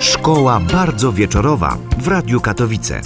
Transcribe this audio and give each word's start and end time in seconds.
Szkoła 0.00 0.60
bardzo 0.60 1.12
wieczorowa 1.12 1.78
w 1.98 2.08
Radiu 2.08 2.40
Katowice. 2.40 3.00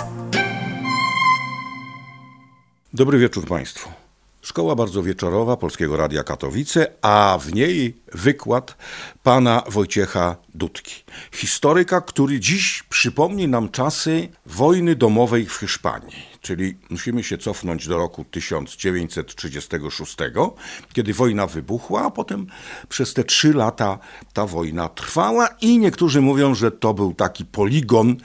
Dobry 2.92 3.18
wieczór 3.18 3.46
Państwu. 3.46 3.90
Szkoła 4.42 4.74
bardzo 4.74 5.02
wieczorowa 5.02 5.56
Polskiego 5.56 5.96
Radia 5.96 6.24
Katowice, 6.24 6.86
a 7.02 7.38
w 7.40 7.54
niej 7.54 7.96
wykład 8.12 8.76
pana 9.22 9.62
Wojciecha 9.68 10.36
Dudki, 10.54 11.04
historyka, 11.32 12.00
który 12.00 12.40
dziś 12.40 12.82
przypomni 12.88 13.48
nam 13.48 13.68
czasy 13.68 14.28
wojny 14.46 14.96
domowej 14.96 15.46
w 15.46 15.52
Hiszpanii. 15.54 16.31
Czyli 16.42 16.74
musimy 16.90 17.24
się 17.24 17.38
cofnąć 17.38 17.88
do 17.88 17.98
roku 17.98 18.24
1936, 18.24 20.16
kiedy 20.92 21.14
wojna 21.14 21.46
wybuchła, 21.46 22.02
a 22.02 22.10
potem 22.10 22.46
przez 22.88 23.14
te 23.14 23.24
trzy 23.24 23.52
lata 23.52 23.98
ta 24.32 24.46
wojna 24.46 24.88
trwała 24.88 25.48
i 25.60 25.78
niektórzy 25.78 26.20
mówią, 26.20 26.54
że 26.54 26.70
to 26.70 26.94
był 26.94 27.14
taki 27.14 27.44
poligon 27.44 28.16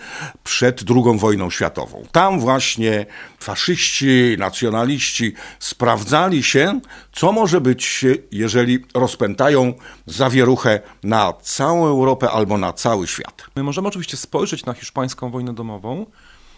przed 0.43 0.81
II 0.89 1.19
wojną 1.19 1.49
światową. 1.49 2.05
Tam 2.11 2.39
właśnie 2.39 3.05
faszyści, 3.39 4.35
nacjonaliści 4.37 5.33
sprawdzali 5.59 6.43
się, 6.43 6.79
co 7.13 7.31
może 7.31 7.61
być, 7.61 8.05
jeżeli 8.31 8.85
rozpętają 8.93 9.73
zawieruchę 10.05 10.79
na 11.03 11.33
całą 11.41 11.85
Europę 11.87 12.31
albo 12.31 12.57
na 12.57 12.73
cały 12.73 13.07
świat. 13.07 13.43
My 13.55 13.63
możemy 13.63 13.87
oczywiście 13.87 14.17
spojrzeć 14.17 14.65
na 14.65 14.73
hiszpańską 14.73 15.31
wojnę 15.31 15.53
domową 15.53 16.05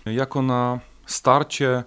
jako 0.05 0.41
na 0.41 0.79
starcie 1.11 1.83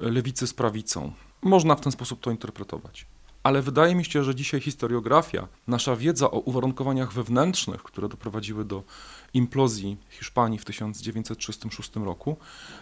lewicy 0.00 0.46
z 0.46 0.54
prawicą. 0.54 1.12
Można 1.42 1.74
w 1.74 1.80
ten 1.80 1.92
sposób 1.92 2.20
to 2.20 2.30
interpretować. 2.30 3.06
Ale 3.42 3.62
wydaje 3.62 3.94
mi 3.94 4.04
się, 4.04 4.24
że 4.24 4.34
dzisiaj 4.34 4.60
historiografia, 4.60 5.48
nasza 5.66 5.96
wiedza 5.96 6.30
o 6.30 6.38
uwarunkowaniach 6.38 7.12
wewnętrznych, 7.12 7.82
które 7.82 8.08
doprowadziły 8.08 8.64
do 8.64 8.82
implozji 9.34 9.96
Hiszpanii 10.10 10.58
w 10.58 10.64
1936 10.64 11.90
roku, 11.96 12.36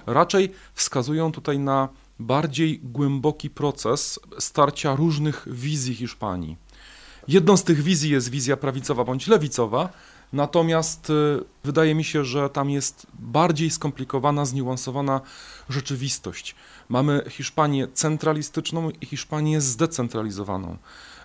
raczej 0.07 0.53
wskazują 0.75 1.33
tutaj 1.33 1.59
na 1.59 1.89
bardziej 2.19 2.81
głęboki 2.83 3.51
proces 3.51 4.21
starcia 4.39 4.97
różnych 4.97 5.47
wizji 5.51 5.95
Hiszpanii. 5.95 6.57
Jedną 7.29 7.57
z 7.57 7.65
tych 7.65 7.83
wizji 7.83 8.11
jest 8.11 8.31
wizja 8.31 8.57
prawicowa 8.57 9.05
bądź 9.05 9.27
lewicowa, 9.27 9.89
Natomiast 10.35 11.11
y, 11.11 11.45
wydaje 11.65 11.95
mi 11.95 12.05
się, 12.05 12.25
że 12.25 12.51
tam 12.51 12.71
jest 12.71 13.07
bardziej 13.19 13.71
skomplikowana, 13.71 14.45
zniuansowana 14.45 15.21
rzeczywistość. 15.69 16.55
Mamy 16.89 17.25
Hiszpanię 17.31 17.89
centralistyczną 17.89 18.91
i 19.01 19.07
Hiszpanię 19.07 19.61
zdecentralizowaną. 19.61 20.77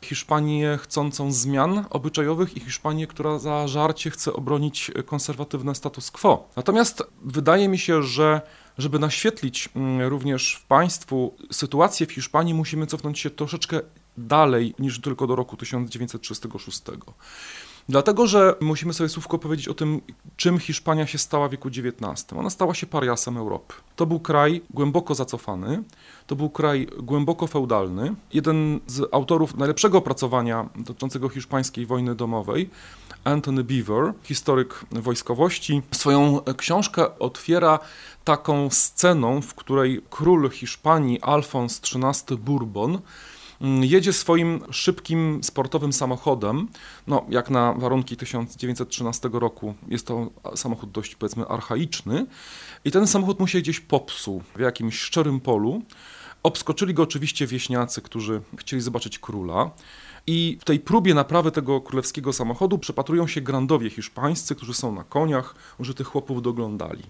Hiszpanię 0.04 0.80
chcącą 0.82 1.32
zmian 1.32 1.86
obyczajowych 1.90 2.58
i 2.58 2.60
Hiszpanię, 2.60 3.08
która 3.08 3.40
za 3.40 3.68
żarcie 3.68 4.10
chce 4.10 4.34
obronić 4.34 4.92
konserwatywne 5.06 5.76
status 5.76 6.12
quo. 6.12 6.50
Natomiast 6.56 7.04
wydaje 7.22 7.68
mi 7.68 7.78
się, 7.78 8.04
że 8.04 8.42
żeby 8.78 9.00
naświetlić 9.00 9.70
mm, 9.76 10.10
również 10.10 10.56
w 10.56 10.66
państwu 10.66 11.36
sytuację 11.52 12.08
w 12.08 12.12
Hiszpanii, 12.12 12.54
musimy 12.54 12.88
cofnąć 12.88 13.20
się 13.20 13.30
troszeczkę 13.30 13.80
dalej 14.18 14.76
niż 14.80 15.02
tylko 15.02 15.28
do 15.28 15.36
roku 15.36 15.58
1936. 15.58 16.82
Dlatego, 17.90 18.28
że 18.28 18.56
musimy 18.62 18.94
sobie 18.94 19.10
słówko 19.10 19.40
powiedzieć 19.40 19.68
o 19.68 19.74
tym, 19.74 20.02
czym 20.38 20.60
Hiszpania 20.60 21.08
się 21.08 21.18
stała 21.18 21.48
w 21.48 21.52
wieku 21.52 21.68
XIX. 21.68 22.34
Ona 22.38 22.50
stała 22.50 22.74
się 22.74 22.88
pariasem 22.88 23.38
Europy. 23.38 23.74
To 23.96 24.06
był 24.06 24.20
kraj 24.20 24.62
głęboko 24.70 25.16
zacofany, 25.16 25.84
to 26.28 26.36
był 26.36 26.50
kraj 26.50 26.88
głęboko 27.00 27.48
feudalny. 27.48 28.16
Jeden 28.34 28.80
z 28.88 29.10
autorów 29.12 29.58
najlepszego 29.58 29.98
opracowania 29.98 30.70
dotyczącego 30.76 31.30
hiszpańskiej 31.30 31.86
wojny 31.86 32.16
domowej, 32.16 32.70
Anthony 33.24 33.64
Beaver, 33.64 34.14
historyk 34.24 34.86
wojskowości, 34.92 35.82
swoją 35.92 36.42
książkę 36.58 37.20
otwiera 37.20 37.80
taką 38.24 38.70
sceną, 38.70 39.42
w 39.42 39.54
której 39.54 40.02
król 40.10 40.50
Hiszpanii 40.50 41.22
Alfons 41.22 41.82
XIII 41.82 42.38
Bourbon 42.38 43.00
jedzie 43.82 44.14
swoim 44.14 44.62
szybkim 44.72 45.44
sportowym 45.44 45.94
samochodem, 45.94 46.68
no 47.08 47.26
jak 47.30 47.50
na 47.50 47.74
warunki 47.74 48.18
1913 48.18 49.30
roku 49.34 49.74
jest 49.88 50.08
to 50.08 50.30
samochód 50.56 50.92
dość 50.92 51.16
powiedzmy 51.16 51.46
archaiczny 51.48 52.26
i 52.86 52.92
ten 52.92 53.08
samochód 53.08 53.40
mu 53.40 53.48
się 53.48 53.60
gdzieś 53.60 53.80
popsuł 53.80 54.44
w 54.56 54.60
jakimś 54.60 55.00
szczerym 55.00 55.40
polu. 55.40 55.82
Obskoczyli 56.44 56.94
go 56.94 57.04
oczywiście 57.04 57.48
wieśniacy, 57.48 58.02
którzy 58.02 58.42
chcieli 58.58 58.82
zobaczyć 58.82 59.20
króla. 59.20 59.72
I 60.28 60.58
w 60.62 60.66
tej 60.66 60.80
próbie 60.80 61.14
naprawy 61.14 61.52
tego 61.52 61.82
królewskiego 61.82 62.34
samochodu 62.34 62.78
przepatrują 62.78 63.28
się 63.28 63.42
grandowie 63.42 63.90
hiszpańscy, 63.90 64.56
którzy 64.56 64.74
są 64.74 64.96
na 64.96 65.04
koniach, 65.04 65.56
że 65.80 65.94
tych 65.94 66.08
chłopów 66.08 66.42
doglądali. 66.42 67.04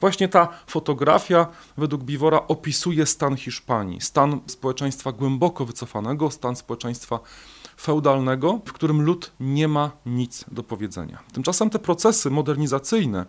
Właśnie 0.00 0.28
ta 0.28 0.48
fotografia 0.66 1.46
według 1.76 2.02
Biwora 2.02 2.40
opisuje 2.48 3.06
stan 3.06 3.36
Hiszpanii, 3.36 4.00
stan 4.00 4.40
społeczeństwa 4.46 5.12
głęboko 5.12 5.64
wycofanego, 5.64 6.30
stan 6.30 6.56
społeczeństwa 6.56 7.20
feudalnego, 7.80 8.60
w 8.66 8.72
którym 8.72 9.02
lud 9.02 9.32
nie 9.40 9.68
ma 9.68 9.90
nic 10.06 10.44
do 10.52 10.62
powiedzenia. 10.62 11.18
Tymczasem 11.32 11.70
te 11.70 11.78
procesy 11.78 12.30
modernizacyjne 12.30 13.26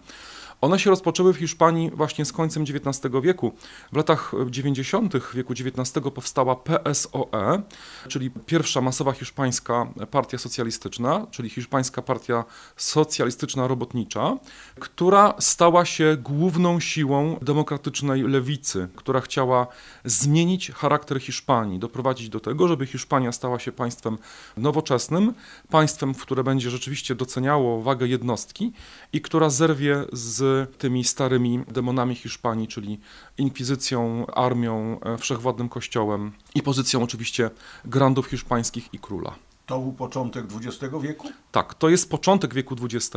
one 0.62 0.80
się 0.80 0.90
rozpoczęły 0.90 1.34
w 1.34 1.38
Hiszpanii 1.38 1.92
właśnie 1.92 2.26
z 2.26 2.34
końcem 2.34 2.64
XIX 2.64 3.14
wieku. 3.22 3.52
W 3.92 3.98
latach 3.98 4.32
90. 4.50 5.14
wieku 5.34 5.54
XIX 5.54 6.06
powstała 6.16 6.56
PSOE, 6.56 7.62
czyli 8.08 8.32
pierwsza 8.32 8.82
masowa 8.82 9.12
hiszpańska 9.12 9.88
partia 10.12 10.38
socjalistyczna, 10.38 11.28
czyli 11.32 11.50
hiszpańska 11.50 12.02
partia 12.02 12.44
socjalistyczna 12.78 13.68
robotnicza, 13.68 14.38
która 14.80 15.34
stała 15.40 15.86
się 15.86 16.18
główną 16.24 16.80
siłą 16.80 17.40
demokratycznej 17.42 18.24
lewicy, 18.24 18.88
która 18.96 19.22
chciała 19.22 19.68
zmienić 20.06 20.72
charakter 20.72 21.20
Hiszpanii, 21.20 21.80
doprowadzić 21.80 22.30
do 22.30 22.40
tego, 22.40 22.68
żeby 22.68 22.86
Hiszpania 22.86 23.32
stała 23.32 23.60
się 23.60 23.72
państwem 23.72 24.18
nowoczesnym, 24.58 25.34
państwem, 25.70 26.14
w 26.14 26.22
które 26.22 26.44
będzie 26.44 26.70
rzeczywiście 26.70 27.16
doceniało 27.16 27.82
wagę 27.82 28.08
jednostki 28.08 28.72
i 29.14 29.22
która 29.22 29.50
zerwie 29.50 30.06
z 30.14 30.45
tymi 30.78 31.04
starymi 31.04 31.60
demonami 31.68 32.16
Hiszpanii, 32.16 32.68
czyli 32.68 33.00
inkwizycją, 33.38 34.26
armią, 34.28 35.00
e, 35.00 35.18
wszechwładnym 35.18 35.70
kościołem 35.70 36.32
i 36.56 36.62
pozycją 36.62 37.04
oczywiście 37.04 37.50
grandów 37.86 38.28
hiszpańskich 38.28 38.94
i 38.94 39.00
króla. 39.00 39.36
To 39.66 39.80
był 39.80 39.94
początek 39.94 40.46
XX 40.46 40.94
wieku? 41.02 41.28
Tak, 41.52 41.74
to 41.74 41.90
jest 41.90 42.10
początek 42.10 42.54
wieku 42.54 42.76
XX. 42.82 43.12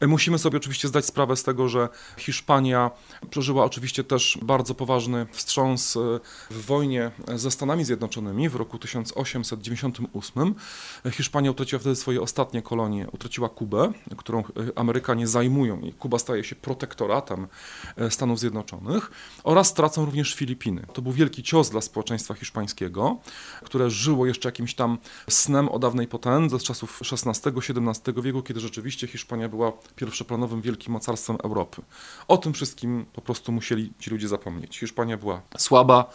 E, 0.00 0.06
musimy 0.06 0.38
sobie 0.38 0.56
oczywiście 0.56 0.88
zdać 0.88 1.04
sprawę 1.06 1.36
z 1.36 1.42
tego, 1.42 1.68
że 1.68 1.88
Hiszpania 2.16 2.90
przeżyła 3.30 3.64
oczywiście 3.64 4.04
też 4.04 4.38
bardzo 4.42 4.74
poważny 4.74 5.26
wstrząs 5.32 5.96
e, 5.96 6.00
w 6.50 6.66
wojnie 6.66 7.10
ze 7.34 7.50
Stanami 7.50 7.84
Zjednoczonymi 7.84 8.48
w 8.48 8.54
roku 8.54 8.78
1898. 8.78 10.54
Hiszpania 11.10 11.50
utraciła 11.50 11.80
wtedy 11.80 11.96
swoje 11.96 12.22
ostatnie 12.22 12.62
kolonie, 12.62 13.06
utraciła 13.12 13.48
Kubę, 13.48 13.92
którą 14.16 14.40
e, 14.40 14.44
Amerykanie 14.76 15.26
zajmują 15.26 15.80
i 15.80 15.92
Kuba 15.92 16.18
staje 16.18 16.44
się 16.44 16.56
protektoratem 16.56 17.46
Stanów 18.10 18.38
Zjednoczonych 18.38 19.10
oraz 19.44 19.68
stracą 19.68 20.04
również 20.04 20.34
Filipiny. 20.34 20.86
To 20.92 21.02
był 21.02 21.12
wielki 21.12 21.42
cios 21.42 21.70
dla 21.70 21.80
społeczeństwa 21.80 22.34
hiszpańskiego, 22.34 23.16
które 23.64 23.90
żyło 23.90 24.26
jeszcze 24.26 24.48
jakimś 24.48 24.74
tam 24.74 24.98
snem 25.28 25.53
snem 25.54 25.68
o 25.68 25.78
dawnej 25.78 26.06
potędze 26.06 26.58
z 26.58 26.62
czasów 26.62 27.00
XVI-XVII 27.12 28.22
wieku, 28.22 28.42
kiedy 28.42 28.60
rzeczywiście 28.60 29.06
Hiszpania 29.06 29.48
była 29.48 29.72
pierwszoplanowym 29.96 30.60
wielkim 30.60 30.92
mocarstwem 30.92 31.36
Europy. 31.44 31.82
O 32.28 32.36
tym 32.36 32.52
wszystkim 32.52 33.06
po 33.12 33.20
prostu 33.20 33.52
musieli 33.52 33.92
ci 33.98 34.10
ludzie 34.10 34.28
zapomnieć. 34.28 34.78
Hiszpania 34.78 35.16
była 35.16 35.42
słaba, 35.58 36.10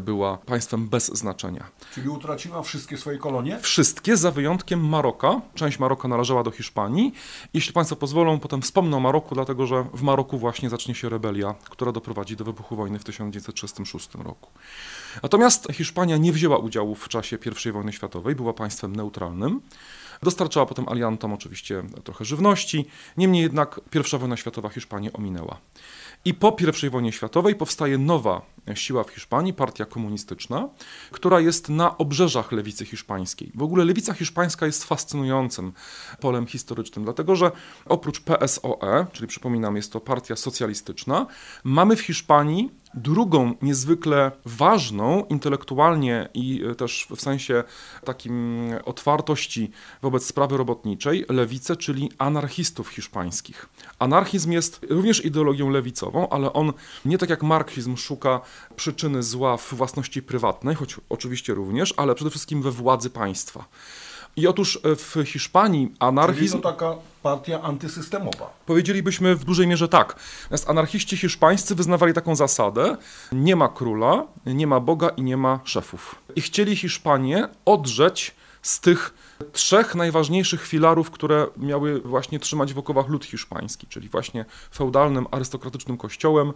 była 0.00 0.36
państwem 0.36 0.88
bez 0.88 1.06
znaczenia. 1.06 1.70
Czyli 1.94 2.08
utraciła 2.08 2.62
wszystkie 2.62 2.96
swoje 2.96 3.18
kolonie? 3.18 3.58
Wszystkie, 3.60 4.16
za 4.16 4.30
wyjątkiem 4.30 4.88
Maroka. 4.88 5.40
Część 5.54 5.78
Maroka 5.78 6.08
należała 6.08 6.42
do 6.42 6.50
Hiszpanii. 6.50 7.12
Jeśli 7.54 7.72
Państwo 7.72 7.96
pozwolą, 7.96 8.40
potem 8.40 8.62
wspomnę 8.62 8.96
o 8.96 9.00
Maroku, 9.00 9.34
dlatego 9.34 9.66
że 9.66 9.84
w 9.94 10.02
Maroku 10.02 10.38
właśnie 10.38 10.70
zacznie 10.70 10.94
się 10.94 11.08
rebelia, 11.08 11.54
która 11.70 11.92
doprowadzi 11.92 12.36
do 12.36 12.44
wybuchu 12.44 12.76
wojny 12.76 12.98
w 12.98 13.04
1936 13.04 14.14
roku. 14.14 14.50
Natomiast 15.22 15.68
Hiszpania 15.72 16.16
nie 16.16 16.32
wzięła 16.32 16.58
udziału 16.58 16.94
w 16.94 17.08
czasie 17.08 17.38
I 17.66 17.72
wojny 17.72 17.92
światowej, 17.92 18.34
była 18.34 18.52
państwem 18.52 18.96
neutralnym. 18.96 19.60
Dostarczała 20.22 20.66
potem 20.66 20.88
aliantom 20.88 21.32
oczywiście 21.32 21.82
trochę 22.04 22.24
żywności, 22.24 22.86
niemniej 23.16 23.42
jednak 23.42 23.80
I 24.14 24.18
wojna 24.18 24.36
światowa 24.36 24.68
Hiszpanię 24.68 25.12
ominęła. 25.12 25.58
I 26.24 26.34
po 26.34 26.56
I 26.86 26.90
wojnie 26.90 27.12
światowej 27.12 27.54
powstaje 27.54 27.98
nowa 27.98 28.42
siła 28.74 29.04
w 29.04 29.10
Hiszpanii, 29.10 29.52
partia 29.52 29.84
komunistyczna, 29.84 30.68
która 31.10 31.40
jest 31.40 31.68
na 31.68 31.98
obrzeżach 31.98 32.52
lewicy 32.52 32.84
hiszpańskiej. 32.84 33.52
W 33.54 33.62
ogóle 33.62 33.84
lewica 33.84 34.14
hiszpańska 34.14 34.66
jest 34.66 34.84
fascynującym 34.84 35.72
polem 36.20 36.46
historycznym, 36.46 37.04
dlatego 37.04 37.36
że 37.36 37.50
oprócz 37.86 38.20
PSOE, 38.20 39.06
czyli 39.12 39.28
przypominam, 39.28 39.76
jest 39.76 39.92
to 39.92 40.00
partia 40.00 40.36
socjalistyczna, 40.36 41.26
mamy 41.64 41.96
w 41.96 42.00
Hiszpanii 42.00 42.70
Drugą 42.94 43.54
niezwykle 43.62 44.32
ważną 44.44 45.24
intelektualnie 45.24 46.28
i 46.34 46.64
e, 46.70 46.74
też 46.74 47.06
w 47.16 47.20
sensie 47.20 47.64
takim 48.04 48.64
otwartości 48.84 49.70
wobec 50.02 50.26
sprawy 50.26 50.56
robotniczej 50.56 51.24
lewicę, 51.28 51.76
czyli 51.76 52.12
anarchistów 52.18 52.88
hiszpańskich. 52.88 53.68
Anarchizm 53.98 54.52
jest 54.52 54.86
również 54.90 55.24
ideologią 55.24 55.70
lewicową, 55.70 56.28
ale 56.28 56.52
on 56.52 56.72
nie 57.04 57.18
tak 57.18 57.30
jak 57.30 57.42
marksizm 57.42 57.96
szuka 57.96 58.40
przyczyny 58.76 59.22
zła 59.22 59.56
w 59.56 59.74
własności 59.74 60.22
prywatnej, 60.22 60.74
choć 60.74 60.96
oczywiście 61.08 61.54
również, 61.54 61.94
ale 61.96 62.14
przede 62.14 62.30
wszystkim 62.30 62.62
we 62.62 62.70
władzy 62.70 63.10
państwa. 63.10 63.64
I 64.36 64.46
otóż 64.46 64.78
e, 64.84 64.96
w 64.96 65.16
Hiszpanii 65.26 65.94
anarchizm... 65.98 66.52
Czyli 66.52 66.62
to 66.62 66.72
taka 66.72 66.94
partia 67.22 67.62
antysystemowa. 67.62 68.50
Powiedzielibyśmy 68.66 69.36
w 69.36 69.44
dużej 69.44 69.66
mierze 69.66 69.88
tak. 69.88 70.16
Natomiast 70.42 70.70
anarchiści 70.70 71.16
hiszpańscy 71.16 71.74
wyznawali 71.74 72.14
taką 72.14 72.36
zasadę: 72.36 72.96
nie 73.32 73.56
ma 73.56 73.68
króla, 73.68 74.26
nie 74.46 74.66
ma 74.66 74.80
Boga 74.80 75.08
i 75.08 75.22
nie 75.22 75.36
ma 75.36 75.60
szefów. 75.64 76.14
I 76.36 76.40
chcieli 76.40 76.76
Hiszpanię 76.76 77.48
odrzeć 77.64 78.34
z 78.62 78.80
tych 78.80 79.14
trzech 79.52 79.94
najważniejszych 79.94 80.66
filarów, 80.66 81.10
które 81.10 81.46
miały 81.56 82.00
właśnie 82.00 82.38
trzymać 82.38 82.74
w 82.74 82.78
okowach 82.78 83.08
lud 83.08 83.24
hiszpański, 83.24 83.86
czyli 83.86 84.08
właśnie 84.08 84.44
feudalnym, 84.74 85.26
arystokratycznym 85.30 85.96
kościołem, 85.96 86.52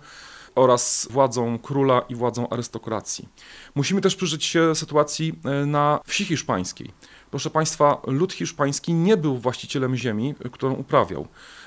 oraz 0.55 1.09
władzą 1.11 1.59
króla 1.59 2.03
i 2.09 2.15
władzą 2.15 2.49
arystokracji. 2.49 3.29
Musimy 3.75 4.01
też 4.01 4.17
przyjrzeć 4.17 4.45
się 4.45 4.75
sytuacji 4.75 5.33
e, 5.45 5.67
na 5.67 6.01
wsi 6.07 6.25
hiszpańskiej. 6.25 6.91
Proszę 7.31 7.51
Państwa, 7.51 8.03
lud 8.07 8.33
hiszpański 8.33 8.95
nie 8.95 9.17
był 9.17 9.39
właścicielem 9.39 9.97
ziemi, 9.97 10.35
którą 10.53 10.75
uprawiał. 10.75 11.27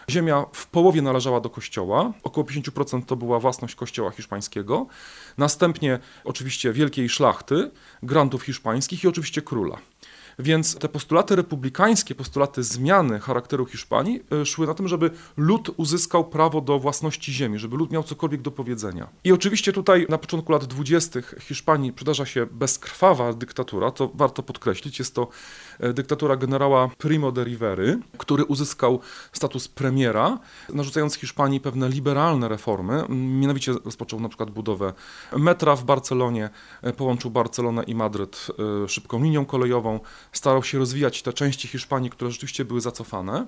Ziemia 0.09 0.45
w 0.53 0.67
połowie 0.67 1.01
należała 1.01 1.41
do 1.41 1.49
kościoła, 1.49 2.13
około 2.23 2.47
50% 2.47 3.05
to 3.05 3.15
była 3.15 3.39
własność 3.39 3.75
kościoła 3.75 4.11
hiszpańskiego, 4.11 4.87
następnie 5.37 5.99
oczywiście 6.23 6.73
wielkiej 6.73 7.09
szlachty, 7.09 7.71
grantów 8.03 8.43
hiszpańskich 8.43 9.03
i 9.03 9.07
oczywiście 9.07 9.41
króla. 9.41 9.77
Więc 10.39 10.75
te 10.75 10.89
postulaty 10.89 11.35
republikańskie, 11.35 12.15
postulaty 12.15 12.63
zmiany 12.63 13.19
charakteru 13.19 13.65
Hiszpanii 13.65 14.23
e, 14.41 14.45
szły 14.45 14.67
na 14.67 14.73
tym, 14.73 14.87
żeby 14.87 15.11
lud 15.37 15.71
uzyskał 15.77 16.25
prawo 16.25 16.61
do 16.61 16.79
własności 16.79 17.33
ziemi, 17.33 17.59
żeby 17.59 17.77
lud 17.77 17.91
miał 17.91 18.03
cokolwiek 18.03 18.41
do 18.41 18.51
powiedzenia. 18.51 19.07
I 19.23 19.31
oczywiście 19.31 19.73
tutaj 19.73 20.05
na 20.09 20.17
początku 20.17 20.51
lat 20.51 20.65
20. 20.65 21.19
Hiszpanii 21.39 21.93
przydarza 21.93 22.25
się 22.25 22.45
bezkrwawa 22.45 23.33
dyktatura, 23.33 23.91
to 23.91 24.11
warto 24.13 24.43
podkreślić. 24.43 24.99
Jest 24.99 25.15
to 25.15 25.27
e, 25.79 25.93
dyktatura 25.93 26.35
generała 26.35 26.89
Primo 26.97 27.31
de 27.31 27.43
Rivery, 27.43 27.99
który 28.17 28.45
uzyskał 28.45 28.99
status 29.31 29.67
premiera, 29.67 30.39
narzucając 30.69 31.15
Hiszpanii 31.15 31.59
pewne 31.59 31.89
liberalne 31.89 32.47
reformy. 32.47 33.03
Mianowicie 33.09 33.73
rozpoczął 33.85 34.19
na 34.19 34.29
przykład 34.29 34.51
budowę 34.51 34.93
metra 35.37 35.75
w 35.75 35.83
Barcelonie, 35.83 36.49
e, 36.81 36.93
połączył 36.93 37.31
Barcelonę 37.31 37.83
i 37.83 37.95
Madryt 37.95 38.47
szybką 38.87 39.23
linią 39.23 39.45
kolejową, 39.45 39.99
starał 40.37 40.63
się 40.63 40.77
rozwijać 40.77 41.21
te 41.21 41.33
części 41.33 41.67
Hiszpanii, 41.67 42.09
które 42.09 42.31
rzeczywiście 42.31 42.65
były 42.65 42.81
zacofane. 42.81 43.47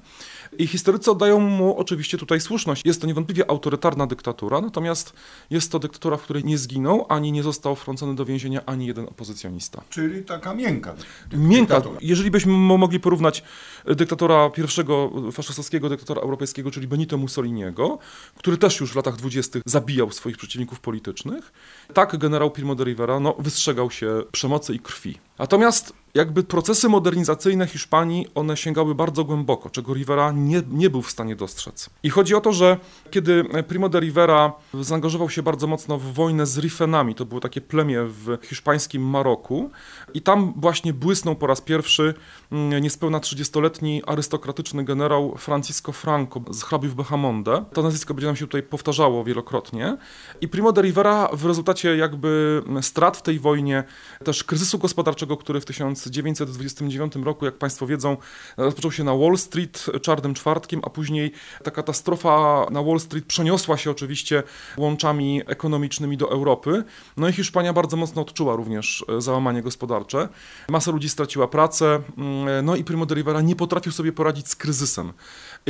I 0.57 0.67
historycy 0.67 1.11
oddają 1.11 1.39
mu 1.39 1.77
oczywiście 1.77 2.17
tutaj 2.17 2.41
słuszność. 2.41 2.85
Jest 2.85 3.01
to 3.01 3.07
niewątpliwie 3.07 3.49
autorytarna 3.49 4.07
dyktatura, 4.07 4.61
natomiast 4.61 5.13
jest 5.49 5.71
to 5.71 5.79
dyktatura, 5.79 6.17
w 6.17 6.21
której 6.21 6.43
nie 6.43 6.57
zginął, 6.57 7.05
ani 7.09 7.31
nie 7.31 7.43
został 7.43 7.75
wtrącony 7.75 8.15
do 8.15 8.25
więzienia 8.25 8.61
ani 8.65 8.87
jeden 8.87 9.05
opozycjonista. 9.05 9.81
Czyli 9.89 10.23
taka 10.23 10.53
miękka. 10.53 10.95
Miękka. 11.33 11.81
Jeżeli 12.01 12.31
byśmy 12.31 12.53
mogli 12.53 12.99
porównać 12.99 13.43
dyktatora 13.85 14.49
pierwszego 14.49 15.11
faszystowskiego 15.31 15.89
dyktatora 15.89 16.21
europejskiego, 16.21 16.71
czyli 16.71 16.87
Benito 16.87 17.17
Mussoliniego, 17.17 17.99
który 18.37 18.57
też 18.57 18.79
już 18.79 18.91
w 18.91 18.95
latach 18.95 19.15
dwudziestych 19.15 19.63
zabijał 19.65 20.11
swoich 20.11 20.37
przeciwników 20.37 20.79
politycznych, 20.79 21.53
tak 21.93 22.17
generał 22.17 22.51
Primo 22.51 22.75
de 22.75 22.83
Rivera 22.83 23.19
no, 23.19 23.35
wystrzegał 23.39 23.91
się 23.91 24.23
przemocy 24.31 24.75
i 24.75 24.79
krwi. 24.79 25.17
Natomiast 25.39 25.93
jakby 26.17 26.43
procesy 26.43 26.89
modernizacyjne 26.89 27.67
Hiszpanii, 27.67 28.27
one 28.35 28.57
sięgały 28.57 28.95
bardzo 28.95 29.23
głęboko, 29.23 29.69
czego 29.69 29.93
Rivera 29.93 30.31
nie, 30.31 30.61
nie 30.69 30.89
był 30.89 31.01
w 31.01 31.11
stanie 31.11 31.35
dostrzec. 31.35 31.89
I 32.03 32.09
chodzi 32.09 32.35
o 32.35 32.41
to, 32.41 32.53
że 32.53 32.77
kiedy 33.11 33.43
Primo 33.67 33.89
de 33.89 33.99
Rivera 33.99 34.53
zaangażował 34.81 35.29
się 35.29 35.43
bardzo 35.43 35.67
mocno 35.67 35.97
w 35.97 36.13
wojnę 36.13 36.45
z 36.45 36.57
Rifenami, 36.57 37.15
to 37.15 37.25
było 37.25 37.41
takie 37.41 37.61
plemię 37.61 37.99
w 38.03 38.37
hiszpańskim 38.43 39.09
Maroku, 39.09 39.69
i 40.13 40.21
tam 40.21 40.53
właśnie 40.55 40.93
błysnął 40.93 41.35
po 41.35 41.47
raz 41.47 41.61
pierwszy 41.61 42.13
mm, 42.51 42.83
niespełna 42.83 43.19
30-letni 43.19 44.01
arystokratyczny 44.05 44.83
generał 44.83 45.35
Francisco 45.37 45.91
Franco 45.91 46.41
z 46.51 46.63
hrabiów 46.63 46.95
Behamonde. 46.95 47.65
To 47.73 47.81
nazwisko 47.81 48.13
będzie 48.13 48.27
nam 48.27 48.35
się 48.35 48.45
tutaj 48.45 48.63
powtarzało 48.63 49.23
wielokrotnie. 49.23 49.97
I 50.41 50.47
Primo 50.47 50.71
de 50.71 50.81
Rivera 50.81 51.29
w 51.33 51.45
rezultacie 51.45 51.97
jakby 51.97 52.61
strat 52.81 53.17
w 53.17 53.21
tej 53.21 53.39
wojnie, 53.39 53.83
też 54.23 54.43
kryzysu 54.43 54.77
gospodarczego, 54.77 55.37
który 55.37 55.61
w 55.61 55.65
1929 56.09 57.15
roku, 57.15 57.45
jak 57.45 57.57
Państwo 57.57 57.87
wiedzą, 57.87 58.17
rozpoczął 58.57 58.91
się 58.91 59.03
na 59.03 59.15
Wall 59.15 59.37
Street 59.37 59.85
czarnym 60.01 60.33
czwartkiem, 60.33 60.81
a 60.83 60.89
później 60.89 61.31
ta 61.63 61.71
katastrofa 61.71 62.65
na 62.71 62.83
Wall 62.83 62.99
Street 62.99 63.25
przeniosła 63.25 63.77
się 63.77 63.91
oczywiście 63.91 64.43
łączami 64.77 65.41
ekonomicznymi 65.45 66.17
do 66.17 66.31
Europy. 66.31 66.83
No 67.17 67.29
i 67.29 67.33
Hiszpania 67.33 67.73
bardzo 67.73 67.97
mocno 67.97 68.21
odczuła 68.21 68.55
również 68.55 69.05
załamanie 69.17 69.61
gospodarcze. 69.61 70.29
Masa 70.69 70.91
ludzi 70.91 71.09
straciła 71.09 71.47
pracę, 71.47 72.01
mm, 72.17 72.65
no 72.65 72.75
i 72.75 72.83
Primo 72.83 73.05
de 73.05 73.15
Rivera 73.15 73.41
nie 73.41 73.55
potrafił 73.55 73.91
sobie 73.91 74.13
poradzić 74.13 74.47
z 74.49 74.55
kryzysem. 74.55 75.13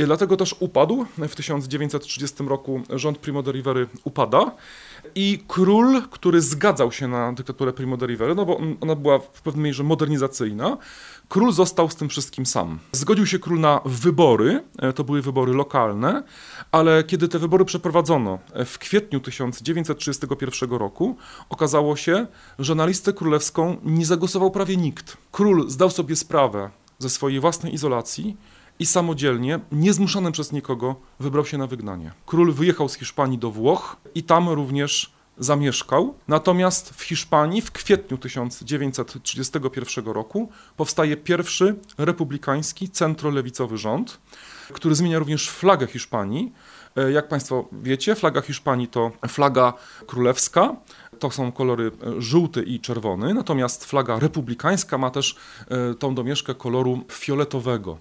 Dlatego 0.06 0.36
też 0.36 0.54
upadł. 0.60 1.06
W 1.28 1.34
1930 1.34 2.44
roku 2.46 2.82
rząd 2.90 3.18
Primo 3.18 3.42
de 3.42 3.52
Rivery 3.52 3.86
upada 4.04 4.52
i 5.14 5.44
król, 5.48 6.02
który 6.10 6.40
zgadzał 6.40 6.92
się 6.92 7.08
na 7.08 7.32
dyktaturę 7.32 7.72
Primo 7.72 7.96
de 7.96 8.06
Rivery, 8.06 8.34
no 8.34 8.44
bo 8.44 8.60
ona 8.80 8.94
była 8.94 9.18
w 9.18 9.42
pewnej 9.42 9.64
mierze 9.64 9.84
modernizacyjna, 9.84 10.78
Król 11.28 11.52
został 11.52 11.90
z 11.90 11.96
tym 11.96 12.08
wszystkim 12.08 12.46
sam. 12.46 12.78
Zgodził 12.92 13.26
się 13.26 13.38
król 13.38 13.60
na 13.60 13.80
wybory, 13.84 14.64
e, 14.78 14.92
to 14.92 15.04
były 15.04 15.22
wybory 15.22 15.52
lokalne, 15.52 16.22
ale 16.72 17.04
kiedy 17.04 17.28
te 17.28 17.38
wybory 17.38 17.64
przeprowadzono 17.64 18.38
e, 18.52 18.64
w 18.64 18.78
kwietniu 18.78 19.20
1931 19.20 20.70
roku, 20.70 21.16
okazało 21.48 21.96
się, 21.96 22.26
że 22.58 22.74
na 22.74 22.86
listę 22.86 23.12
królewską 23.12 23.76
nie 23.84 24.06
zagłosował 24.06 24.50
prawie 24.50 24.76
nikt. 24.76 25.16
Król 25.32 25.70
zdał 25.70 25.90
sobie 25.90 26.16
sprawę 26.16 26.70
ze 26.98 27.10
swojej 27.10 27.40
własnej 27.40 27.74
izolacji 27.74 28.36
i 28.78 28.86
samodzielnie, 28.86 29.60
niezmuszony 29.72 30.32
przez 30.32 30.52
nikogo, 30.52 30.96
wybrał 31.20 31.46
się 31.46 31.58
na 31.58 31.66
wygnanie. 31.66 32.12
Król 32.26 32.52
wyjechał 32.52 32.88
z 32.88 32.94
Hiszpanii 32.94 33.38
do 33.38 33.50
Włoch 33.50 33.96
i 34.14 34.22
tam 34.22 34.48
również 34.48 35.12
zamieszkał. 35.38 36.14
Natomiast 36.28 36.90
w 36.90 37.02
Hiszpanii 37.02 37.62
w 37.62 37.70
kwietniu 37.70 38.18
1931 38.18 40.04
roku 40.06 40.48
powstaje 40.76 41.16
pierwszy 41.16 41.74
republikański 41.98 42.88
centrolewicowy 42.90 43.78
rząd, 43.78 44.20
który 44.72 44.94
zmienia 44.94 45.18
również 45.18 45.50
flagę 45.50 45.86
Hiszpanii. 45.86 46.52
E, 46.96 47.12
jak 47.12 47.28
Państwo 47.28 47.68
wiecie, 47.72 48.14
flaga 48.14 48.40
Hiszpanii 48.40 48.88
to 48.88 49.10
flaga 49.28 49.72
królewska, 50.06 50.76
to 51.18 51.30
są 51.30 51.52
kolory 51.52 51.90
e, 52.06 52.22
żółty 52.22 52.62
i 52.62 52.80
czerwony, 52.80 53.34
natomiast 53.34 53.84
flaga 53.84 54.18
republikańska 54.18 54.98
ma 54.98 55.10
też 55.10 55.36
e, 55.68 55.94
tą 55.94 56.14
domieszkę 56.14 56.54
koloru 56.54 57.04
fioletowego. 57.12 57.98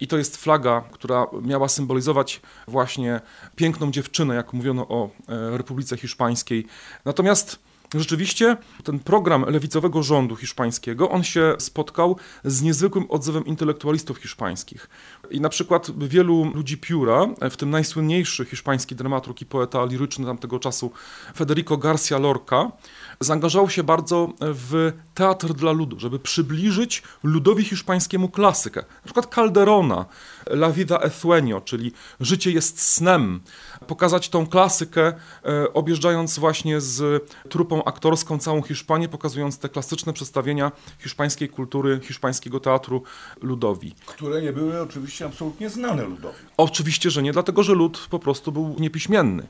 I 0.00 0.06
to 0.06 0.18
jest 0.18 0.36
flaga, 0.36 0.84
która 0.92 1.26
miała 1.42 1.68
symbolizować 1.68 2.40
właśnie 2.68 3.20
piękną 3.56 3.90
dziewczynę, 3.90 4.34
jak 4.34 4.52
mówiono 4.52 4.88
o 4.88 5.10
Republice 5.28 5.96
Hiszpańskiej. 5.96 6.66
Natomiast 7.04 7.58
Rzeczywiście 7.94 8.56
ten 8.84 8.98
program 8.98 9.44
lewicowego 9.48 10.02
rządu 10.02 10.36
hiszpańskiego, 10.36 11.10
on 11.10 11.24
się 11.24 11.54
spotkał 11.58 12.16
z 12.44 12.62
niezwykłym 12.62 13.06
odzewem 13.08 13.46
intelektualistów 13.46 14.18
hiszpańskich. 14.18 14.88
I 15.30 15.40
na 15.40 15.48
przykład 15.48 15.90
wielu 16.08 16.52
ludzi 16.54 16.78
pióra, 16.78 17.26
w 17.50 17.56
tym 17.56 17.70
najsłynniejszy 17.70 18.44
hiszpański 18.44 18.94
dramaturg 18.94 19.40
i 19.40 19.46
poeta 19.46 19.84
liryczny 19.84 20.26
tamtego 20.26 20.58
czasu 20.58 20.90
Federico 21.36 21.76
Garcia 21.76 22.18
Lorca, 22.18 22.72
zaangażował 23.20 23.70
się 23.70 23.82
bardzo 23.82 24.32
w 24.40 24.92
teatr 25.14 25.52
dla 25.52 25.72
ludu, 25.72 26.00
żeby 26.00 26.18
przybliżyć 26.18 27.02
ludowi 27.22 27.64
hiszpańskiemu 27.64 28.28
klasykę. 28.28 28.80
Na 28.80 29.04
przykład 29.04 29.34
Calderona, 29.34 30.06
La 30.50 30.72
vida 30.72 30.98
es 31.00 31.24
sueño, 31.24 31.64
czyli 31.64 31.92
życie 32.20 32.50
jest 32.50 32.80
snem. 32.80 33.40
Pokazać 33.86 34.28
tą 34.28 34.46
klasykę, 34.46 35.12
e, 35.44 35.72
objeżdżając 35.72 36.38
właśnie 36.38 36.80
z 36.80 37.24
trupą 37.48 37.84
aktorską 37.84 38.38
całą 38.38 38.62
Hiszpanię, 38.62 39.08
pokazując 39.08 39.58
te 39.58 39.68
klasyczne 39.68 40.12
przedstawienia 40.12 40.72
hiszpańskiej 40.98 41.48
kultury, 41.48 42.00
hiszpańskiego 42.02 42.60
teatru 42.60 43.02
ludowi. 43.42 43.94
Które 44.06 44.42
nie 44.42 44.52
były 44.52 44.80
oczywiście 44.80 45.26
absolutnie 45.26 45.70
znane 45.70 46.02
ludowi. 46.02 46.38
Oczywiście, 46.56 47.10
że 47.10 47.22
nie, 47.22 47.32
dlatego 47.32 47.62
że 47.62 47.74
lud 47.74 48.06
po 48.10 48.18
prostu 48.18 48.52
był 48.52 48.76
niepiśmienny. 48.78 49.46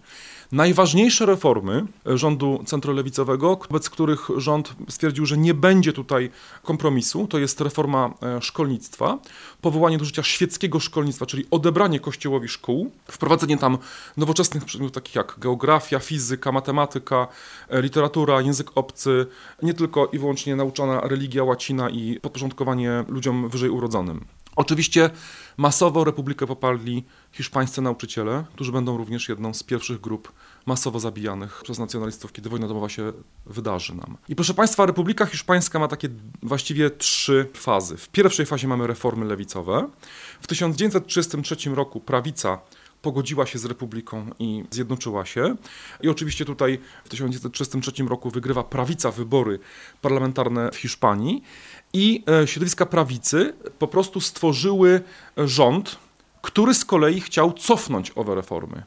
Najważniejsze 0.53 1.27
reformy 1.27 1.87
rządu 2.07 2.63
centrolewicowego, 2.67 3.57
wobec 3.57 3.91
których 3.91 4.29
rząd 4.37 4.75
stwierdził, 4.89 5.27
że 5.27 5.37
nie 5.39 5.55
będzie 5.55 5.93
tutaj 5.93 6.31
kompromisu, 6.63 7.27
to 7.27 7.39
jest 7.39 7.61
reforma 7.61 8.15
e, 8.23 8.43
szkolnictwa, 8.43 9.19
powołanie 9.61 9.99
do 9.99 10.05
życia 10.05 10.23
świeckiego 10.23 10.81
szkolnictwa, 10.81 11.27
czyli 11.27 11.47
odebranie 11.51 12.01
kościołowi 12.01 12.49
szkół, 12.49 12.91
wprowadzenie 13.11 13.59
tam 13.59 13.79
nowoczesnych 14.17 14.65
przedmiotów 14.65 14.95
takich 14.95 15.15
jak 15.15 15.35
geografia, 15.39 15.99
fizyka, 15.99 16.53
matematyka, 16.53 17.29
e, 17.69 17.83
literatura, 17.83 18.41
język 18.41 18.71
obcy, 18.75 19.27
nie 19.63 19.75
tylko 19.75 20.07
i 20.07 20.19
wyłącznie 20.19 20.57
nauczana 20.57 21.01
religia 21.01 21.45
łacina 21.45 21.91
i 21.91 22.21
podporządkowanie 22.21 23.05
ludziom 23.09 23.49
wyżej 23.49 23.71
urodzonym. 23.71 24.25
Oczywiście 24.59 25.11
masowo 25.57 26.05
republikę 26.05 26.47
poparli 26.47 27.05
hiszpańscy 27.33 27.83
nauczyciele, 27.83 28.45
którzy 28.55 28.73
będą 28.73 28.97
również 28.97 29.29
jedną 29.29 29.55
z 29.55 29.63
pierwszych 29.63 30.01
grup 30.01 30.33
masowo 30.67 31.01
zabijanych 31.01 31.61
przez 31.63 31.79
nacjonalistów, 31.79 32.33
kiedy 32.33 32.49
wojna 32.49 32.69
domowa 32.69 32.89
się 32.89 33.13
wydarzy 33.47 33.95
nam. 33.95 34.17
I 34.29 34.37
proszę 34.37 34.55
Państwa, 34.55 34.87
Republika 34.87 35.27
Hiszpańska 35.27 35.79
ma 35.79 35.89
takie 35.89 36.09
właściwie 36.43 36.91
trzy 36.91 37.49
fazy. 37.55 37.97
W 37.97 38.09
pierwszej 38.09 38.47
fazie 38.47 38.69
mamy 38.69 38.87
reformy 38.87 39.25
lewicowe. 39.25 39.89
W 40.41 40.47
1933 40.47 41.71
roku 41.71 42.01
prawica 42.01 42.59
pogodziła 43.03 43.47
się 43.47 43.59
z 43.59 43.65
Republiką 43.65 44.31
i 44.39 44.65
zjednoczyła 44.71 45.27
się. 45.27 45.57
I 46.01 46.09
oczywiście 46.09 46.45
tutaj 46.45 46.79
w 47.05 47.09
1933 47.09 48.05
roku 48.05 48.31
wygrywa 48.31 48.65
prawica 48.65 49.11
wybory 49.11 49.59
parlamentarne 50.03 50.71
w 50.73 50.77
Hiszpanii 50.77 51.43
i 51.93 52.25
e, 52.43 52.47
środowiska 52.47 52.87
prawicy 52.87 53.55
po 53.79 53.89
prostu 53.89 54.21
stworzyły 54.21 55.01
rząd, 55.37 55.99
który 56.43 56.75
z 56.75 56.85
kolei 56.85 57.21
chciał 57.21 57.53
cofnąć 57.53 58.13
owe 58.15 58.35
reformy. 58.35 58.83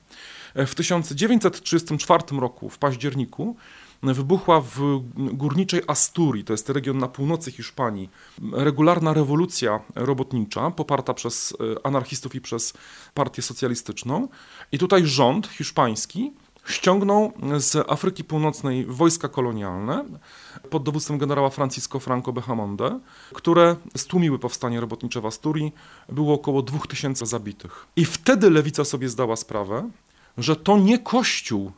E, 0.53 0.65
w 0.65 0.75
1934 0.75 2.23
roku, 2.39 2.69
w 2.69 2.77
październiku, 2.77 3.55
wybuchła 4.03 4.61
w 4.61 5.01
górniczej 5.15 5.81
Asturii, 5.87 6.43
to 6.43 6.53
jest 6.53 6.69
region 6.69 6.97
na 6.97 7.07
północy 7.07 7.51
Hiszpanii, 7.51 8.09
regularna 8.53 9.13
rewolucja 9.13 9.79
robotnicza 9.95 10.71
poparta 10.71 11.13
przez 11.13 11.53
e, 11.53 11.85
anarchistów 11.85 12.35
i 12.35 12.41
przez 12.41 12.73
partię 13.13 13.41
socjalistyczną. 13.41 14.27
I 14.71 14.77
tutaj 14.77 15.05
rząd 15.05 15.47
hiszpański 15.47 16.31
ściągnął 16.65 17.33
z 17.57 17.91
Afryki 17.91 18.23
Północnej 18.23 18.85
wojska 18.85 19.29
kolonialne 19.29 20.05
pod 20.69 20.83
dowództwem 20.83 21.17
generała 21.17 21.49
Francisco 21.49 21.99
Franco 21.99 22.33
Behamonde, 22.33 22.99
które 23.33 23.75
stłumiły 23.97 24.39
powstanie 24.39 24.81
robotnicze 24.81 25.21
w 25.21 25.25
Asturii. 25.25 25.73
Było 26.09 26.33
około 26.33 26.61
2000 26.61 27.25
zabitych. 27.25 27.85
I 27.95 28.05
wtedy 28.05 28.49
lewica 28.49 28.85
sobie 28.85 29.09
zdała 29.09 29.35
sprawę, 29.35 29.89
że 30.37 30.55
to 30.55 30.77
nie 30.77 30.99
Kościół 30.99 31.71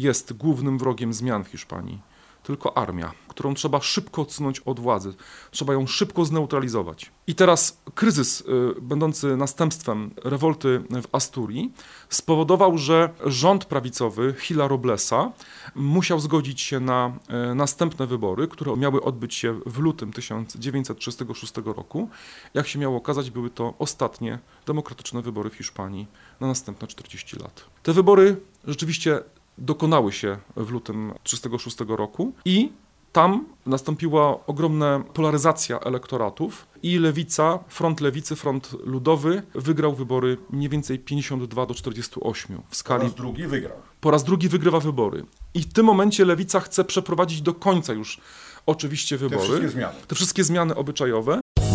jest 0.00 0.32
głównym 0.32 0.78
wrogiem 0.78 1.12
zmian 1.12 1.44
w 1.44 1.48
Hiszpanii, 1.48 2.00
tylko 2.42 2.78
armia, 2.78 3.12
którą 3.28 3.54
trzeba 3.54 3.80
szybko 3.80 4.22
odsunąć 4.22 4.60
od 4.60 4.80
władzy, 4.80 5.14
trzeba 5.50 5.72
ją 5.72 5.86
szybko 5.86 6.24
zneutralizować. 6.24 7.10
I 7.26 7.34
teraz 7.34 7.80
kryzys, 7.94 8.40
y, 8.40 8.44
będący 8.80 9.36
następstwem 9.36 10.10
rewolty 10.24 10.82
w 10.90 11.14
Asturii, 11.14 11.72
spowodował, 12.08 12.78
że 12.78 13.10
rząd 13.26 13.64
prawicowy 13.64 14.34
Hila 14.38 14.68
Roblesa 14.68 15.32
musiał 15.74 16.20
zgodzić 16.20 16.60
się 16.60 16.80
na 16.80 17.12
y, 17.50 17.54
następne 17.54 18.06
wybory, 18.06 18.48
które 18.48 18.76
miały 18.76 19.02
odbyć 19.02 19.34
się 19.34 19.60
w 19.66 19.78
lutym 19.78 20.12
1936 20.12 21.52
roku. 21.64 22.08
Jak 22.54 22.68
się 22.68 22.78
miało 22.78 22.96
okazać, 22.96 23.30
były 23.30 23.50
to 23.50 23.74
ostatnie 23.78 24.38
demokratyczne 24.66 25.22
wybory 25.22 25.50
w 25.50 25.54
Hiszpanii 25.54 26.06
na 26.40 26.46
następne 26.46 26.88
40 26.88 27.36
lat. 27.36 27.64
Te 27.82 27.92
wybory 27.92 28.36
rzeczywiście 28.66 29.22
dokonały 29.60 30.12
się 30.12 30.36
w 30.56 30.70
lutym 30.70 31.12
1936 31.22 31.98
roku 31.98 32.32
i 32.44 32.72
tam 33.12 33.46
nastąpiła 33.66 34.46
ogromna 34.46 35.04
polaryzacja 35.14 35.80
elektoratów 35.80 36.66
i 36.82 36.98
lewica, 36.98 37.58
front 37.68 38.00
lewicy, 38.00 38.36
front 38.36 38.72
ludowy 38.84 39.42
wygrał 39.54 39.94
wybory 39.94 40.36
mniej 40.50 40.68
więcej 40.68 40.98
52 40.98 41.66
do 41.66 41.74
48 41.74 42.62
w 42.68 42.76
skali. 42.76 43.00
Po 43.00 43.06
raz 43.06 43.14
drugi 43.14 43.46
wygrał. 43.46 43.76
Po 44.00 44.10
raz 44.10 44.24
drugi 44.24 44.48
wygrywa 44.48 44.80
wybory. 44.80 45.24
I 45.54 45.62
w 45.62 45.72
tym 45.72 45.86
momencie 45.86 46.24
lewica 46.24 46.60
chce 46.60 46.84
przeprowadzić 46.84 47.42
do 47.42 47.54
końca 47.54 47.92
już 47.92 48.20
oczywiście 48.66 49.16
wybory. 49.16 49.40
Te 49.40 49.46
wszystkie 49.46 49.68
zmiany. 49.68 49.94
Te 50.06 50.14
wszystkie 50.14 50.44
zmiany 50.44 50.74
obyczajowe. 50.74 51.40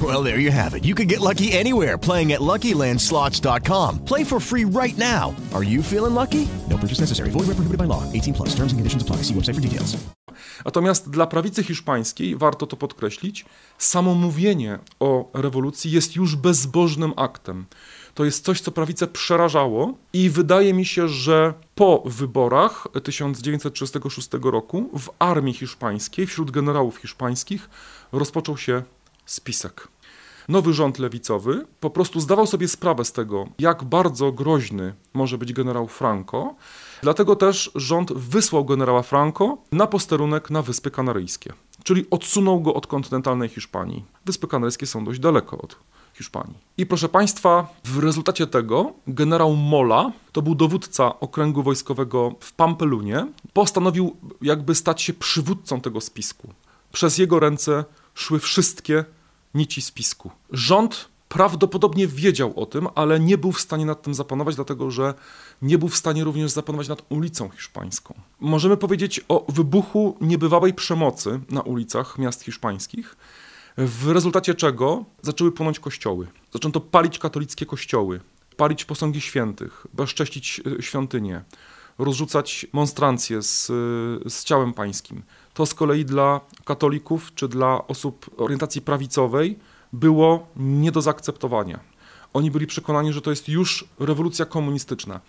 Well, 0.00 0.22
there 0.22 0.38
you 0.38 0.50
have 0.52 0.74
it. 0.74 0.84
You 0.84 0.94
can 0.94 1.08
get 1.08 1.20
lucky 1.20 1.52
anywhere 1.52 1.98
playing 1.98 2.32
at 2.32 2.40
LuckyLandSlots.com. 2.40 4.04
Play 4.04 4.24
for 4.24 4.40
free 4.40 4.64
right 4.64 4.96
now. 4.96 5.34
Are 5.52 5.64
you 5.64 5.82
feeling 5.82 6.14
lucky? 6.14 6.48
No 6.68 6.78
purchase 6.78 7.00
necessary. 7.00 7.30
Void 7.30 7.48
where 7.48 7.56
prohibited 7.56 7.78
by 7.78 7.84
law. 7.84 8.04
18 8.12 8.32
plus. 8.34 8.54
Terms 8.54 8.72
and 8.72 8.78
conditions 8.78 9.02
apply. 9.02 9.16
See 9.16 9.34
website 9.34 9.56
for 9.56 9.60
details. 9.60 9.96
Natomiast 10.64 11.10
dla 11.10 11.26
prawicy 11.26 11.62
hiszpańskiej, 11.62 12.36
warto 12.36 12.66
to 12.66 12.76
podkreślić, 12.76 13.44
samo 13.78 14.14
mówienie 14.14 14.78
o 15.00 15.30
rewolucji 15.34 15.90
jest 15.90 16.16
już 16.16 16.36
bezbożnym 16.36 17.12
aktem. 17.16 17.66
To 18.14 18.24
jest 18.24 18.44
coś, 18.44 18.60
co 18.60 18.72
prawicę 18.72 19.06
przerażało 19.06 19.94
i 20.12 20.30
wydaje 20.30 20.74
mi 20.74 20.84
się, 20.84 21.08
że 21.08 21.54
po 21.74 22.02
wyborach 22.06 22.88
1936 23.04 24.28
roku 24.42 24.90
w 24.98 25.10
armii 25.18 25.54
hiszpańskiej, 25.54 26.26
wśród 26.26 26.50
generałów 26.50 26.96
hiszpańskich 26.96 27.70
rozpoczął 28.12 28.56
się 28.56 28.82
spisek. 29.30 29.88
Nowy 30.48 30.72
rząd 30.72 30.98
lewicowy 30.98 31.66
po 31.80 31.90
prostu 31.90 32.20
zdawał 32.20 32.46
sobie 32.46 32.68
sprawę 32.68 33.04
z 33.04 33.12
tego, 33.12 33.46
jak 33.58 33.84
bardzo 33.84 34.32
groźny 34.32 34.94
może 35.14 35.38
być 35.38 35.52
generał 35.52 35.88
Franco. 35.88 36.54
Dlatego 37.02 37.36
też 37.36 37.70
rząd 37.74 38.12
wysłał 38.12 38.64
generała 38.64 39.02
Franco 39.02 39.58
na 39.72 39.86
posterunek 39.86 40.50
na 40.50 40.62
Wyspy 40.62 40.90
Kanaryjskie, 40.90 41.52
czyli 41.84 42.06
odsunął 42.10 42.60
go 42.60 42.74
od 42.74 42.86
kontynentalnej 42.86 43.48
Hiszpanii. 43.48 44.04
Wyspy 44.26 44.46
Kanaryjskie 44.46 44.86
są 44.86 45.04
dość 45.04 45.20
daleko 45.20 45.58
od 45.58 45.76
Hiszpanii. 46.14 46.58
I 46.78 46.86
proszę 46.86 47.08
Państwa, 47.08 47.66
w 47.84 47.98
rezultacie 47.98 48.46
tego 48.46 48.92
generał 49.06 49.56
Mola, 49.56 50.12
to 50.32 50.42
był 50.42 50.54
dowódca 50.54 51.20
okręgu 51.20 51.62
wojskowego 51.62 52.34
w 52.40 52.52
Pampelunie, 52.52 53.26
postanowił 53.52 54.16
jakby 54.42 54.74
stać 54.74 55.02
się 55.02 55.12
przywódcą 55.12 55.80
tego 55.80 56.00
spisku. 56.00 56.48
Przez 56.92 57.18
jego 57.18 57.40
ręce 57.40 57.84
szły 58.14 58.38
wszystkie 58.38 59.04
nici 59.54 59.82
spisku. 59.82 60.30
Rząd 60.50 61.08
prawdopodobnie 61.28 62.06
wiedział 62.08 62.60
o 62.60 62.66
tym, 62.66 62.88
ale 62.94 63.20
nie 63.20 63.38
był 63.38 63.52
w 63.52 63.60
stanie 63.60 63.86
nad 63.86 64.02
tym 64.02 64.14
zapanować, 64.14 64.56
dlatego 64.56 64.90
że 64.90 65.14
nie 65.62 65.78
był 65.78 65.88
w 65.88 65.96
stanie 65.96 66.24
również 66.24 66.50
zapanować 66.50 66.88
nad 66.88 67.02
ulicą 67.08 67.48
hiszpańską. 67.48 68.14
Możemy 68.40 68.76
powiedzieć 68.76 69.20
o 69.28 69.52
wybuchu 69.52 70.16
niebywałej 70.20 70.74
przemocy 70.74 71.40
na 71.50 71.60
ulicach 71.60 72.18
miast 72.18 72.42
hiszpańskich, 72.42 73.16
w 73.76 74.08
rezultacie 74.08 74.54
czego 74.54 75.04
zaczęły 75.22 75.52
płonąć 75.52 75.80
kościoły. 75.80 76.26
Zaczęto 76.52 76.80
palić 76.80 77.18
katolickie 77.18 77.66
kościoły, 77.66 78.20
palić 78.56 78.84
posągi 78.84 79.20
świętych, 79.20 79.86
bezcześcić 79.94 80.60
e, 80.78 80.82
świątynie, 80.82 81.44
rozrzucać 82.04 82.66
monstrancje 82.72 83.42
z, 83.42 83.66
z 84.32 84.44
ciałem 84.44 84.72
pańskim. 84.72 85.22
To 85.54 85.66
z 85.66 85.74
kolei 85.74 86.04
dla 86.04 86.40
katolików 86.64 87.34
czy 87.34 87.48
dla 87.48 87.86
osób 87.86 88.30
orientacji 88.36 88.82
prawicowej 88.82 89.58
było 89.92 90.46
nie 90.56 90.92
do 90.92 91.02
zaakceptowania. 91.02 91.80
Oni 92.32 92.50
byli 92.50 92.66
przekonani, 92.66 93.12
że 93.12 93.20
to 93.20 93.30
jest 93.30 93.48
już 93.48 93.84
rewolucja 93.98 94.46
komunistyczna. 94.46 95.20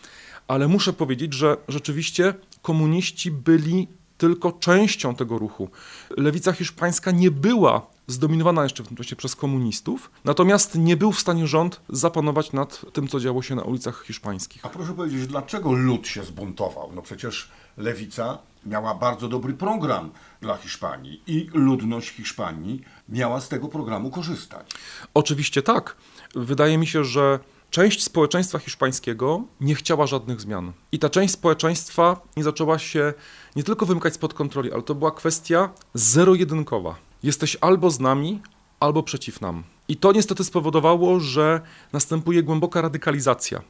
Ale 0.48 0.68
muszę 0.68 0.94
powiedzieć, 0.94 1.34
że 1.34 1.58
rzeczywiście 1.68 2.34
komuniści 2.62 3.32
byli 3.32 3.88
tylko 4.18 4.52
częścią 4.52 5.16
tego 5.16 5.38
ruchu. 5.38 5.70
Lewica 6.18 6.52
hiszpańska 6.52 7.12
nie 7.12 7.32
była 7.32 7.88
zdominowana 8.08 8.64
jeszcze 8.64 8.84
w 8.84 8.88
tym 8.88 8.98
czasie 8.98 9.16
przez 9.16 9.36
komunistów, 9.36 10.12
natomiast 10.24 10.76
nie 10.76 10.98
był 10.98 11.12
w 11.12 11.20
stanie 11.20 11.48
rząd 11.48 11.82
zapanować 11.90 12.52
nad 12.54 12.86
tym, 12.94 13.08
co 13.08 13.20
działo 13.20 13.42
się 13.42 13.56
na 13.56 13.64
ulicach 13.64 14.04
hiszpańskich. 14.08 14.66
A 14.66 14.70
proszę 14.70 14.94
powiedzieć, 14.94 15.28
dlaczego 15.28 15.72
lud 15.74 16.08
się 16.08 16.24
zbuntował? 16.24 16.92
No 16.96 17.02
przecież 17.02 17.52
lewica 17.78 18.38
miała 18.66 18.96
bardzo 18.96 19.28
dobry 19.28 19.54
program 19.54 20.12
dla 20.42 20.58
Hiszpanii 20.58 21.22
i 21.28 21.50
ludność 21.54 22.10
Hiszpanii 22.10 22.82
miała 23.10 23.42
z 23.42 23.50
tego 23.50 23.68
programu 23.68 24.10
korzystać. 24.12 24.72
Oczywiście 25.14 25.62
tak. 25.62 25.96
Wydaje 26.36 26.78
mi 26.78 26.88
się, 26.88 27.04
że 27.06 27.40
część 27.70 28.04
społeczeństwa 28.04 28.60
hiszpańskiego 28.60 29.44
nie 29.62 29.76
chciała 29.76 30.08
żadnych 30.08 30.42
zmian. 30.42 30.74
I 30.92 31.00
ta 31.00 31.10
część 31.10 31.34
społeczeństwa 31.34 32.22
nie 32.38 32.44
zaczęła 32.44 32.80
się 32.80 33.14
nie 33.56 33.64
tylko 33.64 33.86
wymykać 33.86 34.14
spod 34.14 34.34
kontroli, 34.34 34.74
ale 34.74 34.82
to 34.82 34.96
była 34.96 35.12
kwestia 35.12 35.70
zero-jedynkowa. 35.94 36.96
Jesteś 37.24 37.58
albo 37.62 37.92
z 37.92 38.00
nami, 38.00 38.42
albo 38.80 39.04
przeciw 39.04 39.42
nam. 39.42 39.64
I 39.88 39.98
to 39.98 40.12
niestety 40.12 40.44
spowodowało, 40.44 41.20
że 41.20 41.62
następuje 41.94 42.44
głęboka 42.44 42.82
radykalizacja. 42.82 43.62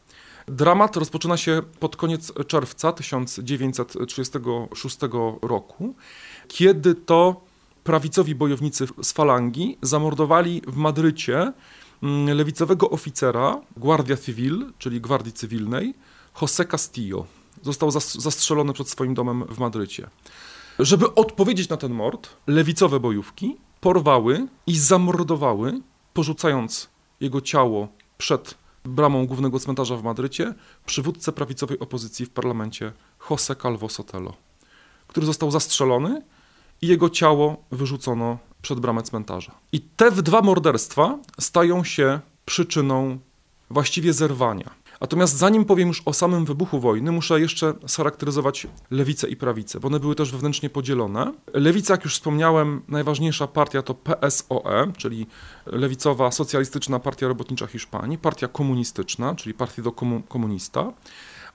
Dramat 0.47 0.97
rozpoczyna 0.97 1.37
się 1.37 1.61
pod 1.79 1.95
koniec 1.95 2.33
czerwca 2.47 2.91
1936 2.91 4.97
roku, 5.41 5.95
kiedy 6.47 6.95
to 6.95 7.41
prawicowi 7.83 8.35
bojownicy 8.35 8.87
z 9.01 9.11
falangi 9.11 9.77
zamordowali 9.81 10.61
w 10.67 10.75
Madrycie 10.75 11.53
mm, 12.03 12.37
lewicowego 12.37 12.89
oficera 12.89 13.61
Guardia 13.77 14.17
Civil, 14.17 14.73
czyli 14.77 15.01
Gwardii 15.01 15.33
Cywilnej, 15.33 15.93
José 16.35 16.67
Castillo. 16.67 17.25
Został 17.61 17.91
zastrzelony 17.91 18.73
przed 18.73 18.89
swoim 18.89 19.13
domem 19.13 19.45
w 19.45 19.59
Madrycie. 19.59 20.09
Żeby 20.81 21.15
odpowiedzieć 21.15 21.69
na 21.69 21.77
ten 21.77 21.93
mord, 21.93 22.29
lewicowe 22.47 22.99
bojówki 22.99 23.57
porwały 23.81 24.47
i 24.67 24.77
zamordowały, 24.77 25.81
porzucając 26.13 26.89
jego 27.19 27.41
ciało 27.41 27.87
przed 28.17 28.55
bramą 28.85 29.27
głównego 29.27 29.59
cmentarza 29.59 29.97
w 29.97 30.03
Madrycie, 30.03 30.53
przywódcę 30.85 31.31
prawicowej 31.31 31.79
opozycji 31.79 32.25
w 32.25 32.29
parlamencie 32.29 32.91
José 33.29 33.61
Calvo 33.61 33.89
Sotelo, 33.89 34.33
który 35.07 35.25
został 35.25 35.51
zastrzelony 35.51 36.21
i 36.81 36.87
jego 36.87 37.09
ciało 37.09 37.63
wyrzucono 37.71 38.37
przed 38.61 38.79
bramę 38.79 39.03
cmentarza. 39.03 39.51
I 39.71 39.81
te 39.81 40.11
dwa 40.11 40.41
morderstwa 40.41 41.19
stają 41.39 41.83
się 41.83 42.19
przyczyną 42.45 43.19
właściwie 43.69 44.13
zerwania 44.13 44.80
Natomiast 45.01 45.37
zanim 45.37 45.65
powiem 45.65 45.87
już 45.87 46.01
o 46.05 46.13
samym 46.13 46.45
wybuchu 46.45 46.79
wojny, 46.79 47.11
muszę 47.11 47.39
jeszcze 47.39 47.73
scharakteryzować 47.87 48.67
lewicę 48.91 49.27
i 49.27 49.35
prawicę, 49.35 49.79
bo 49.79 49.87
one 49.87 49.99
były 49.99 50.15
też 50.15 50.31
wewnętrznie 50.31 50.69
podzielone. 50.69 51.33
Lewica, 51.53 51.93
jak 51.93 52.03
już 52.03 52.13
wspomniałem, 52.13 52.81
najważniejsza 52.87 53.47
partia 53.47 53.81
to 53.81 53.93
PSOE, 53.93 54.91
czyli 54.97 55.27
Lewicowa 55.65 56.31
Socjalistyczna 56.31 56.99
Partia 56.99 57.27
Robotnicza 57.27 57.67
Hiszpanii, 57.67 58.17
partia 58.17 58.47
komunistyczna, 58.47 59.35
czyli 59.35 59.53
Partido 59.53 59.91
Comunista 60.29 60.93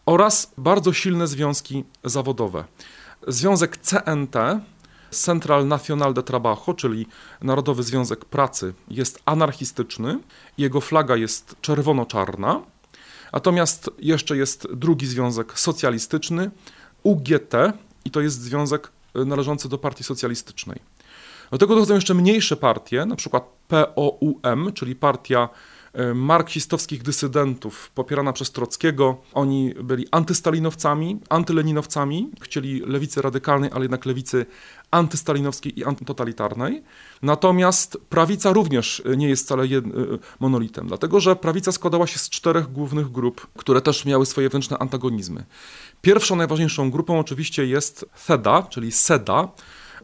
oraz 0.07 0.53
bardzo 0.59 0.93
silne 0.93 1.27
związki 1.27 1.85
zawodowe. 2.05 2.65
Związek 3.27 3.77
CNT, 3.77 4.37
Central 5.11 5.69
Nacional 5.69 6.15
de 6.15 6.23
Trabajo, 6.23 6.75
czyli 6.77 7.07
Narodowy 7.43 7.83
Związek 7.83 8.25
Pracy, 8.25 8.75
jest 8.89 9.23
anarchistyczny. 9.25 10.19
Jego 10.59 10.81
flaga 10.81 11.17
jest 11.17 11.57
czerwono-czarna. 11.61 12.63
Natomiast 13.33 13.91
jeszcze 13.99 14.37
jest 14.37 14.69
drugi 14.75 15.07
związek 15.07 15.59
socjalistyczny, 15.59 16.51
UGT, 17.03 17.53
i 18.05 18.11
to 18.11 18.21
jest 18.21 18.43
związek 18.43 18.93
e, 19.15 19.25
należący 19.25 19.69
do 19.69 19.79
partii 19.79 20.05
socjalistycznej. 20.05 20.81
Do 21.51 21.59
tego 21.59 21.75
dochodzą 21.75 21.95
jeszcze 21.95 22.15
mniejsze 22.15 22.57
partie, 22.57 23.07
na 23.07 23.17
przykład 23.17 23.45
POUM, 23.69 24.73
czyli 24.75 24.97
partia 24.97 25.49
e, 25.93 26.15
marksistowskich 26.15 27.03
dysydentów 27.03 27.91
popierana 27.95 28.33
przez 28.33 28.51
Trockiego. 28.53 29.21
Oni 29.35 29.75
byli 29.83 30.07
antystalinowcami, 30.11 31.21
antyleninowcami, 31.29 32.31
chcieli 32.41 32.81
lewicy 32.81 33.23
radykalnej, 33.23 33.71
ale 33.73 33.85
jednak 33.85 34.07
lewicy 34.07 34.47
antystalinowskiej 34.91 35.79
i 35.79 35.85
antytotalitarnej. 35.85 36.83
Natomiast 37.23 37.99
prawica 38.09 38.53
również 38.53 39.03
nie 39.17 39.29
jest 39.29 39.45
wcale 39.45 39.67
jed... 39.67 39.85
monolitem, 40.41 40.87
dlatego 40.87 41.21
że 41.21 41.37
prawica 41.37 41.73
składała 41.73 42.07
się 42.07 42.19
z 42.19 42.31
czterech 42.31 42.73
głównych 42.73 43.13
grup, 43.13 43.47
które 43.57 43.81
też 43.81 44.05
miały 44.05 44.27
swoje 44.27 44.49
wewnętrzne 44.49 44.79
antagonizmy. 44.79 45.45
Pierwszą, 46.03 46.37
najważniejszą 46.37 46.91
grupą 46.91 47.19
oczywiście 47.19 47.67
jest 47.67 48.07
CEDA, 48.27 48.63
czyli 48.63 48.93
SEDA, 48.93 49.49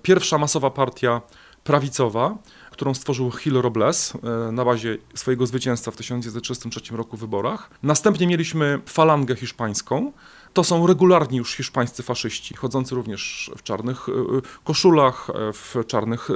pierwsza 0.02 0.38
masowa 0.38 0.70
partia 0.70 1.20
prawicowa, 1.64 2.38
którą 2.70 2.94
stworzył 2.94 3.30
Gil 3.30 3.54
Robles 3.54 4.12
e, 4.48 4.52
na 4.52 4.64
bazie 4.64 4.98
swojego 5.14 5.46
zwycięstwa 5.46 5.90
w 5.90 5.96
1933 5.96 6.96
roku 6.96 7.16
w 7.16 7.20
wyborach. 7.20 7.70
Następnie 7.82 8.26
mieliśmy 8.26 8.80
falangę 8.86 9.36
hiszpańską, 9.36 10.12
to 10.52 10.64
są 10.64 10.86
regularni 10.86 11.38
już 11.38 11.54
hiszpańscy 11.54 12.02
faszyści, 12.02 12.54
chodzący 12.54 12.94
również 12.94 13.50
w 13.56 13.62
czarnych 13.62 14.08
e, 14.08 14.12
koszulach, 14.64 15.30
e, 15.30 15.52
w 15.52 15.74
czarnych 15.86 16.28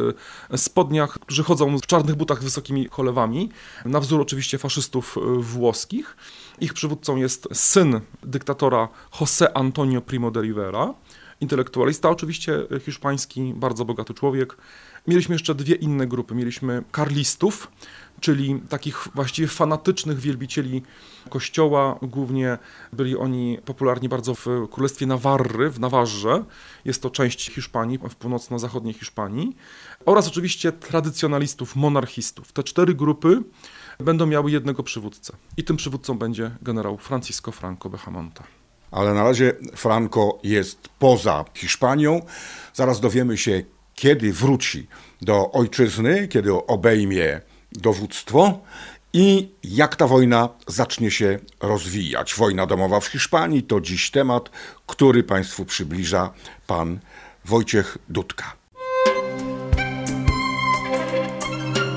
e, 0.50 0.58
spodniach, 0.58 1.18
którzy 1.18 1.44
chodzą 1.44 1.78
w 1.78 1.86
czarnych 1.86 2.16
butach 2.16 2.40
z 2.40 2.44
wysokimi 2.44 2.88
cholewami, 2.90 3.50
na 3.84 4.00
wzór 4.00 4.20
oczywiście 4.20 4.58
faszystów 4.58 5.16
włoskich. 5.38 6.16
Ich 6.60 6.74
przywódcą 6.74 7.16
jest 7.16 7.48
syn 7.52 8.00
dyktatora 8.22 8.88
José 9.20 9.46
Antonio 9.54 10.00
Primo 10.00 10.30
de 10.30 10.42
Rivera, 10.42 10.94
intelektualista 11.40 12.10
oczywiście 12.10 12.66
hiszpański, 12.80 13.54
bardzo 13.56 13.84
bogaty 13.84 14.14
człowiek. 14.14 14.56
Mieliśmy 15.06 15.34
jeszcze 15.34 15.54
dwie 15.54 15.74
inne 15.74 16.06
grupy. 16.06 16.34
Mieliśmy 16.34 16.82
karlistów, 16.92 17.68
czyli 18.20 18.60
takich 18.68 19.08
właściwie 19.14 19.48
fanatycznych 19.48 20.20
wielbicieli 20.20 20.82
kościoła. 21.28 21.98
Głównie 22.02 22.58
byli 22.92 23.16
oni 23.16 23.58
popularni 23.64 24.08
bardzo 24.08 24.34
w 24.34 24.46
Królestwie 24.70 25.06
Nawarry, 25.06 25.70
w 25.70 25.80
Nawarze. 25.80 26.44
Jest 26.84 27.02
to 27.02 27.10
część 27.10 27.50
Hiszpanii, 27.50 27.98
w 28.10 28.14
północno-zachodniej 28.14 28.94
Hiszpanii. 28.94 29.56
Oraz 30.06 30.28
oczywiście 30.28 30.72
tradycjonalistów, 30.72 31.76
monarchistów. 31.76 32.52
Te 32.52 32.62
cztery 32.62 32.94
grupy 32.94 33.42
będą 34.00 34.26
miały 34.26 34.50
jednego 34.50 34.82
przywódcę. 34.82 35.36
I 35.56 35.64
tym 35.64 35.76
przywódcą 35.76 36.18
będzie 36.18 36.50
generał 36.62 36.98
Francisco 36.98 37.52
Franco 37.52 37.90
Behamonta. 37.90 38.44
Ale 38.90 39.14
na 39.14 39.24
razie 39.24 39.52
Franco 39.76 40.38
jest 40.42 40.88
poza 40.98 41.44
Hiszpanią. 41.54 42.20
Zaraz 42.74 43.00
dowiemy 43.00 43.36
się, 43.36 43.62
kiedy 43.94 44.32
wróci 44.32 44.86
do 45.22 45.52
ojczyzny, 45.52 46.28
kiedy 46.28 46.52
obejmie 46.52 47.40
dowództwo 47.72 48.60
i 49.12 49.48
jak 49.64 49.96
ta 49.96 50.06
wojna 50.06 50.48
zacznie 50.66 51.10
się 51.10 51.38
rozwijać. 51.60 52.34
Wojna 52.34 52.66
domowa 52.66 53.00
w 53.00 53.06
Hiszpanii 53.06 53.62
to 53.62 53.80
dziś 53.80 54.10
temat, 54.10 54.50
który 54.86 55.22
Państwu 55.22 55.64
przybliża 55.64 56.30
pan 56.66 56.98
Wojciech 57.44 57.98
Dudka. 58.08 58.52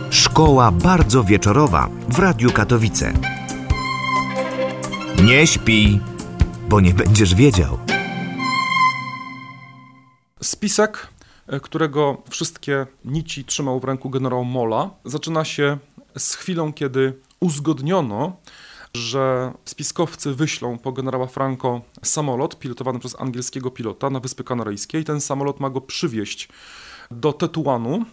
Szkoła 0.10 0.72
bardzo 0.72 1.24
wieczorowa 1.24 1.90
w 2.10 2.20
Radiu 2.20 2.52
Katowice. 2.52 3.14
Nie 5.24 5.48
śpi, 5.48 6.00
bo 6.70 6.82
nie 6.82 6.94
będziesz 6.94 7.36
wiedział. 7.36 7.80
Spisek 10.42 11.08
E, 11.08 11.09
którego 11.62 12.24
wszystkie 12.30 12.88
nici 13.06 13.46
trzymał 13.46 13.80
w 13.80 13.84
ręku 13.84 14.10
generał 14.10 14.46
Mola, 14.46 14.90
zaczyna 15.06 15.46
się 15.46 15.78
z 16.18 16.36
chwilą, 16.36 16.74
kiedy 16.74 17.14
uzgodniono, 17.40 18.38
że 18.94 19.54
spiskowcy 19.66 20.34
wyślą 20.34 20.78
po 20.78 20.92
generała 20.92 21.28
Franco 21.28 21.82
samolot 22.04 22.60
pilotowany 22.60 23.00
przez 23.00 23.22
angielskiego 23.22 23.72
pilota 23.72 24.10
na 24.10 24.20
Wyspy 24.20 24.44
Kanaryjskie 24.44 25.00
i 25.00 25.04
ten 25.04 25.22
samolot 25.22 25.60
ma 25.60 25.70
go 25.70 25.82
przywieźć 25.82 26.50
do 27.12 27.34
Tetuanu 27.34 28.06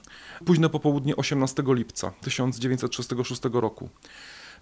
późne 0.44 0.68
popołudnie 0.68 1.16
18 1.16 1.62
lipca 1.66 2.10
1936 2.10 3.40
roku. 3.52 3.88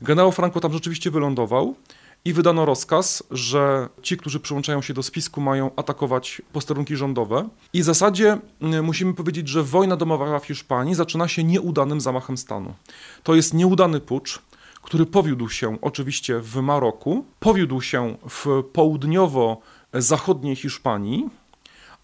Generał 0.03 0.33
Franco 0.33 0.61
tam 0.61 0.73
rzeczywiście 0.73 1.11
wylądował 1.11 1.77
i 2.25 2.33
wydano 2.33 2.65
rozkaz, 2.65 3.23
że 3.31 3.89
ci, 4.03 4.17
którzy 4.17 4.41
przyłączają 4.41 4.83
się 4.83 4.95
do 4.95 5.03
spisku, 5.03 5.41
mają 5.41 5.71
atakować 5.77 6.43
posterunki 6.53 6.97
rządowe. 6.97 7.49
I 7.73 7.83
w 7.83 7.85
zasadzie 7.85 8.39
musimy 8.83 9.15
powiedzieć, 9.15 9.49
że 9.49 9.63
wojna 9.63 9.97
domowa 9.97 10.39
w 10.39 10.47
Hiszpanii 10.47 10.95
zaczyna 10.95 11.29
się 11.29 11.45
nieudanym 11.45 12.01
zamachem 12.01 12.37
stanu. 12.37 12.75
To 13.23 13.35
jest 13.35 13.55
nieudany 13.55 14.01
pucz, 14.01 14.39
który 14.83 15.07
powiódł 15.07 15.49
się 15.49 15.79
oczywiście 15.81 16.41
w 16.41 16.57
Maroku, 16.57 17.25
powiódł 17.41 17.81
się 17.81 18.17
w 18.29 18.63
południowo-zachodniej 18.73 20.57
Hiszpanii 20.57 21.29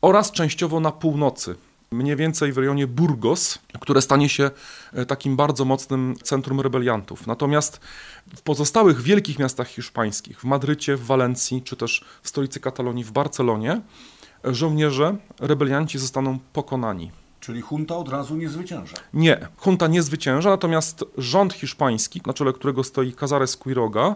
oraz 0.01 0.33
częściowo 0.33 0.81
na 0.81 0.93
północy 0.93 1.55
mniej 1.93 2.17
więcej 2.17 2.53
w 2.53 2.59
rejonie 2.59 2.87
Burgos, 2.87 3.59
które 3.81 4.03
stanie 4.03 4.29
się 4.29 4.51
e, 4.93 5.07
takim 5.07 5.37
bardzo 5.37 5.65
mocnym 5.65 6.15
centrum 6.23 6.61
rebeliantów. 6.61 7.27
Natomiast 7.27 7.81
w 8.37 8.43
pozostałych 8.43 9.03
wielkich 9.03 9.39
miastach 9.39 9.69
hiszpańskich, 9.69 10.41
w 10.41 10.45
Madrycie, 10.45 10.97
w 10.97 11.07
Walencji, 11.07 11.63
czy 11.63 11.77
też 11.77 12.05
w 12.23 12.29
stolicy 12.29 12.61
Katalonii, 12.61 13.05
w 13.05 13.11
Barcelonie, 13.11 13.81
e, 14.45 14.55
żołnierze, 14.55 15.17
rebelianci 15.41 15.99
zostaną 15.99 16.39
pokonani. 16.53 17.11
Czyli 17.41 17.63
junta 17.71 17.97
od 17.97 18.09
razu 18.09 18.37
nie 18.37 18.49
zwycięża. 18.49 18.97
Nie, 19.15 19.49
junta 19.67 19.87
nie 19.87 20.03
zwycięża, 20.03 20.51
natomiast 20.51 21.05
rząd 21.19 21.53
hiszpański, 21.53 22.23
na 22.27 22.33
czele 22.33 22.53
którego 22.53 22.85
stoi 22.85 23.13
Cazares 23.13 23.57
Quiroga, 23.57 24.15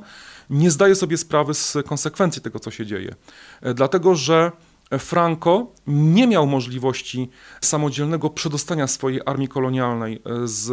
nie 0.51 0.71
zdaje 0.71 0.95
sobie 0.95 1.17
sprawy 1.17 1.55
z 1.55 1.77
konsekwencji 1.87 2.43
tego, 2.43 2.59
co 2.59 2.71
się 2.71 2.87
dzieje. 2.87 3.15
E, 3.63 3.75
dlatego, 3.75 4.15
że 4.15 4.53
Franco 4.99 5.67
nie 5.87 6.27
miał 6.27 6.47
możliwości 6.47 7.31
samodzielnego 7.61 8.31
przedostania 8.31 8.87
swojej 8.87 9.21
armii 9.27 9.49
kolonialnej 9.49 10.15
e, 10.15 10.49
z 10.49 10.73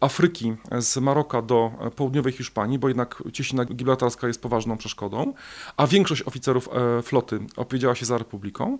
Afryki, 0.00 0.54
z 0.78 0.96
Maroka 0.96 1.42
do 1.42 1.72
południowej 1.96 2.32
Hiszpanii, 2.32 2.78
bo 2.78 2.88
jednak 2.88 3.22
cieśnina 3.32 3.64
gibraltarska 3.64 4.26
jest 4.26 4.42
poważną 4.42 4.76
przeszkodą, 4.76 5.32
a 5.76 5.86
większość 5.86 6.22
oficerów 6.22 6.68
e, 6.72 7.02
floty 7.02 7.40
opowiedziała 7.56 7.94
się 7.94 8.06
za 8.06 8.18
republiką. 8.18 8.78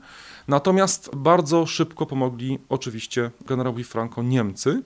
Natomiast 0.49 1.11
bardzo 1.17 1.67
szybko 1.67 2.07
pomogli 2.07 2.59
oczywiście 2.69 3.31
generałowi 3.47 3.85
Franco 3.85 4.23
Niemcy. 4.23 4.83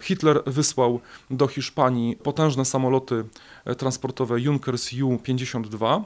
Hitler 0.00 0.42
wysłał 0.46 1.00
do 1.30 1.46
Hiszpanii 1.46 2.16
potężne 2.16 2.64
samoloty 2.64 3.14
e, 3.14 3.24
transportowe 3.78 4.40
Junkers 4.40 4.92
Ju-52, 4.92 6.02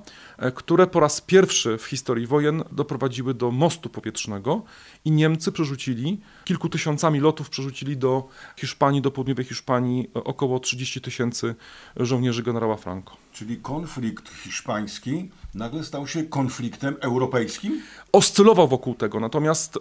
które 0.55 0.87
po 0.87 1.01
raz 1.01 1.21
pierwszy 1.21 1.79
w 1.79 1.85
historii 1.85 2.27
wojen 2.27 2.65
doprowadziły 2.73 3.35
do 3.35 3.51
mostu 3.51 3.89
powietrznego 3.89 4.63
i 5.05 5.11
Niemcy 5.11 5.53
przerzucili, 5.53 6.21
kilku 6.45 6.69
tysiącami 6.69 7.21
lotów 7.21 7.51
przerzucili 7.51 7.97
do 7.97 8.29
Hiszpanii, 8.57 9.03
do 9.03 9.11
południowej 9.11 9.45
Hiszpanii 9.45 10.11
około 10.15 10.61
30 10.61 11.01
tysięcy 11.01 11.55
żołnierzy 11.97 12.43
generała 12.43 12.77
Franco. 12.77 13.17
Czyli 13.33 13.57
konflikt 13.57 14.29
hiszpański 14.29 15.31
nagle 15.55 15.85
stał 15.85 16.07
się 16.07 16.25
konfliktem 16.25 16.97
europejskim? 17.01 17.83
Oscylował 18.13 18.69
wokół 18.69 18.95
tego, 18.95 19.21
natomiast 19.21 19.77
y, 19.77 19.81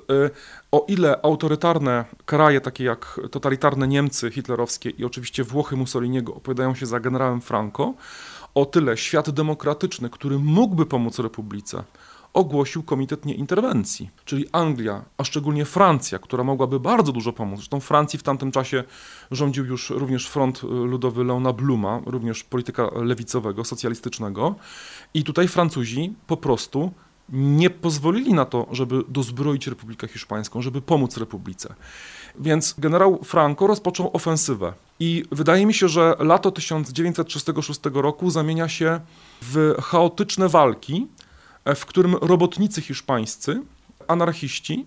o 0.71 0.85
ile 0.87 1.21
autorytarne 1.21 2.05
kraje, 2.25 2.61
takie 2.61 2.83
jak 2.83 3.19
totalitarne 3.31 3.87
Niemcy 3.87 4.31
hitlerowskie 4.31 4.89
i 4.89 5.05
oczywiście 5.05 5.43
Włochy 5.43 5.75
Mussoliniego 5.75 6.35
opowiadają 6.35 6.75
się 6.75 6.85
za 6.85 6.99
generałem 6.99 7.41
Franco, 7.41 7.66
o 8.55 8.65
tyle 8.65 8.97
świat 8.97 9.29
demokratyczny, 9.29 10.09
który 10.09 10.39
mógłby 10.39 10.85
pomóc 10.85 11.19
Republice, 11.19 11.83
ogłosił 12.33 12.83
Komitet 12.83 13.25
Nieinterwencji, 13.25 14.09
czyli 14.25 14.45
Anglia, 14.51 15.05
a 15.17 15.23
szczególnie 15.23 15.65
Francja, 15.65 16.19
która 16.19 16.43
mogłaby 16.43 16.79
bardzo 16.79 17.11
dużo 17.11 17.33
pomóc. 17.33 17.59
Zresztą 17.59 17.79
Francji 17.79 18.19
w 18.19 18.23
tamtym 18.23 18.51
czasie 18.51 18.83
rządził 19.31 19.65
już 19.65 19.89
również 19.89 20.27
Front 20.27 20.63
Ludowy 20.63 21.23
Leona 21.23 21.53
Bluma, 21.53 22.01
również 22.05 22.43
polityka 22.43 22.89
lewicowego, 22.95 23.63
socjalistycznego. 23.63 24.55
I 25.13 25.23
tutaj 25.23 25.47
Francuzi 25.47 26.13
po 26.27 26.37
prostu 26.37 26.91
nie 27.29 27.69
pozwolili 27.69 28.33
na 28.33 28.45
to, 28.45 28.67
żeby 28.71 29.03
dozbroić 29.07 29.67
Republikę 29.67 30.07
Hiszpańską, 30.07 30.61
żeby 30.61 30.81
pomóc 30.81 31.17
Republice. 31.17 31.75
Więc 32.39 32.75
generał 32.77 33.23
Franco 33.23 33.67
rozpoczął 33.67 34.09
ofensywę. 34.13 34.73
I 34.99 35.23
wydaje 35.31 35.65
mi 35.65 35.73
się, 35.73 35.87
że 35.87 36.15
lato 36.19 36.51
1936 36.51 37.79
roku 37.93 38.29
zamienia 38.29 38.69
się 38.69 38.99
w 39.41 39.75
chaotyczne 39.81 40.49
walki, 40.49 41.07
w 41.75 41.85
którym 41.85 42.15
robotnicy 42.15 42.81
hiszpańscy, 42.81 43.61
anarchiści, 44.07 44.85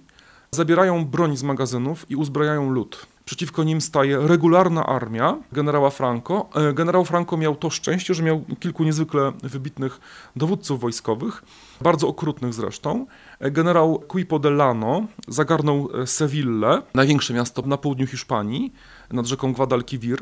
zabierają 0.51 1.05
broń 1.05 1.37
z 1.37 1.43
magazynów 1.43 2.11
i 2.11 2.17
uzbrajają 2.17 2.71
lud. 2.71 3.07
Przeciwko 3.31 3.65
nim 3.65 3.81
staje 3.81 4.19
regularna 4.27 4.87
armia 4.87 5.39
generała 5.53 5.91
Franco. 5.91 6.49
E, 6.55 6.73
generał 6.73 7.05
Franco 7.05 7.37
miał 7.37 7.57
to 7.57 7.71
szczęście, 7.71 8.15
że 8.15 8.23
miał 8.23 8.45
kilku 8.61 8.85
niezwykle 8.85 9.33
wybitnych 9.43 10.01
dowódców 10.37 10.81
wojskowych, 10.81 11.43
bardzo 11.81 12.09
okrutnych 12.09 12.55
zresztą. 12.55 13.07
E, 13.41 13.51
generał 13.51 14.03
Quipo 14.09 14.39
Delano 14.39 15.07
zagarnął 15.29 15.89
e, 15.95 16.07
Seville, 16.07 16.83
największe 16.95 17.35
miasto 17.35 17.63
na 17.63 17.77
południu 17.77 18.07
Hiszpanii, 18.07 18.73
nad 19.11 19.27
rzeką 19.27 19.53
Guadalquivir. 19.53 20.19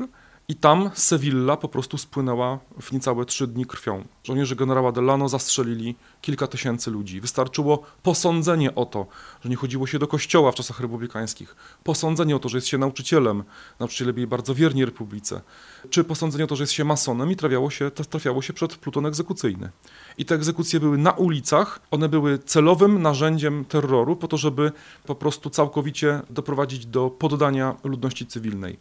I 0.49 0.55
tam 0.55 0.89
Sevilla 0.93 1.57
po 1.57 1.67
prostu 1.67 1.97
spłynęła 1.97 2.59
w 2.81 2.91
niecałe 2.91 3.25
trzy 3.25 3.47
dni 3.47 3.65
krwią. 3.65 4.03
Żołnierze 4.23 4.55
generała 4.55 4.91
Delano 4.91 5.29
zastrzelili 5.29 5.95
kilka 6.21 6.47
tysięcy 6.47 6.91
ludzi. 6.91 7.21
Wystarczyło 7.21 7.83
posądzenie 8.03 8.75
o 8.75 8.85
to, 8.85 9.05
że 9.43 9.49
nie 9.49 9.55
chodziło 9.55 9.87
się 9.87 9.99
do 9.99 10.07
kościoła 10.07 10.51
w 10.51 10.55
czasach 10.55 10.79
republikańskich, 10.79 11.55
posądzenie 11.83 12.35
o 12.35 12.39
to, 12.39 12.49
że 12.49 12.57
jest 12.57 12.67
się 12.67 12.77
nauczycielem, 12.77 13.43
nauczyciele 13.79 14.13
byli 14.13 14.27
bardzo 14.27 14.55
wierni 14.55 14.85
republice, 14.85 15.41
czy 15.89 16.03
posądzenie 16.03 16.43
o 16.43 16.47
to, 16.47 16.55
że 16.55 16.63
jest 16.63 16.73
się 16.73 16.83
masonem 16.83 17.31
i 17.31 17.35
trafiało 17.35 17.69
się, 17.69 17.91
trafiało 17.91 18.41
się 18.41 18.53
przed 18.53 18.75
pluton 18.75 19.05
egzekucyjny. 19.05 19.69
I 20.17 20.25
te 20.25 20.35
egzekucje 20.35 20.79
były 20.79 20.97
na 20.97 21.11
ulicach, 21.11 21.79
one 21.91 22.09
były 22.09 22.39
celowym 22.39 23.01
narzędziem 23.01 23.65
terroru 23.65 24.15
po 24.15 24.27
to, 24.27 24.37
żeby 24.37 24.71
po 25.05 25.15
prostu 25.15 25.49
całkowicie 25.49 26.21
doprowadzić 26.29 26.85
do 26.85 27.09
poddania 27.09 27.75
ludności 27.83 28.27
cywilnej. 28.27 28.79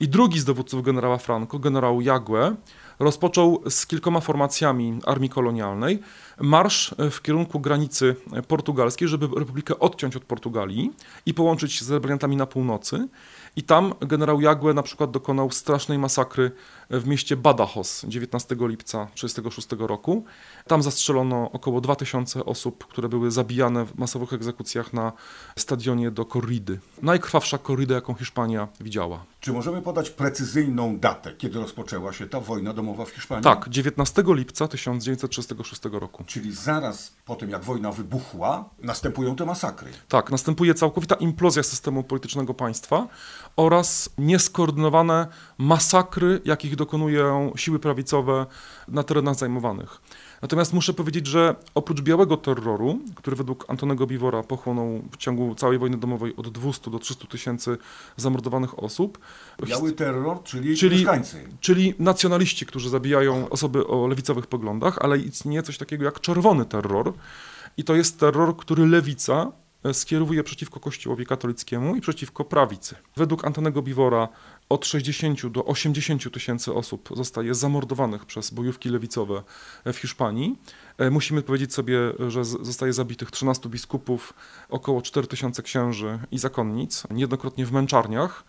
I 0.00 0.08
drugi 0.08 0.40
z 0.40 0.44
dowódców 0.44 0.82
generała 0.82 1.18
Franco, 1.18 1.58
generał 1.58 2.00
Jague, 2.00 2.56
rozpoczął 2.98 3.62
z 3.70 3.86
kilkoma 3.86 4.20
formacjami 4.20 5.00
armii 5.06 5.30
kolonialnej 5.30 5.98
marsz 6.40 6.94
w 7.10 7.22
kierunku 7.22 7.60
granicy 7.60 8.16
portugalskiej, 8.48 9.08
żeby 9.08 9.28
Republikę 9.38 9.78
odciąć 9.78 10.16
od 10.16 10.24
Portugalii 10.24 10.92
i 11.26 11.34
połączyć 11.34 11.82
z 11.84 11.90
rebeliantami 11.90 12.36
na 12.36 12.46
północy. 12.46 13.08
I 13.56 13.62
tam 13.62 13.94
generał 14.00 14.40
Jague 14.40 14.74
na 14.74 14.82
przykład 14.82 15.10
dokonał 15.10 15.50
strasznej 15.50 15.98
masakry 15.98 16.50
w 16.90 17.06
mieście 17.06 17.36
Badajoz 17.36 18.04
19 18.08 18.56
lipca 18.60 19.06
1936 19.14 19.68
roku. 19.78 20.24
Tam 20.68 20.82
zastrzelono 20.82 21.50
około 21.52 21.80
2000 21.80 22.44
osób, 22.44 22.86
które 22.86 23.08
były 23.08 23.30
zabijane 23.30 23.86
w 23.86 23.98
masowych 23.98 24.32
egzekucjach 24.32 24.92
na 24.92 25.12
stadionie 25.56 26.10
do 26.10 26.24
Corridy. 26.24 26.78
Najkrwawsza 27.02 27.58
korrida, 27.58 27.94
jaką 27.94 28.14
Hiszpania 28.14 28.68
widziała. 28.80 29.24
Czy 29.40 29.52
możemy 29.52 29.82
podać 29.82 30.10
precyzyjną 30.10 30.98
datę, 30.98 31.32
kiedy 31.32 31.58
rozpoczęła 31.58 32.12
się 32.12 32.26
ta 32.26 32.40
wojna 32.40 32.72
domowa 32.72 33.04
w 33.04 33.10
Hiszpanii? 33.10 33.44
Tak, 33.44 33.68
19 33.68 34.22
lipca 34.26 34.68
1936 34.68 35.82
roku. 35.92 36.24
Czyli 36.26 36.52
zaraz 36.52 37.12
po 37.24 37.36
tym, 37.36 37.50
jak 37.50 37.64
wojna 37.64 37.92
wybuchła, 37.92 38.64
następują 38.82 39.36
te 39.36 39.44
masakry. 39.44 39.90
Tak, 40.08 40.30
następuje 40.30 40.74
całkowita 40.74 41.14
implozja 41.14 41.62
systemu 41.62 42.02
politycznego 42.02 42.54
państwa 42.54 43.06
oraz 43.56 44.10
nieskoordynowane 44.18 45.26
masakry, 45.58 46.40
jakich 46.44 46.76
dokonują 46.76 47.52
siły 47.56 47.78
prawicowe 47.78 48.46
na 48.88 49.02
terenach 49.02 49.34
zajmowanych. 49.34 50.00
Natomiast 50.42 50.72
muszę 50.72 50.94
powiedzieć, 50.94 51.26
że 51.26 51.56
oprócz 51.74 52.00
białego 52.00 52.36
terroru, 52.36 52.98
który 53.14 53.36
według 53.36 53.64
Antonego 53.68 54.06
Biwora 54.06 54.42
pochłonął 54.42 55.02
w 55.12 55.16
ciągu 55.16 55.54
całej 55.54 55.78
wojny 55.78 55.96
domowej 55.96 56.36
od 56.36 56.48
200 56.48 56.90
do 56.90 56.98
300 56.98 57.26
tysięcy 57.26 57.78
zamordowanych 58.16 58.82
osób. 58.82 59.18
Biały 59.66 59.92
terror, 59.92 60.42
czyli, 60.42 60.76
czyli 60.76 60.96
mieszkańcy. 60.96 61.48
Czyli 61.60 61.94
nacjonaliści, 61.98 62.66
którzy 62.66 62.90
zabijają 62.90 63.48
osoby 63.48 63.86
o 63.86 64.06
lewicowych 64.06 64.46
poglądach, 64.46 64.98
ale 64.98 65.18
istnieje 65.18 65.62
coś 65.62 65.78
takiego 65.78 66.04
jak 66.04 66.20
czerwony 66.20 66.64
terror. 66.64 67.12
I 67.76 67.84
to 67.84 67.94
jest 67.94 68.20
terror, 68.20 68.56
który 68.56 68.86
lewica 68.86 69.52
skierowuje 69.92 70.44
przeciwko 70.44 70.80
Kościołowi 70.80 71.26
katolickiemu 71.26 71.96
i 71.96 72.00
przeciwko 72.00 72.44
prawicy. 72.44 72.94
Według 73.16 73.44
Antonego 73.44 73.82
Biwora 73.82 74.28
od 74.68 74.86
60 74.86 75.46
do 75.46 75.64
80 75.64 76.32
tysięcy 76.32 76.74
osób 76.74 77.08
zostaje 77.16 77.54
zamordowanych 77.54 78.24
przez 78.26 78.50
bojówki 78.50 78.88
lewicowe 78.88 79.42
w 79.84 79.96
Hiszpanii. 79.96 80.58
E, 80.98 81.10
musimy 81.10 81.42
powiedzieć 81.42 81.74
sobie, 81.74 81.98
że 82.28 82.44
zostaje 82.44 82.92
zabitych 82.92 83.30
13 83.30 83.68
biskupów, 83.68 84.34
około 84.68 85.02
4 85.02 85.26
tysiące 85.26 85.62
księży 85.62 86.18
i 86.30 86.38
zakonnic, 86.38 87.02
niejednokrotnie 87.10 87.66
w 87.66 87.72
męczarniach 87.72 88.44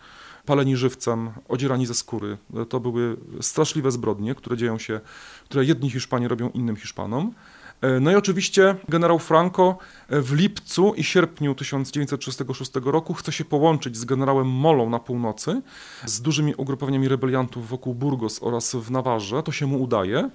paleni 0.46 0.78
żywcem, 0.78 1.32
odzierani 1.48 1.86
ze 1.86 1.94
skóry. 1.94 2.38
E, 2.56 2.66
to 2.66 2.80
były 2.80 3.18
straszliwe 3.42 3.92
zbrodnie, 3.92 4.36
które 4.36 4.58
dzieją 4.58 4.80
się, 4.80 5.00
które 5.46 5.66
jedni 5.66 5.92
Hiszpanie 5.92 6.28
robią 6.28 6.50
innym 6.50 6.76
Hiszpanom. 6.76 7.34
E, 7.82 8.00
no 8.00 8.12
i 8.12 8.16
oczywiście 8.16 8.76
generał 8.90 9.20
Franco 9.20 9.78
e, 10.10 10.22
w 10.22 10.34
lipcu 10.34 10.94
i 10.94 11.04
sierpniu 11.04 11.56
1936 11.56 12.72
roku 12.84 13.14
chce 13.14 13.32
się 13.32 13.46
połączyć 13.46 13.98
z 13.98 14.06
generałem 14.06 14.48
Molą 14.48 14.90
na 14.90 15.00
północy, 15.00 15.62
z 16.06 16.22
dużymi 16.22 16.56
ugrupowaniami 16.56 17.08
rebeliantów 17.08 17.70
wokół 17.70 17.94
Burgos 17.94 18.44
oraz 18.44 18.76
w 18.76 18.92
Nawarze. 18.92 19.44
To 19.44 19.52
się 19.52 19.68
mu 19.68 19.82
udaje. 19.82 20.30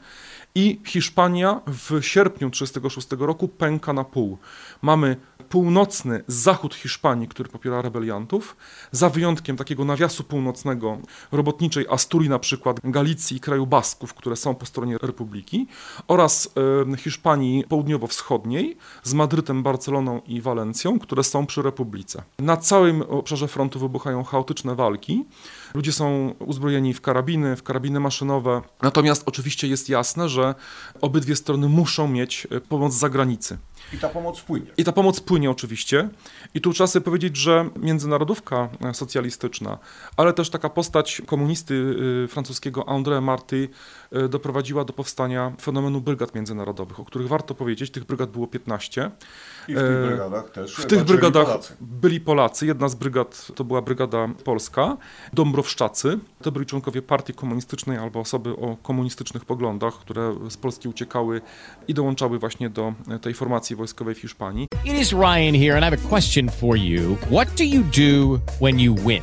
I 0.56 0.80
Hiszpania 0.84 1.60
w 1.66 2.02
sierpniu 2.02 2.50
1936 2.50 3.26
roku 3.26 3.48
pęka 3.48 3.92
na 3.92 4.04
pół. 4.04 4.38
Mamy 4.82 5.16
północny 5.48 6.24
zachód 6.26 6.74
Hiszpanii, 6.74 7.28
który 7.28 7.48
popiera 7.48 7.82
rebeliantów, 7.82 8.56
za 8.92 9.10
wyjątkiem 9.10 9.56
takiego 9.56 9.84
nawiasu 9.84 10.24
północnego 10.24 10.98
robotniczej 11.32 11.86
Asturii 11.90 12.28
na 12.28 12.38
przykład, 12.38 12.80
Galicji 12.84 13.36
i 13.36 13.40
kraju 13.40 13.66
Basków, 13.66 14.14
które 14.14 14.36
są 14.36 14.54
po 14.54 14.66
stronie 14.66 14.98
Republiki, 15.02 15.66
oraz 16.08 16.54
e, 16.92 16.96
Hiszpanii 16.96 17.64
południowo-wschodniej 17.64 18.76
z 19.02 19.14
Madrytem, 19.14 19.62
Barceloną 19.62 20.20
i 20.26 20.40
Walencją, 20.40 20.98
które 20.98 21.24
są 21.24 21.46
przy 21.46 21.62
Republice. 21.62 22.22
Na 22.38 22.56
całym 22.56 23.02
obszarze 23.02 23.48
frontu 23.48 23.78
wybuchają 23.78 24.24
chaotyczne 24.24 24.74
walki. 24.74 25.24
Ludzie 25.74 25.92
są 25.92 26.34
uzbrojeni 26.38 26.94
w 26.94 27.00
karabiny, 27.00 27.56
w 27.56 27.62
karabiny 27.62 28.00
maszynowe. 28.00 28.62
Natomiast 28.82 29.22
oczywiście 29.26 29.68
jest 29.68 29.88
jasne, 29.88 30.28
że 30.28 30.54
obydwie 31.00 31.36
strony 31.36 31.68
muszą 31.68 32.08
mieć 32.08 32.46
e, 32.50 32.60
pomoc 32.60 32.92
z 32.92 32.96
zagranicy. 32.96 33.58
I 33.92 33.98
ta 33.98 34.08
pomoc 34.08 34.40
płynie. 34.40 34.66
I 34.76 34.84
ta 34.84 34.92
pomoc 34.92 35.20
płynie 35.20 35.50
oczywiście. 35.50 36.08
I 36.54 36.60
tu 36.60 36.72
trzeba 36.72 36.86
sobie 36.86 37.04
powiedzieć, 37.04 37.36
że 37.36 37.70
międzynarodówka 37.76 38.68
e, 38.80 38.94
socjalistyczna, 38.94 39.78
ale 40.16 40.32
też 40.32 40.50
taka 40.50 40.68
postać 40.68 41.22
komunisty 41.26 41.74
y, 42.24 42.28
francuskiego 42.28 42.82
André 42.82 43.22
Marty 43.22 43.68
doprowadziła 44.28 44.84
do 44.84 44.92
powstania 44.92 45.52
fenomenu 45.60 46.00
brygad 46.00 46.34
międzynarodowych, 46.34 47.00
o 47.00 47.04
których 47.04 47.28
warto 47.28 47.54
powiedzieć. 47.54 47.90
Tych 47.90 48.04
brygad 48.04 48.30
było 48.30 48.46
15. 48.46 49.10
I 49.68 49.74
w 49.74 49.78
tych 49.78 50.06
brygadach 50.06 50.50
też 50.50 50.76
W 50.76 50.86
tych 50.86 51.04
brygadach 51.04 51.46
Polacy. 51.46 51.74
byli 51.80 52.20
Polacy. 52.20 52.66
Jedna 52.66 52.88
z 52.88 52.94
brygad 52.94 53.46
to 53.54 53.64
była 53.64 53.82
brygada 53.82 54.28
polska, 54.44 54.96
Dąbrowszczacy. 55.32 56.18
To 56.42 56.52
byli 56.52 56.66
członkowie 56.66 57.02
partii 57.02 57.34
komunistycznej 57.34 57.98
albo 57.98 58.20
osoby 58.20 58.50
o 58.50 58.76
komunistycznych 58.82 59.44
poglądach, 59.44 59.94
które 59.94 60.34
z 60.48 60.56
Polski 60.56 60.88
uciekały 60.88 61.40
i 61.88 61.94
dołączały 61.94 62.38
właśnie 62.38 62.70
do 62.70 62.94
tej 63.22 63.34
formacji 63.34 63.76
wojskowej 63.76 64.14
w 64.14 64.18
Hiszpanii. 64.18 64.66
It 64.84 65.00
is 65.00 65.12
Ryan 65.12 65.54
here, 65.54 65.76
and 65.76 65.82
I 65.82 65.90
have 65.90 65.94
a 66.04 66.08
question 66.08 66.48
for 66.50 66.76
you. 66.76 67.16
What 67.30 67.48
do 67.58 67.64
you 67.64 67.82
do 67.82 68.40
when 68.60 68.80
you 68.80 68.94
win? 68.94 69.22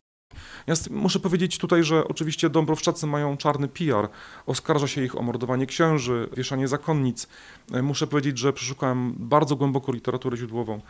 Ja 0.67 0.73
muszę 0.89 1.19
powiedzieć 1.19 1.57
tutaj, 1.57 1.83
że 1.83 2.07
oczywiście 2.07 2.49
Dąbrowszczacy 2.49 3.07
mają 3.07 3.37
czarny 3.37 3.67
PR. 3.67 4.09
Oskarża 4.45 4.87
się 4.87 5.03
ich 5.03 5.17
o 5.17 5.21
mordowanie 5.21 5.65
księży, 5.65 6.29
wieszanie 6.37 6.67
zakonnic. 6.67 7.27
E, 7.71 7.81
Muszę 7.81 8.07
powiedzieć, 8.07 8.37
że 8.37 8.53
przeszukałem 8.53 9.13
bardzo 9.17 9.55
głęboko 9.55 9.91
literaturę 9.91 10.37
źródłową. 10.37 10.81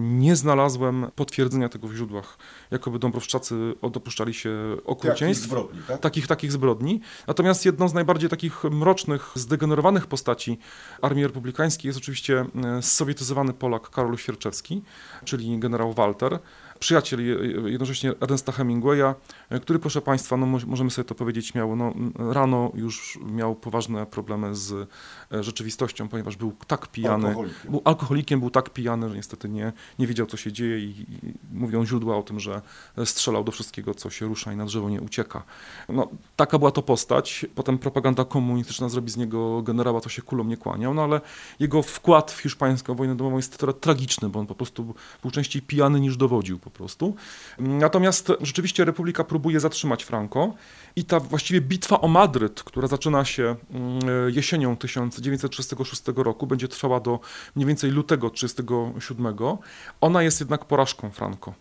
Nie 0.00 0.36
znalazłem 0.36 1.06
potwierdzenia 1.16 1.68
tego 1.68 1.88
w 1.88 1.94
źródłach, 1.94 2.38
jakoby 2.70 2.98
Dąbrowszczacy 2.98 3.74
dopuszczali 3.92 4.34
się 4.34 4.50
okrucieństw. 4.84 5.42
Takich 5.42 5.58
zbrodni, 5.58 5.82
tak? 5.88 6.00
Takich, 6.00 6.26
takich 6.26 6.52
zbrodni. 6.52 7.00
Natomiast 7.26 7.64
jedną 7.64 7.88
z 7.88 7.94
najbardziej 7.94 8.30
takich 8.30 8.64
mrocznych, 8.64 9.30
zdegenerowanych 9.34 10.06
postaci 10.06 10.58
Armii 11.02 11.24
Republikańskiej 11.24 11.88
jest 11.88 11.98
oczywiście 11.98 12.46
e, 12.64 12.82
sowietyzowany 12.82 13.52
Polak 13.52 13.90
Karol 13.90 14.16
Świerczewski, 14.16 14.82
czyli 15.24 15.58
generał 15.58 15.92
Walter 15.92 16.38
przyjaciel 16.82 17.26
je- 17.26 17.70
jednocześnie 17.70 18.12
Ernesta 18.20 18.52
Hemingwaya, 18.52 19.14
e, 19.50 19.60
który 19.60 19.78
proszę 19.78 20.00
Państwa, 20.02 20.36
no 20.36 20.46
mo- 20.46 20.58
możemy 20.66 20.90
sobie 20.90 21.04
to 21.08 21.14
powiedzieć 21.14 21.46
śmiało, 21.46 21.76
no, 21.76 21.94
rano 22.32 22.72
już 22.74 23.18
miał 23.26 23.54
poważne 23.54 24.06
problemy 24.06 24.54
z 24.54 24.88
e, 25.32 25.42
rzeczywistością, 25.42 26.08
ponieważ 26.08 26.36
był 26.36 26.52
tak 26.66 26.86
pijany, 26.86 27.26
Alkoholikiem. 27.28 27.70
był 27.70 27.82
alkoholikiem, 27.84 28.40
był 28.40 28.50
tak 28.50 28.70
pijany, 28.70 29.08
że 29.08 29.14
niestety 29.16 29.48
nie, 29.48 29.72
nie 29.98 30.06
wiedział 30.06 30.26
co 30.26 30.36
się 30.36 30.52
dzieje 30.52 30.78
i, 30.78 30.88
i 31.12 31.16
mówią 31.52 31.86
źródła 31.86 32.16
o 32.16 32.22
tym, 32.22 32.40
że 32.40 32.62
strzelał 33.04 33.44
do 33.44 33.52
wszystkiego 33.52 33.94
co 33.94 34.10
się 34.10 34.26
rusza 34.26 34.52
i 34.52 34.56
na 34.56 34.64
drzewo 34.64 34.90
nie 34.90 35.00
ucieka. 35.00 35.42
No, 35.88 36.08
taka 36.36 36.58
była 36.58 36.70
to 36.70 36.82
postać, 36.82 37.46
potem 37.54 37.78
propaganda 37.78 38.24
komunistyczna 38.24 38.88
zrobi 38.88 39.10
z 39.10 39.16
niego 39.16 39.62
generała, 39.62 40.00
co 40.00 40.08
się 40.08 40.22
kulą 40.22 40.44
nie 40.44 40.56
kłaniał, 40.56 40.94
no 40.94 41.02
ale 41.04 41.20
jego 41.60 41.82
wkład 41.82 42.30
w 42.30 42.38
hiszpańską 42.40 42.94
wojnę 42.94 43.16
domową 43.16 43.36
jest 43.36 43.58
trochę 43.58 43.78
tragiczny, 43.80 44.28
bo 44.28 44.40
on 44.40 44.46
po 44.46 44.54
prostu 44.54 44.94
był 45.22 45.30
częściej 45.30 45.62
pijany 45.62 46.00
niż 46.00 46.16
dowodził 46.16 46.58
po 46.58 46.70
prostu. 46.72 47.14
Natomiast 47.58 48.32
rzeczywiście 48.40 48.84
Republika 48.84 49.24
próbuje 49.24 49.60
zatrzymać 49.60 50.04
Franco 50.04 50.54
i 50.96 51.04
ta 51.04 51.20
właściwie 51.20 51.60
bitwa 51.60 52.00
o 52.00 52.08
Madryt, 52.08 52.62
która 52.62 52.88
zaczyna 52.88 53.24
się 53.24 53.56
mm, 53.70 54.00
jesienią 54.30 54.76
1936 54.76 56.02
roku, 56.16 56.46
będzie 56.46 56.68
trwała 56.68 57.00
do 57.00 57.20
mniej 57.56 57.66
więcej 57.66 57.90
lutego 57.90 58.30
1937, 58.30 59.58
ona 60.00 60.22
jest 60.22 60.40
jednak 60.40 60.64
porażką 60.64 61.10
Franco. 61.10 61.54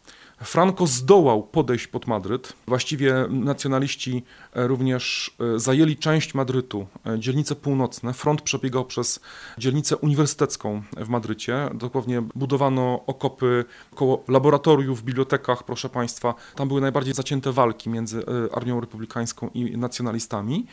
Franco 0.43 0.87
zdołał 0.87 1.43
podejść 1.43 1.87
pod 1.87 2.07
Madryt. 2.07 2.53
Właściwie 2.67 3.25
nacjonaliści 3.29 4.23
e, 4.53 4.67
również 4.67 5.35
e, 5.55 5.59
zajęli 5.59 5.97
część 5.97 6.33
Madrytu, 6.33 6.87
e, 7.05 7.19
dzielnice 7.19 7.55
północne. 7.55 8.13
Front 8.13 8.41
przebiegał 8.41 8.85
przez 8.85 9.19
dzielnicę 9.57 9.97
uniwersytecką 9.97 10.81
w 10.97 11.09
Madrycie. 11.09 11.69
Dokładnie 11.73 12.21
budowano 12.35 13.03
okopy 13.07 13.65
koło 13.95 14.23
laboratoriów, 14.27 15.01
w 15.01 15.03
bibliotekach, 15.03 15.63
proszę 15.63 15.89
Państwa. 15.89 16.33
Tam 16.55 16.67
były 16.67 16.81
najbardziej 16.81 17.13
zacięte 17.13 17.51
walki 17.51 17.89
między 17.89 18.23
Armią 18.53 18.79
Republikańską 18.81 19.49
i 19.53 19.77
nacjonalistami. 19.77 20.65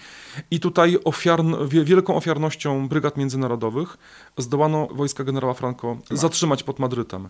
I 0.50 0.60
tutaj 0.60 0.98
ofiarn, 1.04 1.54
wie- 1.68 1.84
wielką 1.84 2.16
ofiarnością 2.16 2.88
brygad 2.88 3.16
międzynarodowych 3.16 3.98
zdołano 4.38 4.86
wojska 4.86 5.24
generała 5.24 5.54
Franco 5.54 5.96
zatrzymać 6.10 6.62
pod 6.62 6.78
Madrytem. 6.78 7.28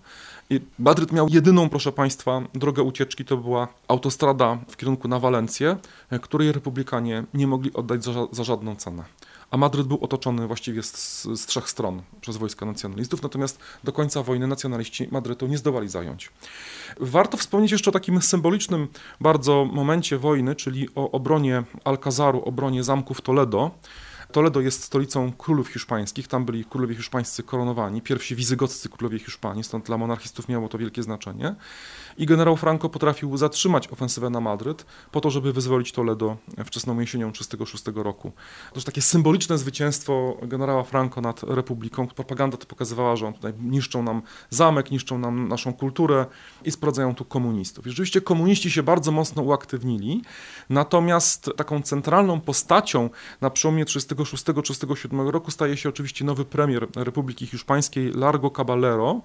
I 0.50 0.60
Madryt 0.78 1.12
miał 1.12 1.28
jedyną, 1.28 1.68
proszę 1.68 1.92
Państwa, 1.92 2.27
drogę 2.54 2.82
ucieczki, 2.82 3.24
to 3.24 3.36
była 3.36 3.68
autostrada 3.88 4.58
w 4.68 4.76
kierunku 4.76 5.08
na 5.08 5.18
Walencję, 5.18 5.76
której 6.22 6.52
republikanie 6.52 7.24
nie 7.34 7.46
mogli 7.46 7.72
oddać 7.72 8.04
za, 8.04 8.12
za 8.32 8.44
żadną 8.44 8.76
cenę. 8.76 9.04
A 9.50 9.56
Madryt 9.56 9.86
był 9.86 9.98
otoczony 10.00 10.46
właściwie 10.46 10.82
z, 10.82 11.22
z 11.24 11.46
trzech 11.46 11.70
stron 11.70 12.02
przez 12.20 12.36
wojska 12.36 12.66
nacjonalistów, 12.66 13.22
natomiast 13.22 13.60
do 13.84 13.92
końca 13.92 14.22
wojny 14.22 14.46
nacjonaliści 14.46 15.08
Madrytu 15.10 15.46
nie 15.46 15.58
zdołali 15.58 15.88
zająć. 15.88 16.30
Warto 17.00 17.36
wspomnieć 17.36 17.72
jeszcze 17.72 17.90
o 17.90 17.92
takim 17.92 18.22
symbolicznym 18.22 18.88
bardzo 19.20 19.64
momencie 19.64 20.18
wojny, 20.18 20.54
czyli 20.54 20.88
o 20.94 21.10
obronie 21.10 21.62
Alcazaru, 21.84 22.42
obronie 22.42 22.84
zamku 22.84 23.14
w 23.14 23.20
Toledo. 23.20 23.70
Toledo 24.32 24.60
jest 24.60 24.84
stolicą 24.84 25.32
królów 25.32 25.68
hiszpańskich, 25.68 26.28
tam 26.28 26.44
byli 26.44 26.64
królowie 26.64 26.94
hiszpańscy 26.94 27.42
koronowani, 27.42 28.02
pierwsi 28.02 28.36
wizygoccy 28.36 28.88
królowie 28.88 29.18
Hiszpanii, 29.18 29.64
stąd 29.64 29.86
dla 29.86 29.98
monarchistów 29.98 30.48
miało 30.48 30.68
to 30.68 30.78
wielkie 30.78 31.02
znaczenie. 31.02 31.54
I 32.18 32.26
generał 32.26 32.56
Franco 32.56 32.88
potrafił 32.88 33.36
zatrzymać 33.36 33.88
ofensywę 33.88 34.30
na 34.30 34.40
Madryt 34.40 34.86
po 35.12 35.20
to, 35.20 35.30
żeby 35.30 35.52
wyzwolić 35.52 35.92
Toledo 35.92 36.36
wczesną 36.64 37.00
jesienią 37.00 37.32
1936 37.32 38.04
roku. 38.04 38.32
To 38.70 38.74
już 38.74 38.84
takie 38.84 39.02
symboliczne 39.02 39.58
zwycięstwo 39.58 40.36
generała 40.42 40.82
Franco 40.82 41.20
nad 41.20 41.42
Republiką. 41.42 42.06
Propaganda 42.06 42.56
to 42.56 42.66
pokazywała, 42.66 43.16
że 43.16 43.26
on 43.26 43.34
tutaj 43.34 43.52
niszczą 43.60 44.02
nam 44.02 44.22
zamek, 44.50 44.90
niszczą 44.90 45.18
nam 45.18 45.48
naszą 45.48 45.72
kulturę 45.72 46.26
i 46.64 46.70
sprawdzają 46.70 47.14
tu 47.14 47.24
komunistów. 47.24 47.86
I 47.86 47.90
rzeczywiście 47.90 48.20
komuniści 48.20 48.70
się 48.70 48.82
bardzo 48.82 49.12
mocno 49.12 49.42
uaktywnili, 49.42 50.22
natomiast 50.70 51.50
taką 51.56 51.82
centralną 51.82 52.40
postacią 52.40 53.10
na 53.40 53.50
przełomie 53.50 53.84
1936 53.84 54.17
36-37 54.24 55.28
roku 55.30 55.50
staje 55.50 55.76
się 55.76 55.88
oczywiście 55.88 56.24
nowy 56.24 56.44
premier 56.44 56.88
Republiki 56.96 57.46
Hiszpańskiej 57.46 58.12
Largo 58.12 58.50
Caballero, 58.50 59.20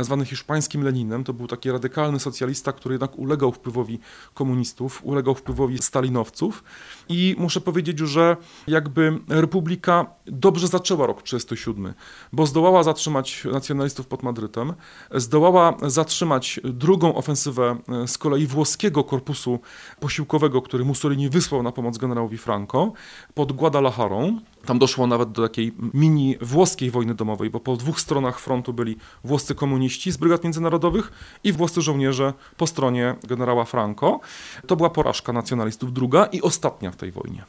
zwany 0.00 0.24
hiszpańskim 0.24 0.84
Leninem. 0.84 1.24
To 1.24 1.32
był 1.32 1.46
taki 1.46 1.70
radykalny 1.70 2.20
socjalista, 2.20 2.72
który 2.72 2.94
jednak 2.94 3.18
ulegał 3.18 3.52
wpływowi 3.52 3.98
komunistów, 4.34 5.04
ulegał 5.04 5.34
wpływowi 5.34 5.78
stalinowców 5.78 6.64
i 7.08 7.36
muszę 7.38 7.60
powiedzieć, 7.60 7.98
że 7.98 8.36
jakby 8.66 9.18
Republika 9.28 10.06
dobrze 10.26 10.68
zaczęła 10.68 11.06
rok 11.06 11.22
37, 11.22 11.94
bo 12.32 12.46
zdołała 12.46 12.82
zatrzymać 12.82 13.44
nacjonalistów 13.52 14.06
pod 14.06 14.22
Madrytem, 14.22 14.74
zdołała 15.14 15.76
zatrzymać 15.82 16.60
drugą 16.64 17.14
ofensywę 17.14 17.76
z 18.06 18.18
kolei 18.18 18.46
włoskiego 18.46 19.04
korpusu 19.04 19.58
posiłkowego, 20.00 20.62
który 20.62 20.84
Mussolini 20.84 21.28
wysłał 21.28 21.62
na 21.62 21.72
pomoc 21.72 21.98
generałowi 21.98 22.38
Franco 22.38 22.92
pod 23.34 23.52
Guadalajarą. 23.52 24.33
Tam 24.66 24.78
doszło 24.78 25.06
nawet 25.06 25.32
do 25.32 25.42
takiej 25.42 25.72
mini 25.94 26.36
włoskiej 26.40 26.90
wojny 26.90 27.14
domowej, 27.14 27.50
bo 27.50 27.60
po 27.60 27.76
dwóch 27.76 28.00
stronach 28.00 28.40
frontu 28.40 28.72
byli 28.72 28.96
włoscy 29.24 29.54
komuniści 29.54 30.12
z 30.12 30.16
brygad 30.16 30.44
międzynarodowych 30.44 31.12
i 31.44 31.52
włoscy 31.52 31.82
żołnierze 31.82 32.32
po 32.56 32.66
stronie 32.66 33.16
generała 33.28 33.64
Franco. 33.64 34.20
To 34.66 34.76
była 34.76 34.90
porażka 34.90 35.32
nacjonalistów 35.32 35.92
druga 35.92 36.24
i 36.24 36.42
ostatnia 36.42 36.90
w 36.90 36.96
tej 36.96 37.12
wojnie. 37.12 37.44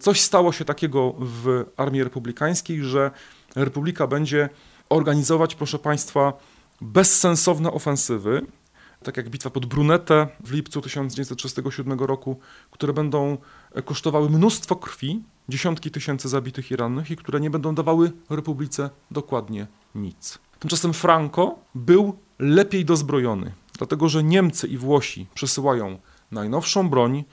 Coś 0.00 0.20
stało 0.20 0.52
się 0.52 0.64
takiego 0.64 1.14
w 1.18 1.64
armii 1.76 2.04
republikańskiej, 2.04 2.84
że 2.84 3.10
republika 3.56 4.06
będzie 4.06 4.48
organizować, 4.88 5.54
proszę 5.54 5.78
Państwa, 5.78 6.32
bezsensowne 6.80 7.72
ofensywy, 7.72 8.46
tak 9.02 9.16
jak 9.16 9.28
bitwa 9.28 9.50
pod 9.50 9.66
Brunetę 9.66 10.26
w 10.44 10.52
lipcu 10.52 10.80
1937 10.80 12.00
roku, 12.00 12.38
które 12.70 12.92
będą 12.92 13.36
kosztowały 13.84 14.30
mnóstwo 14.30 14.76
krwi, 14.76 15.22
dziesiątki 15.48 15.90
tysięcy 15.90 16.28
zabitych 16.28 16.70
i 16.70 16.76
rannych 16.76 17.10
i 17.10 17.16
które 17.16 17.40
nie 17.40 17.50
będą 17.50 17.74
dawały 17.74 18.12
Republice 18.30 18.90
dokładnie 19.10 19.66
nic. 19.94 20.38
Tymczasem 20.58 20.92
Franco 20.92 21.58
był 21.74 22.18
lepiej 22.38 22.84
dozbrojony, 22.84 23.52
dlatego 23.78 24.08
że 24.08 24.22
Niemcy 24.22 24.66
i 24.66 24.78
Włosi 24.78 25.26
przesyłają 25.34 25.98
najnowszą 26.30 26.90
broń, 26.90 27.24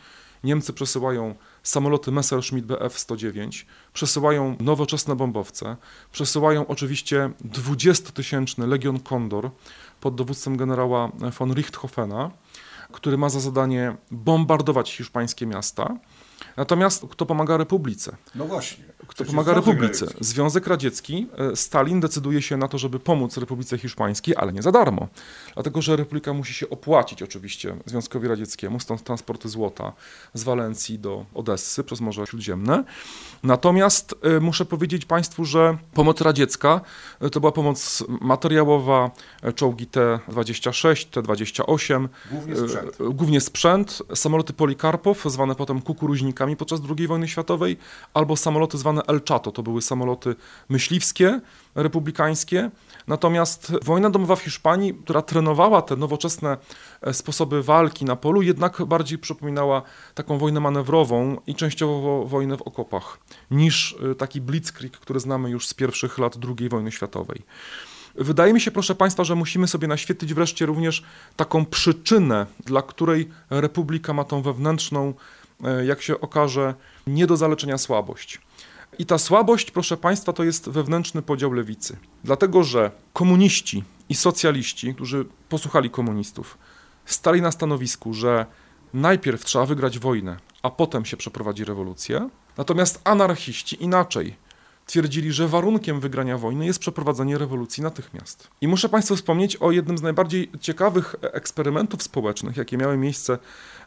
Niemcy 0.43 0.73
przesyłają 0.73 1.35
samoloty 1.63 2.11
Messerschmitt 2.11 2.65
Bf-109, 2.65 3.65
przesyłają 3.93 4.55
nowoczesne 4.59 5.15
bombowce, 5.15 5.77
przesyłają 6.11 6.67
oczywiście 6.67 7.31
20-tysięczny 7.45 8.67
Legion 8.67 8.99
Kondor 8.99 9.51
pod 10.01 10.15
dowództwem 10.15 10.57
generała 10.57 11.11
von 11.39 11.53
Richthofena, 11.53 12.31
który 12.91 13.17
ma 13.17 13.29
za 13.29 13.39
zadanie 13.39 13.97
bombardować 14.11 14.95
hiszpańskie 14.95 15.45
miasta. 15.45 15.97
Natomiast 16.57 17.05
kto 17.09 17.25
pomaga 17.25 17.57
Republice? 17.57 18.15
No 18.35 18.45
właśnie. 18.45 18.83
Kto 19.07 19.25
pomaga 19.25 19.53
Republice? 19.53 20.05
Radziecki. 20.05 20.25
Związek 20.25 20.67
Radziecki. 20.67 21.27
E, 21.37 21.55
Stalin 21.55 21.99
decyduje 21.99 22.41
się 22.41 22.57
na 22.57 22.67
to, 22.67 22.77
żeby 22.77 22.99
pomóc 22.99 23.37
Republice 23.37 23.77
Hiszpańskiej, 23.77 24.35
ale 24.37 24.53
nie 24.53 24.61
za 24.61 24.71
darmo. 24.71 25.07
Dlatego, 25.53 25.81
że 25.81 25.95
Republika 25.95 26.33
musi 26.33 26.53
się 26.53 26.69
opłacić 26.69 27.23
oczywiście 27.23 27.75
Związkowi 27.85 28.27
Radzieckiemu, 28.27 28.79
stąd 28.79 29.03
transporty 29.03 29.49
złota 29.49 29.93
z 30.33 30.43
Walencji 30.43 30.99
do 30.99 31.25
Odessy 31.33 31.83
przez 31.83 32.01
Morze 32.01 32.27
Śródziemne. 32.27 32.83
Natomiast 33.43 34.15
e, 34.21 34.39
muszę 34.39 34.65
powiedzieć 34.65 35.05
Państwu, 35.05 35.45
że 35.45 35.77
pomoc 35.93 36.21
radziecka 36.21 36.81
e, 37.21 37.29
to 37.29 37.39
była 37.39 37.51
pomoc 37.51 38.03
materiałowa, 38.21 39.11
czołgi 39.55 39.87
T-26, 39.87 41.05
T-28, 41.05 42.07
Głównie 42.31 42.55
sprzęt. 42.55 42.97
głównie 43.13 43.41
sprzęt, 43.41 44.01
samoloty 44.15 44.53
Polikarpow, 44.53 45.23
zwane 45.25 45.55
potem 45.55 45.81
kukuruźnikami 45.81 46.28
podczas 46.57 46.81
II 46.97 47.07
wojny 47.07 47.27
światowej, 47.27 47.77
albo 48.13 48.37
samoloty 48.37 48.77
zwane 48.77 49.01
El 49.07 49.21
Chato, 49.29 49.51
to 49.51 49.63
były 49.63 49.81
samoloty 49.81 50.35
myśliwskie, 50.69 51.41
republikańskie. 51.75 52.71
Natomiast 53.07 53.73
wojna 53.83 54.09
domowa 54.09 54.35
w 54.35 54.41
Hiszpanii, 54.41 54.93
która 54.93 55.21
trenowała 55.21 55.81
te 55.81 55.95
nowoczesne 55.95 56.57
e, 57.01 57.13
sposoby 57.13 57.63
walki 57.63 58.05
na 58.05 58.15
polu, 58.15 58.41
jednak 58.41 58.85
bardziej 58.85 59.17
przypominała 59.17 59.81
taką 60.15 60.37
wojnę 60.37 60.59
manewrową 60.59 61.37
i 61.47 61.55
częściowo 61.55 62.25
wojnę 62.25 62.57
w 62.57 62.61
okopach, 62.61 63.19
niż 63.51 63.95
e, 64.11 64.15
taki 64.15 64.41
blitzkrieg, 64.41 64.97
który 64.97 65.19
znamy 65.19 65.49
już 65.49 65.67
z 65.67 65.73
pierwszych 65.73 66.17
lat 66.17 66.37
II 66.59 66.69
wojny 66.69 66.91
światowej. 66.91 67.43
Wydaje 68.15 68.53
mi 68.53 68.61
się, 68.61 68.71
proszę 68.71 68.95
Państwa, 68.95 69.23
że 69.23 69.35
musimy 69.35 69.67
sobie 69.67 69.87
naświetlić 69.87 70.33
wreszcie 70.33 70.65
również 70.65 71.03
taką 71.35 71.65
przyczynę, 71.65 72.45
dla 72.65 72.81
której 72.81 73.29
Republika 73.49 74.13
ma 74.13 74.23
tą 74.23 74.41
wewnętrzną, 74.41 75.13
jak 75.85 76.01
się 76.01 76.21
okaże, 76.21 76.73
nie 77.07 77.27
do 77.27 77.37
zaleczenia 77.37 77.77
słabość. 77.77 78.41
I 78.99 79.05
ta 79.05 79.17
słabość, 79.17 79.71
proszę 79.71 79.97
Państwa, 79.97 80.33
to 80.33 80.43
jest 80.43 80.69
wewnętrzny 80.69 81.21
podział 81.21 81.53
lewicy. 81.53 81.97
Dlatego, 82.23 82.63
że 82.63 82.91
komuniści 83.13 83.83
i 84.09 84.15
socjaliści, 84.15 84.95
którzy 84.95 85.25
posłuchali 85.49 85.89
komunistów, 85.89 86.57
stali 87.05 87.41
na 87.41 87.51
stanowisku, 87.51 88.13
że 88.13 88.45
najpierw 88.93 89.45
trzeba 89.45 89.65
wygrać 89.65 89.99
wojnę, 89.99 90.37
a 90.61 90.69
potem 90.69 91.05
się 91.05 91.17
przeprowadzi 91.17 91.65
rewolucję. 91.65 92.29
Natomiast 92.57 93.01
anarchiści 93.03 93.83
inaczej 93.83 94.35
twierdzili, 94.85 95.31
że 95.31 95.47
warunkiem 95.47 95.99
wygrania 95.99 96.37
wojny 96.37 96.65
jest 96.65 96.79
przeprowadzenie 96.79 97.37
rewolucji 97.37 97.83
natychmiast. 97.83 98.47
I 98.61 98.67
muszę 98.67 98.89
Państwu 98.89 99.15
wspomnieć 99.15 99.55
o 99.55 99.71
jednym 99.71 99.97
z 99.97 100.01
najbardziej 100.01 100.51
ciekawych 100.61 101.15
eksperymentów 101.21 102.03
społecznych, 102.03 102.57
jakie 102.57 102.77
miały 102.77 102.97
miejsce 102.97 103.37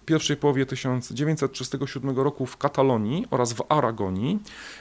pierwszej 0.05 0.37
połowie 0.37 0.67
1937 0.67 2.17
roku 2.19 2.47
w 2.47 2.57
Katalonii 2.57 3.27
oraz 3.31 3.53
w 3.53 3.63
Aragonii, 3.69 4.39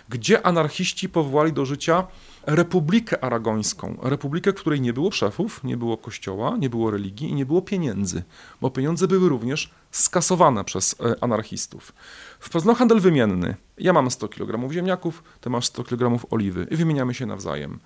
gdzie 0.10 0.46
anarchiści 0.46 1.10
powołali 1.10 1.54
do 1.54 1.66
życia 1.66 2.08
Republikę 2.46 3.24
Aragońską. 3.24 3.98
Republikę, 4.02 4.52
w 4.52 4.56
której 4.56 4.82
nie 4.82 4.94
było 4.94 5.12
szefów, 5.12 5.64
nie 5.64 5.78
było 5.78 5.98
kościoła, 5.98 6.58
nie 6.58 6.70
było 6.70 6.92
religii 6.92 7.30
i 7.30 7.34
nie 7.34 7.46
było 7.46 7.62
pieniędzy, 7.62 8.24
bo 8.62 8.70
pieniądze 8.70 9.08
były 9.08 9.30
również 9.30 9.72
skasowane 9.92 10.64
przez 10.64 10.96
e, 11.00 11.24
anarchistów. 11.24 11.94
Wprowadzono 12.40 12.76
handel 12.76 13.00
wymienny. 13.00 13.56
Ja 13.78 13.94
mam 13.94 14.12
100 14.12 14.28
kg 14.28 14.72
ziemniaków, 14.74 15.24
ty 15.42 15.50
masz 15.50 15.66
100 15.66 15.84
kg 15.84 16.20
oliwy 16.30 16.68
i 16.72 16.76
wymieniamy 16.76 17.14
się 17.14 17.26
nawzajem. 17.26 17.80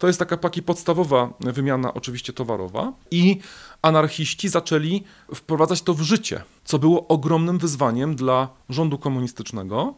To 0.00 0.06
jest 0.06 0.18
taka 0.18 0.36
taki 0.36 0.62
podstawowa 0.62 1.32
wymiana, 1.40 1.94
oczywiście 1.94 2.32
towarowa, 2.32 2.92
i 3.10 3.40
anarchiści 3.82 4.48
zaczęli 4.48 5.04
wprowadzać 5.34 5.82
to 5.82 5.94
w 5.94 6.00
życie, 6.00 6.42
co 6.64 6.78
było 6.78 7.08
ogromnym 7.08 7.58
wyzwaniem 7.58 8.16
dla 8.16 8.48
rządu 8.68 8.98
komunistycznego. 8.98 9.94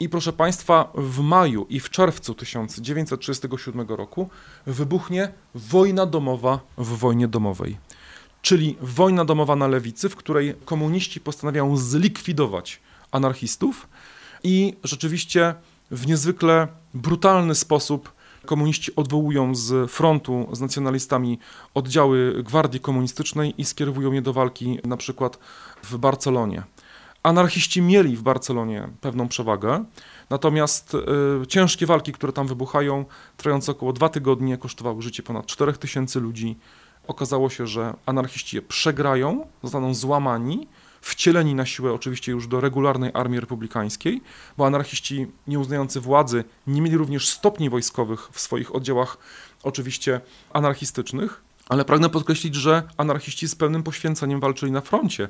I 0.00 0.08
proszę 0.08 0.32
Państwa, 0.32 0.92
w 0.94 1.20
maju 1.20 1.66
i 1.68 1.80
w 1.80 1.90
czerwcu 1.90 2.34
1937 2.34 3.88
roku 3.88 4.28
wybuchnie 4.66 5.32
wojna 5.54 6.06
domowa 6.06 6.60
w 6.78 6.98
wojnie 6.98 7.28
domowej. 7.28 7.76
Czyli 8.42 8.76
wojna 8.80 9.24
domowa 9.24 9.56
na 9.56 9.66
lewicy, 9.68 10.08
w 10.08 10.16
której 10.16 10.54
komuniści 10.64 11.20
postanawiają 11.20 11.76
zlikwidować 11.76 12.80
anarchistów 13.12 13.88
i 14.42 14.76
rzeczywiście 14.84 15.54
w 15.90 16.06
niezwykle 16.06 16.68
brutalny 16.94 17.54
sposób 17.54 18.15
komuniści 18.46 18.96
odwołują 18.96 19.54
z 19.54 19.90
frontu 19.90 20.48
z 20.52 20.60
nacjonalistami 20.60 21.38
oddziały 21.74 22.42
gwardii 22.42 22.80
komunistycznej 22.80 23.54
i 23.58 23.64
skierowują 23.64 24.12
je 24.12 24.22
do 24.22 24.32
walki 24.32 24.78
na 24.84 24.96
przykład 24.96 25.38
w 25.82 25.96
Barcelonie. 25.96 26.62
Anarchiści 27.22 27.82
mieli 27.82 28.16
w 28.16 28.22
Barcelonie 28.22 28.88
pewną 29.00 29.28
przewagę, 29.28 29.84
natomiast 30.30 30.94
y, 31.42 31.46
ciężkie 31.46 31.86
walki, 31.86 32.12
które 32.12 32.32
tam 32.32 32.46
wybuchają, 32.46 33.04
trwające 33.36 33.72
około 33.72 33.92
dwa 33.92 34.08
tygodnie, 34.08 34.58
kosztowały 34.58 35.02
życie 35.02 35.22
ponad 35.22 35.46
4000 35.46 36.20
ludzi. 36.20 36.56
Okazało 37.06 37.50
się, 37.50 37.66
że 37.66 37.94
anarchiści 38.06 38.56
je 38.56 38.62
przegrają, 38.62 39.46
zostaną 39.62 39.94
złamani, 39.94 40.68
wcieleni 41.06 41.54
na 41.54 41.66
siłę 41.66 41.92
oczywiście 41.92 42.32
już 42.32 42.46
do 42.46 42.60
regularnej 42.60 43.10
armii 43.14 43.40
republikańskiej, 43.40 44.22
bo 44.56 44.66
anarchiści 44.66 45.26
nieuznający 45.46 46.00
władzy 46.00 46.44
nie 46.66 46.82
mieli 46.82 46.96
również 46.96 47.28
stopni 47.28 47.70
wojskowych 47.70 48.28
w 48.32 48.40
swoich 48.40 48.74
oddziałach 48.74 49.18
oczywiście 49.62 50.20
anarchistycznych, 50.52 51.45
ale 51.68 51.84
pragnę 51.84 52.08
podkreślić, 52.08 52.54
że 52.54 52.82
anarchiści 52.96 53.48
z 53.48 53.54
pełnym 53.54 53.82
poświęceniem 53.82 54.40
walczyli 54.40 54.72
na 54.72 54.80
froncie. 54.80 55.28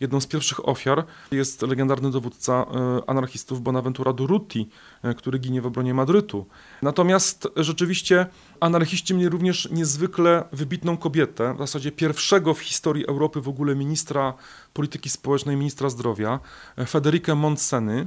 Jedną 0.00 0.20
z 0.20 0.26
pierwszych 0.26 0.68
ofiar 0.68 1.04
jest 1.30 1.62
legendarny 1.62 2.10
dowódca 2.10 2.52
e, 2.52 3.10
anarchistów 3.10 3.62
Bonaventura 3.62 4.12
Durruti, 4.12 4.68
e, 5.02 5.14
który 5.14 5.38
ginie 5.38 5.62
w 5.62 5.66
obronie 5.66 5.94
Madrytu. 5.94 6.46
Natomiast 6.82 7.48
rzeczywiście 7.56 8.26
anarchiści 8.60 9.14
mieli 9.14 9.28
również 9.28 9.68
niezwykle 9.70 10.44
wybitną 10.52 10.96
kobietę, 10.96 11.54
w 11.54 11.58
zasadzie 11.58 11.92
pierwszego 11.92 12.54
w 12.54 12.60
historii 12.60 13.06
Europy 13.06 13.40
w 13.40 13.48
ogóle 13.48 13.76
ministra 13.76 14.34
polityki 14.72 15.10
społecznej, 15.10 15.56
ministra 15.56 15.88
zdrowia, 15.88 16.40
e, 16.76 16.86
Federikę 16.86 17.34
Montseny, 17.34 18.06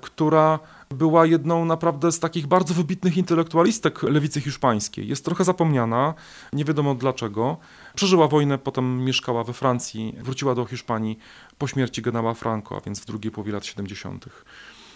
która 0.00 0.58
była 0.92 1.26
jedną 1.26 1.64
naprawdę 1.64 2.12
z 2.12 2.20
takich 2.20 2.46
bardzo 2.46 2.74
wybitnych 2.74 3.16
intelektualistek 3.16 4.02
lewicy 4.02 4.40
hiszpańskiej. 4.40 5.08
Jest 5.08 5.24
trochę 5.24 5.44
zapomniana, 5.44 6.14
nie 6.52 6.64
wiadomo 6.64 6.94
dlaczego. 6.94 7.56
Przeżyła 7.94 8.28
wojnę, 8.28 8.58
potem 8.58 9.04
mieszkała 9.04 9.44
we 9.44 9.52
Francji, 9.52 10.14
wróciła 10.20 10.54
do 10.54 10.64
Hiszpanii 10.64 11.18
po 11.58 11.66
śmierci 11.66 12.02
generała 12.02 12.34
Franco, 12.34 12.76
a 12.76 12.80
więc 12.80 13.00
w 13.00 13.06
drugiej 13.06 13.32
połowie 13.32 13.52
lat 13.52 13.66
70. 13.66 14.26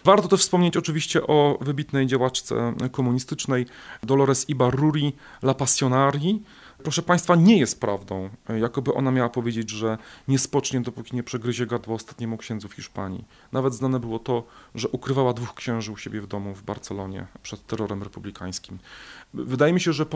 Warto 0.04 0.28
też 0.28 0.40
wspomnieć 0.40 0.76
oczywiście 0.76 1.26
o 1.26 1.58
wybitnej 1.60 2.06
działaczce 2.06 2.74
komunistycznej 2.92 3.66
Dolores 4.02 4.48
Ibarruri 4.48 5.12
La 5.42 5.54
Passionari, 5.54 6.42
Proszę 6.82 7.02
Państwa, 7.02 7.34
nie 7.34 7.58
jest 7.58 7.80
prawdą, 7.80 8.30
jakoby 8.60 8.94
ona 8.94 9.10
miała 9.10 9.28
powiedzieć, 9.28 9.70
że 9.70 9.98
nie 10.28 10.38
spocznie, 10.38 10.80
dopóki 10.80 11.16
nie 11.16 11.22
przegryzie 11.22 11.66
gadła 11.66 11.94
ostatniemu 11.94 12.36
księdzu 12.36 12.68
w 12.68 12.72
Hiszpanii. 12.72 13.24
Nawet 13.52 13.74
znane 13.74 14.00
było 14.00 14.18
to, 14.18 14.44
że 14.74 14.88
ukrywała 14.88 15.32
dwóch 15.32 15.54
księży 15.54 15.92
u 15.92 15.96
siebie 15.96 16.20
w 16.20 16.26
domu 16.26 16.54
w 16.54 16.62
Barcelonie 16.62 17.26
przed 17.42 17.66
terrorem 17.66 18.02
republikańskim. 18.02 18.78
Wydaje 19.44 19.72
mi 19.72 19.80
się, 19.80 19.92
że 19.92 20.06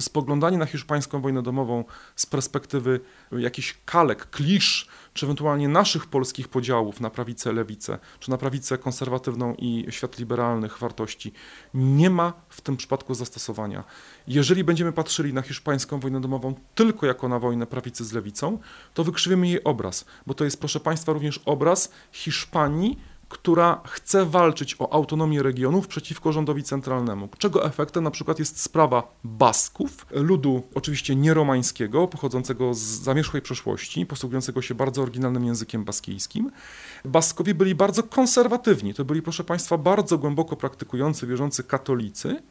spoglądanie 0.00 0.58
na 0.58 0.66
hiszpańską 0.66 1.20
wojnę 1.20 1.42
domową 1.42 1.84
z 2.16 2.26
perspektywy 2.26 3.00
jakichś 3.32 3.78
kalek, 3.84 4.30
klisz, 4.30 4.88
czy 5.14 5.26
ewentualnie 5.26 5.68
naszych 5.68 6.06
polskich 6.06 6.48
podziałów 6.48 7.00
na 7.00 7.10
prawicę, 7.10 7.52
lewicę, 7.52 7.98
czy 8.20 8.30
na 8.30 8.38
prawicę 8.38 8.78
konserwatywną 8.78 9.54
i 9.58 9.86
świat 9.90 10.18
liberalnych 10.18 10.78
wartości, 10.78 11.32
nie 11.74 12.10
ma 12.10 12.32
w 12.48 12.60
tym 12.60 12.76
przypadku 12.76 13.14
zastosowania. 13.14 13.84
Jeżeli 14.26 14.64
będziemy 14.64 14.92
patrzyli 14.92 15.32
na 15.32 15.42
hiszpańską 15.42 16.00
wojnę 16.00 16.20
domową 16.20 16.54
tylko 16.74 17.06
jako 17.06 17.28
na 17.28 17.38
wojnę 17.38 17.66
prawicy 17.66 18.04
z 18.04 18.12
lewicą, 18.12 18.58
to 18.94 19.04
wykrzywimy 19.04 19.48
jej 19.48 19.64
obraz, 19.64 20.04
bo 20.26 20.34
to 20.34 20.44
jest, 20.44 20.60
proszę 20.60 20.80
Państwa, 20.80 21.12
również 21.12 21.40
obraz 21.44 21.92
Hiszpanii, 22.12 22.98
która 23.32 23.80
chce 23.84 24.26
walczyć 24.26 24.76
o 24.78 24.92
autonomię 24.92 25.42
regionów 25.42 25.88
przeciwko 25.88 26.32
rządowi 26.32 26.62
centralnemu. 26.62 27.28
Czego 27.38 27.66
efektem 27.66 28.04
na 28.04 28.10
przykład 28.10 28.38
jest 28.38 28.60
sprawa 28.60 29.14
Basków, 29.24 30.06
ludu 30.10 30.62
oczywiście 30.74 31.16
nieromańskiego, 31.16 32.08
pochodzącego 32.08 32.74
z 32.74 32.78
zamierzchłej 32.78 33.42
przeszłości, 33.42 34.06
posługującego 34.06 34.62
się 34.62 34.74
bardzo 34.74 35.02
oryginalnym 35.02 35.44
językiem 35.44 35.84
baskijskim. 35.84 36.50
Baskowie 37.04 37.54
byli 37.54 37.74
bardzo 37.74 38.02
konserwatywni, 38.02 38.94
to 38.94 39.04
byli 39.04 39.22
proszę 39.22 39.44
Państwa 39.44 39.78
bardzo 39.78 40.18
głęboko 40.18 40.56
praktykujący, 40.56 41.26
wierzący 41.26 41.64
katolicy, 41.64 42.42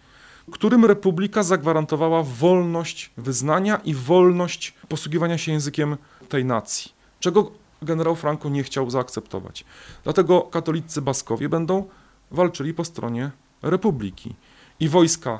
którym 0.52 0.86
republika 0.86 1.44
zagwarantowała 1.44 2.24
wolność 2.24 3.12
wyznania 3.18 3.76
i 3.76 3.94
wolność 3.94 4.74
posługiwania 4.90 5.38
się 5.38 5.52
językiem 5.52 5.98
tej 6.30 6.46
nacji. 6.46 6.92
Czego 7.20 7.61
generał 7.82 8.16
Franco 8.16 8.50
nie 8.50 8.64
chciał 8.64 8.90
zaakceptować. 8.90 9.66
Dlatego 10.04 10.42
katolicy 10.42 11.02
Baskowie 11.02 11.50
będą 11.50 11.86
walczyli 12.32 12.74
po 12.74 12.86
stronie 12.86 13.32
republiki 13.62 14.36
i 14.80 14.90
wojska 14.90 15.40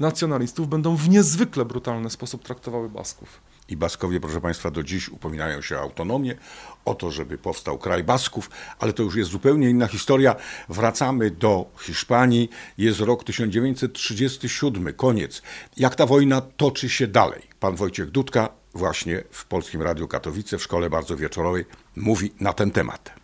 nacjonalistów 0.00 0.68
będą 0.68 0.96
w 0.96 1.08
niezwykle 1.08 1.64
brutalny 1.64 2.10
sposób 2.10 2.44
traktowały 2.44 2.88
Basków. 2.88 3.40
I 3.68 3.76
Baskowie, 3.76 4.20
proszę 4.20 4.40
Państwa, 4.40 4.70
do 4.70 4.82
dziś 4.82 5.08
upominają 5.08 5.62
się 5.62 5.76
o 5.76 5.80
autonomię, 5.80 6.36
o 6.84 6.94
to, 6.94 7.10
żeby 7.10 7.38
powstał 7.38 7.78
kraj 7.78 8.04
Basków, 8.04 8.50
ale 8.78 8.92
to 8.92 9.02
już 9.02 9.16
jest 9.16 9.30
zupełnie 9.30 9.70
inna 9.70 9.86
historia. 9.86 10.36
Wracamy 10.68 11.30
do 11.30 11.66
Hiszpanii. 11.80 12.50
Jest 12.78 13.00
rok 13.00 13.24
1937, 13.24 14.94
koniec. 14.94 15.42
Jak 15.76 15.94
ta 15.94 16.06
wojna 16.06 16.40
toczy 16.40 16.88
się 16.88 17.06
dalej? 17.06 17.42
Pan 17.60 17.76
Wojciech 17.76 18.10
Dudka 18.10 18.61
właśnie 18.74 19.24
w 19.30 19.44
Polskim 19.44 19.82
Radiu 19.82 20.08
Katowice 20.08 20.58
w 20.58 20.62
szkole 20.62 20.90
bardzo 20.90 21.16
wieczorowej 21.16 21.64
mówi 21.96 22.32
na 22.40 22.52
ten 22.52 22.70
temat. 22.70 23.14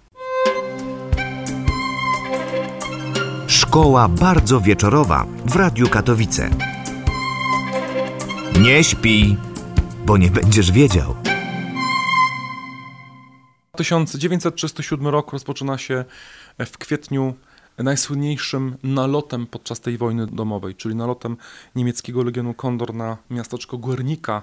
Szkoła 3.47 4.09
bardzo 4.09 4.61
wieczorowa 4.61 5.27
w 5.47 5.57
Radiu 5.57 5.89
Katowice. 5.89 6.51
Nie 8.61 8.85
śpi, 8.85 9.37
bo 10.07 10.17
nie 10.17 10.31
będziesz 10.31 10.73
wiedział. 10.73 11.15
1937 13.77 15.07
rok 15.07 15.33
rozpoczyna 15.33 15.79
się 15.79 16.05
w 16.59 16.79
kwietniu 16.79 17.35
najsłynniejszym 17.79 18.77
nalotem 18.83 19.47
podczas 19.47 19.81
tej 19.81 19.99
wojny 19.99 20.27
domowej, 20.27 20.75
czyli 20.75 20.95
nalotem 20.95 21.37
niemieckiego 21.75 22.23
Legionu 22.23 22.55
Kondor 22.55 22.95
na 22.95 23.17
miasteczko 23.31 23.79
Guernica 23.79 24.43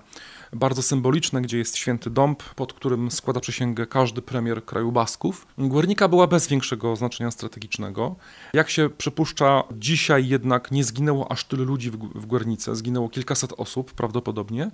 bardzo 0.55 0.81
symboliczne, 0.81 1.41
gdzie 1.41 1.57
jest 1.57 1.77
święty 1.77 2.09
dąb, 2.09 2.43
pod 2.43 2.73
którym 2.73 3.11
składa 3.11 3.39
przysięgę 3.39 3.87
każdy 3.87 4.21
premier 4.21 4.65
kraju 4.65 4.91
Basków. 4.91 5.47
Guernica 5.57 6.07
była 6.07 6.27
bez 6.27 6.47
większego 6.47 6.95
znaczenia 6.95 7.31
strategicznego. 7.31 8.15
Jak 8.53 8.69
się 8.69 8.89
przypuszcza, 8.89 9.63
dzisiaj 9.71 10.27
jednak 10.27 10.71
nie 10.71 10.83
zginęło 10.83 11.31
aż 11.31 11.43
tyle 11.43 11.63
ludzi 11.63 11.91
w, 11.91 11.97
w 11.97 12.25
Guernice, 12.25 12.75
zginęło 12.75 13.09
kilkaset 13.09 13.53
osób 13.57 13.93
prawdopodobnie. 13.93 14.71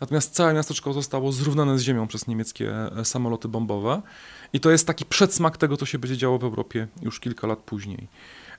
Natomiast 0.00 0.34
całe 0.34 0.54
miasteczko 0.54 0.92
zostało 0.92 1.32
zrównane 1.32 1.78
z 1.78 1.82
ziemią 1.82 2.06
przez 2.06 2.26
niemieckie 2.26 2.72
e, 2.96 3.04
samoloty 3.04 3.48
bombowe. 3.48 4.02
I 4.52 4.60
to 4.60 4.70
jest 4.70 4.86
taki 4.86 5.04
przedsmak 5.04 5.56
tego, 5.56 5.76
co 5.76 5.86
się 5.86 5.98
będzie 5.98 6.16
działo 6.16 6.38
w 6.38 6.44
Europie 6.44 6.88
już 7.02 7.20
kilka 7.20 7.46
lat 7.46 7.58
później. 7.58 8.08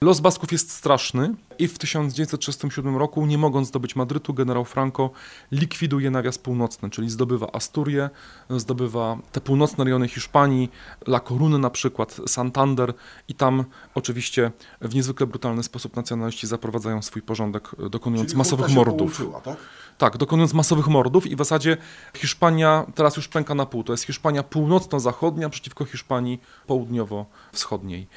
Los 0.03 0.19
Basków 0.19 0.51
jest 0.51 0.71
straszny 0.71 1.33
i 1.59 1.67
w 1.67 1.77
1937 1.77 2.97
roku, 2.97 3.25
nie 3.25 3.37
mogąc 3.37 3.67
zdobyć 3.67 3.95
Madrytu, 3.95 4.33
generał 4.33 4.65
Franco 4.65 5.09
likwiduje 5.51 6.11
nawias 6.11 6.37
północny, 6.37 6.89
czyli 6.89 7.09
zdobywa 7.09 7.47
Asturię, 7.53 8.09
zdobywa 8.49 9.17
te 9.31 9.41
północne 9.41 9.83
rejony 9.83 10.07
Hiszpanii, 10.07 10.69
La 11.07 11.19
Coruny 11.19 11.59
na 11.59 11.69
przykład, 11.69 12.17
Santander 12.27 12.93
i 13.27 13.33
tam 13.33 13.63
oczywiście 13.95 14.51
w 14.81 14.95
niezwykle 14.95 15.27
brutalny 15.27 15.63
sposób 15.63 15.95
nacjonaliści 15.95 16.47
zaprowadzają 16.47 17.01
swój 17.01 17.21
porządek, 17.21 17.69
dokonując 17.89 18.29
czyli 18.29 18.37
masowych 18.37 18.69
mordów. 18.69 19.21
Tak? 19.43 19.57
tak, 20.01 20.17
dokonując 20.17 20.53
masowych 20.53 20.87
mordów 20.87 21.27
i 21.27 21.35
w 21.35 21.37
zasadzie 21.37 21.77
Hiszpania 22.13 22.85
teraz 22.95 23.17
już 23.17 23.27
pęka 23.27 23.55
na 23.55 23.65
pół. 23.65 23.83
To 23.83 23.93
jest 23.93 24.03
Hiszpania 24.03 24.43
północno-zachodnia 24.43 25.49
przeciwko 25.49 25.85
Hiszpanii 25.85 26.41
południowo-wschodniej. 26.67 28.07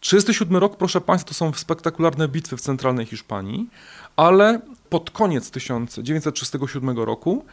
37 0.00 0.56
rok, 0.56 0.76
proszę 0.76 1.00
Państwa, 1.00 1.31
to 1.32 1.36
są 1.36 1.52
spektakularne 1.52 2.28
bitwy 2.28 2.56
w 2.56 2.60
centralnej 2.60 3.06
Hiszpanii, 3.06 3.70
ale 4.16 4.60
pod 4.88 5.10
koniec 5.10 5.50
1937 5.50 6.98
roku 6.98 7.44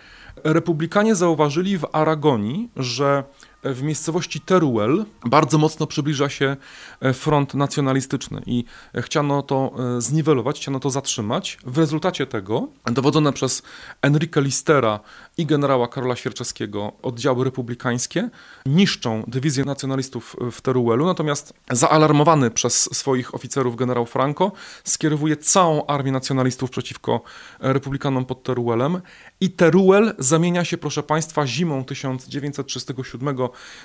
republikanie 0.43 1.15
zauważyli 1.15 1.77
w 1.77 1.85
Aragonii, 1.91 2.69
że 2.75 3.23
w 3.63 3.83
miejscowości 3.83 4.41
Teruel 4.41 5.05
bardzo 5.25 5.57
mocno 5.57 5.87
przybliża 5.87 6.29
się 6.29 6.57
e, 7.01 7.13
front 7.13 7.53
nacjonalistyczny 7.53 8.41
i 8.45 8.63
chciano 8.95 9.41
to 9.41 9.71
e, 9.97 10.01
zniwelować, 10.01 10.59
chciano 10.59 10.79
to 10.79 10.89
zatrzymać. 10.89 11.57
W 11.65 11.77
rezultacie 11.77 12.27
tego 12.27 12.67
dowodzone 12.85 13.33
przez 13.33 13.61
Enrique 14.01 14.41
Listera 14.41 14.99
i 15.39 15.45
generała 15.45 15.87
Karola 15.87 16.15
Świerczewskiego 16.15 16.91
oddziały 17.01 17.45
republikańskie 17.45 18.29
niszczą 18.65 19.23
dywizję 19.27 19.65
nacjonalistów 19.65 20.35
w 20.51 20.61
Teruelu, 20.61 21.05
natomiast 21.05 21.53
zaalarmowany 21.71 22.51
przez 22.51 22.97
swoich 22.97 23.35
oficerów 23.35 23.75
generał 23.75 24.05
Franco 24.05 24.51
skierowuje 24.83 25.37
całą 25.37 25.85
armię 25.85 26.11
nacjonalistów 26.11 26.69
przeciwko 26.69 27.21
republikanom 27.59 28.25
pod 28.25 28.43
Teruelem 28.43 29.01
i 29.41 29.49
Teruel 29.49 30.15
zamienia 30.19 30.65
się, 30.65 30.77
proszę 30.77 31.03
Państwa, 31.03 31.47
zimą 31.47 31.85
1937 31.85 33.37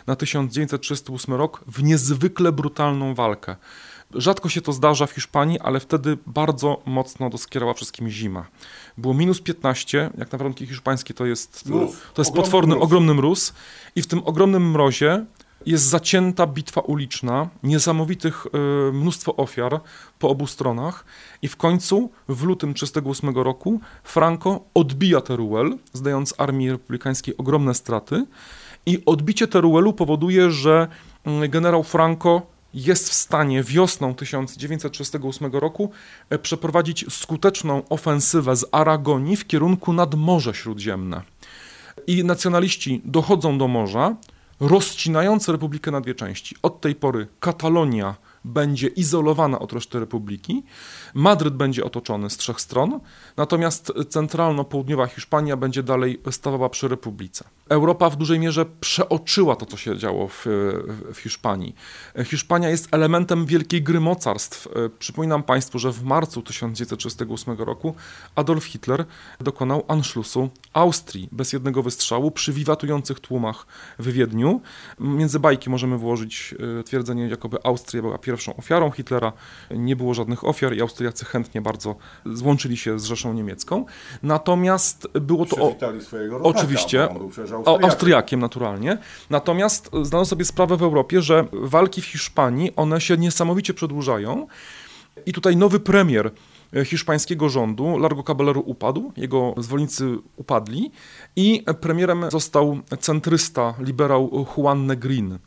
na 0.07 0.17
1938 0.17 1.35
rok 1.35 1.65
w 1.67 1.83
niezwykle 1.83 2.53
brutalną 2.53 3.15
walkę. 3.15 3.57
Rzadko 4.15 4.49
się 4.49 4.61
to 4.61 4.73
zdarza 4.73 5.07
w 5.07 5.11
Hiszpanii, 5.11 5.61
ale 5.61 5.81
wtedy 5.81 6.19
bardzo 6.27 6.83
mocno 6.87 7.31
doskierała 7.31 7.75
wszystkim 7.75 8.09
zima. 8.09 8.47
Było 8.99 9.15
minus 9.15 9.41
15, 9.41 10.11
jak 10.19 10.33
na 10.33 10.39
warunki 10.39 10.67
hiszpańskie 10.67 11.15
to 11.15 11.27
jest, 11.27 11.65
to 12.15 12.23
jest 12.23 12.33
potworny, 12.33 12.75
mróz. 12.75 12.85
ogromny 12.85 13.15
mróz 13.15 13.53
i 13.97 14.03
w 14.03 14.07
tym 14.07 14.23
ogromnym 14.25 14.71
mrozie 14.71 15.25
jest 15.67 15.85
zacięta 15.85 16.47
bitwa 16.47 16.81
uliczna, 16.81 17.49
niesamowitych 17.63 18.47
y, 18.47 18.93
mnóstwo 18.93 19.37
ofiar 19.37 19.81
po 20.19 20.29
obu 20.29 20.47
stronach 20.47 21.05
i 21.43 21.49
w 21.49 21.57
końcu 21.57 22.11
w 22.29 22.43
lutym 22.43 22.75
1938 22.75 23.45
roku 23.45 23.81
Franco 24.05 24.61
odbija 24.75 25.21
Teruel, 25.21 25.79
zdając 25.93 26.35
armii 26.39 26.71
republikańskiej 26.71 27.37
ogromne 27.37 27.75
straty 27.75 28.27
i 28.87 29.03
odbicie 29.07 29.47
Teruelu 29.47 29.93
powoduje, 29.93 30.51
że 30.51 30.89
mm, 31.25 31.51
generał 31.51 31.83
Franco 31.83 32.54
jest 32.75 33.11
w 33.11 33.15
stanie 33.15 33.63
wiosną 33.63 34.15
1938 34.15 35.53
roku 35.53 35.91
e, 36.31 36.39
przeprowadzić 36.39 37.05
skuteczną 37.09 37.83
ofensywę 37.89 38.57
z 38.57 38.67
Aragonii 38.73 39.37
w 39.37 39.47
kierunku 39.47 39.93
nad 39.93 40.15
Morze 40.15 40.55
Śródziemne. 40.55 41.23
I 42.07 42.25
nacjonaliści 42.25 43.03
dochodzą 43.05 43.59
do 43.59 43.69
morza, 43.69 44.17
rozcinając 44.61 45.49
Republikę 45.49 45.91
na 45.91 46.01
dwie 46.01 46.15
części. 46.15 46.57
Od 46.63 46.81
tej 46.81 46.95
pory 46.95 47.27
Katalonia 47.41 48.15
będzie 48.45 48.89
izolowana 48.89 49.59
od 49.59 49.73
reszty 49.73 50.01
republiki. 50.01 50.63
Madryt 51.15 51.55
będzie 51.55 51.85
otoczony 51.85 52.31
z 52.31 52.37
trzech 52.37 52.61
stron, 52.61 53.01
natomiast 53.37 53.93
centralno-południowa 54.09 55.07
Hiszpania 55.07 55.57
będzie 55.57 55.83
dalej 55.83 56.21
stawała 56.31 56.69
przy 56.69 56.89
republice. 56.89 57.45
Europa 57.69 58.11
w 58.11 58.17
dużej 58.17 58.39
mierze 58.39 58.67
przeoczyła 58.81 59.57
to, 59.57 59.67
co 59.67 59.77
się 59.77 59.99
działo 59.99 60.29
w, 60.29 60.47
w 61.15 61.19
Hiszpanii. 61.19 61.75
Hiszpania 62.25 62.71
jest 62.71 62.89
elementem 62.95 63.47
wielkiej 63.47 63.83
gry 63.83 64.01
mocarstw. 64.01 64.69
Przypominam 64.99 65.43
Państwu, 65.43 65.79
że 65.79 65.93
w 65.93 66.03
marcu 66.03 66.43
1938 66.43 67.57
roku 67.59 67.95
Adolf 68.35 68.65
Hitler 68.65 69.05
dokonał 69.41 69.85
Anschlussu 69.89 70.51
Austrii 70.73 71.29
bez 71.33 71.53
jednego 71.53 71.83
wystrzału 71.83 72.31
przy 72.31 72.53
wiwatujących 72.53 73.21
tłumach 73.21 73.67
w 73.99 74.13
Wiedniu. 74.13 74.61
Między 74.99 75.41
bajki 75.41 75.71
możemy 75.71 75.99
włożyć 75.99 76.55
e, 76.81 76.83
twierdzenie, 76.83 77.29
jakoby 77.29 77.59
Austria 77.65 78.03
była 78.03 78.19
pierwszą 78.19 78.57
ofiarą 78.57 78.91
Hitlera. 78.91 79.33
Nie 79.71 79.97
było 79.97 80.15
żadnych 80.15 80.45
ofiar 80.45 80.77
i 80.77 80.81
Austriacy 80.81 81.25
chętnie 81.25 81.61
bardzo 81.61 81.97
złączyli 82.27 82.77
się 82.77 82.99
z 82.99 83.05
Rzeszą 83.05 83.33
Niemiecką. 83.33 83.85
Natomiast 84.23 85.09
było 85.13 85.47
to... 85.47 85.57
Przywitali 85.57 86.01
swojego 86.03 86.39
rodaka, 86.39 86.59
oczywiście, 86.59 87.09
Austriakiem. 87.59 87.85
Austriakiem 87.91 88.41
naturalnie. 88.41 88.99
Natomiast 89.31 89.91
zdano 90.03 90.25
sobie 90.25 90.45
sprawę 90.45 90.77
w 90.77 90.83
Europie, 90.83 91.23
że 91.23 91.45
walki 91.53 92.03
w 92.03 92.05
Hiszpanii, 92.05 92.73
one 92.77 93.01
się 93.01 93.17
niesamowicie 93.17 93.75
przedłużają. 93.75 94.47
I 95.27 95.33
tutaj 95.33 95.57
nowy 95.57 95.81
premier 95.81 96.31
e, 96.77 96.85
hiszpańskiego 96.85 97.49
rządu, 97.49 97.99
Largo 97.99 98.23
Caballero 98.23 98.61
upadł, 98.61 99.13
jego 99.17 99.55
zwolennicy 99.57 100.17
upadli 100.37 100.91
i 101.37 101.65
premierem 101.81 102.31
został 102.31 102.79
centrysta, 103.01 103.75
liberał 103.79 104.47
Juan 104.57 104.87
Negrin. 104.87 105.39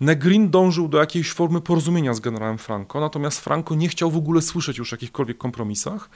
Negrin 0.00 0.50
dążył 0.50 0.88
do 0.88 0.98
jakiejś 0.98 1.32
formy 1.32 1.60
porozumienia 1.60 2.14
z 2.14 2.20
generałem 2.20 2.58
Franco, 2.58 3.00
natomiast 3.00 3.40
Franco 3.40 3.74
nie 3.74 3.88
chciał 3.88 4.10
w 4.10 4.16
ogóle 4.16 4.42
słyszeć 4.42 4.78
już 4.78 4.92
o 4.92 4.96
jakichkolwiek 4.96 5.38
kompromisach. 5.38 6.10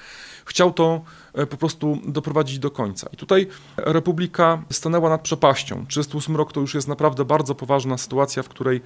Chciał 0.45 0.73
to 0.73 1.03
e, 1.35 1.47
po 1.47 1.57
prostu 1.57 1.99
doprowadzić 2.05 2.59
do 2.59 2.71
końca. 2.71 3.09
I 3.13 3.17
tutaj 3.17 3.47
Republika 3.77 4.63
stanęła 4.71 5.11
nad 5.11 5.21
przepaścią. 5.21 5.87
38 5.87 6.37
rok 6.37 6.53
to 6.53 6.61
już 6.61 6.75
jest 6.75 6.89
naprawdę 6.89 7.25
bardzo 7.25 7.55
poważna 7.55 7.99
sytuacja, 7.99 8.43
w 8.43 8.49
której 8.49 8.81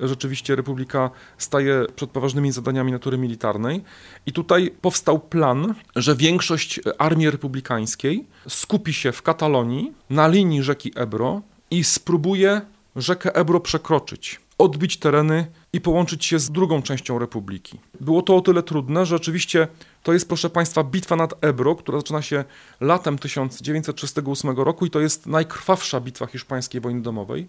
rzeczywiście 0.00 0.56
Republika 0.56 1.10
staje 1.38 1.86
przed 1.96 2.10
poważnymi 2.10 2.52
zadaniami 2.52 2.92
natury 2.92 3.18
militarnej. 3.18 3.84
I 4.26 4.32
tutaj 4.32 4.74
powstał 4.80 5.20
plan, 5.20 5.74
że 5.96 6.16
większość 6.16 6.80
armii 6.98 7.30
republikańskiej 7.30 8.26
skupi 8.48 8.92
się 8.92 9.12
w 9.12 9.22
Katalonii 9.22 9.92
na 10.10 10.28
linii 10.28 10.62
rzeki 10.62 10.92
Ebro 10.94 11.42
i 11.70 11.84
spróbuje 11.84 12.60
rzekę 12.96 13.34
Ebro 13.34 13.60
przekroczyć, 13.60 14.40
odbić 14.62 14.96
tereny 14.96 15.46
i 15.72 15.80
połączyć 15.80 16.24
się 16.24 16.38
z 16.38 16.50
drugą 16.50 16.82
częścią 16.82 17.18
Republiki. 17.18 17.80
Było 18.00 18.22
to 18.22 18.36
o 18.36 18.40
tyle 18.40 18.62
trudne, 18.62 19.06
że 19.06 19.16
oczywiście 19.16 19.68
to 20.02 20.12
jest, 20.12 20.28
proszę 20.28 20.50
Państwa, 20.50 20.84
bitwa 20.84 21.16
nad 21.16 21.44
Ebro, 21.44 21.76
która 21.76 21.98
zaczyna 21.98 22.22
się 22.22 22.44
latem 22.80 23.18
1938 23.18 24.56
roku 24.56 24.86
i 24.86 24.90
to 24.90 25.00
jest 25.00 25.26
najkrwawsza 25.26 26.00
bitwa 26.00 26.26
hiszpańskiej 26.26 26.80
wojny 26.80 27.02
domowej, 27.02 27.48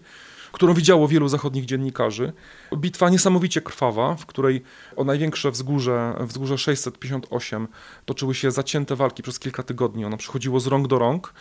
którą 0.52 0.74
widziało 0.74 1.08
wielu 1.08 1.28
zachodnich 1.28 1.64
dziennikarzy. 1.64 2.32
Bitwa 2.76 3.10
niesamowicie 3.10 3.60
krwawa, 3.60 4.14
w 4.14 4.26
której 4.26 4.62
o 4.96 5.04
największe 5.04 5.50
wzgórze, 5.50 6.16
wzgórze 6.20 6.58
658 6.58 7.68
toczyły 8.04 8.34
się 8.34 8.50
zacięte 8.50 8.96
walki 8.96 9.22
przez 9.22 9.38
kilka 9.38 9.62
tygodni. 9.62 10.04
Ono 10.04 10.16
przechodziło 10.16 10.60
z 10.60 10.66
rąk 10.66 10.88
do 10.88 10.98
rąk. 10.98 11.34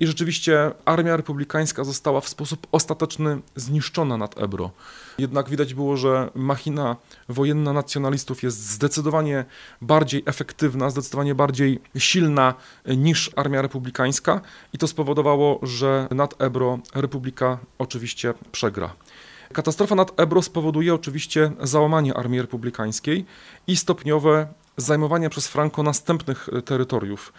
I 0.00 0.06
rzeczywiście 0.06 0.70
armia 0.84 1.16
republikańska 1.16 1.84
została 1.84 2.20
w 2.20 2.28
sposób 2.28 2.66
ostateczny 2.72 3.38
zniszczona 3.56 4.16
nad 4.16 4.38
Ebro. 4.38 4.70
Jednak 5.18 5.50
widać 5.50 5.74
było, 5.74 5.96
że 5.96 6.30
machina 6.34 6.96
wojenna 7.28 7.72
nacjonalistów 7.72 8.42
jest 8.42 8.70
zdecydowanie 8.70 9.44
bardziej 9.80 10.22
efektywna, 10.26 10.90
zdecydowanie 10.90 11.34
bardziej 11.34 11.80
silna 11.98 12.54
niż 12.86 13.30
armia 13.36 13.62
republikańska 13.62 14.40
i 14.72 14.78
to 14.78 14.88
spowodowało, 14.88 15.60
że 15.62 16.08
nad 16.10 16.42
Ebro 16.42 16.78
republika 16.94 17.58
oczywiście 17.78 18.34
przegra. 18.52 18.94
Katastrofa 19.52 19.94
nad 19.94 20.20
Ebro 20.20 20.42
spowoduje 20.42 20.94
oczywiście 20.94 21.52
załamanie 21.60 22.14
armii 22.14 22.40
republikańskiej 22.40 23.24
i 23.66 23.76
stopniowe 23.76 24.46
zajmowanie 24.76 25.30
przez 25.30 25.48
Franco 25.48 25.82
następnych 25.82 26.48
terytoriów. 26.64 27.32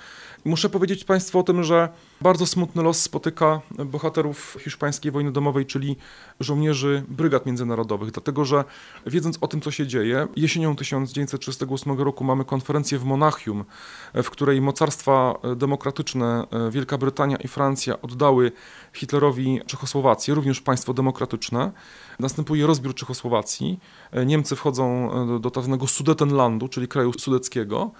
Muszę 0.45 0.69
powiedzieć 0.69 1.03
Państwu 1.03 1.39
o 1.39 1.43
tym, 1.43 1.63
że 1.63 1.89
bardzo 2.21 2.45
smutny 2.45 2.83
los 2.83 3.01
spotyka 3.01 3.61
bohaterów 3.85 4.57
hiszpańskiej 4.63 5.11
wojny 5.11 5.31
domowej, 5.31 5.65
czyli 5.65 5.95
żołnierzy 6.39 7.03
brygad 7.07 7.45
międzynarodowych, 7.45 8.11
dlatego 8.11 8.45
że 8.45 8.63
wiedząc 9.05 9.37
o 9.41 9.47
tym, 9.47 9.61
co 9.61 9.71
się 9.71 9.87
dzieje, 9.87 10.27
jesienią 10.35 10.75
1938 10.75 11.97
roku 11.97 12.23
mamy 12.23 12.45
konferencję 12.45 12.99
w 12.99 13.03
Monachium, 13.03 13.65
w 14.13 14.29
której 14.29 14.61
mocarstwa 14.61 15.35
demokratyczne 15.55 16.47
Wielka 16.71 16.97
Brytania 16.97 17.37
i 17.37 17.47
Francja 17.47 18.01
oddały 18.01 18.51
Hitlerowi 18.93 19.61
Czechosłowację, 19.65 20.33
również 20.33 20.61
państwo 20.61 20.93
demokratyczne. 20.93 21.71
Następuje 22.19 22.67
rozbiór 22.67 22.95
Czechosłowacji. 22.95 23.79
Niemcy 24.25 24.55
wchodzą 24.55 25.09
do, 25.27 25.39
do 25.39 25.51
tak 25.51 25.63
zwanego 25.63 25.87
Sudetenlandu, 25.87 26.67
czyli 26.67 26.87
kraju 26.87 27.13
sudeckiego. 27.13 27.91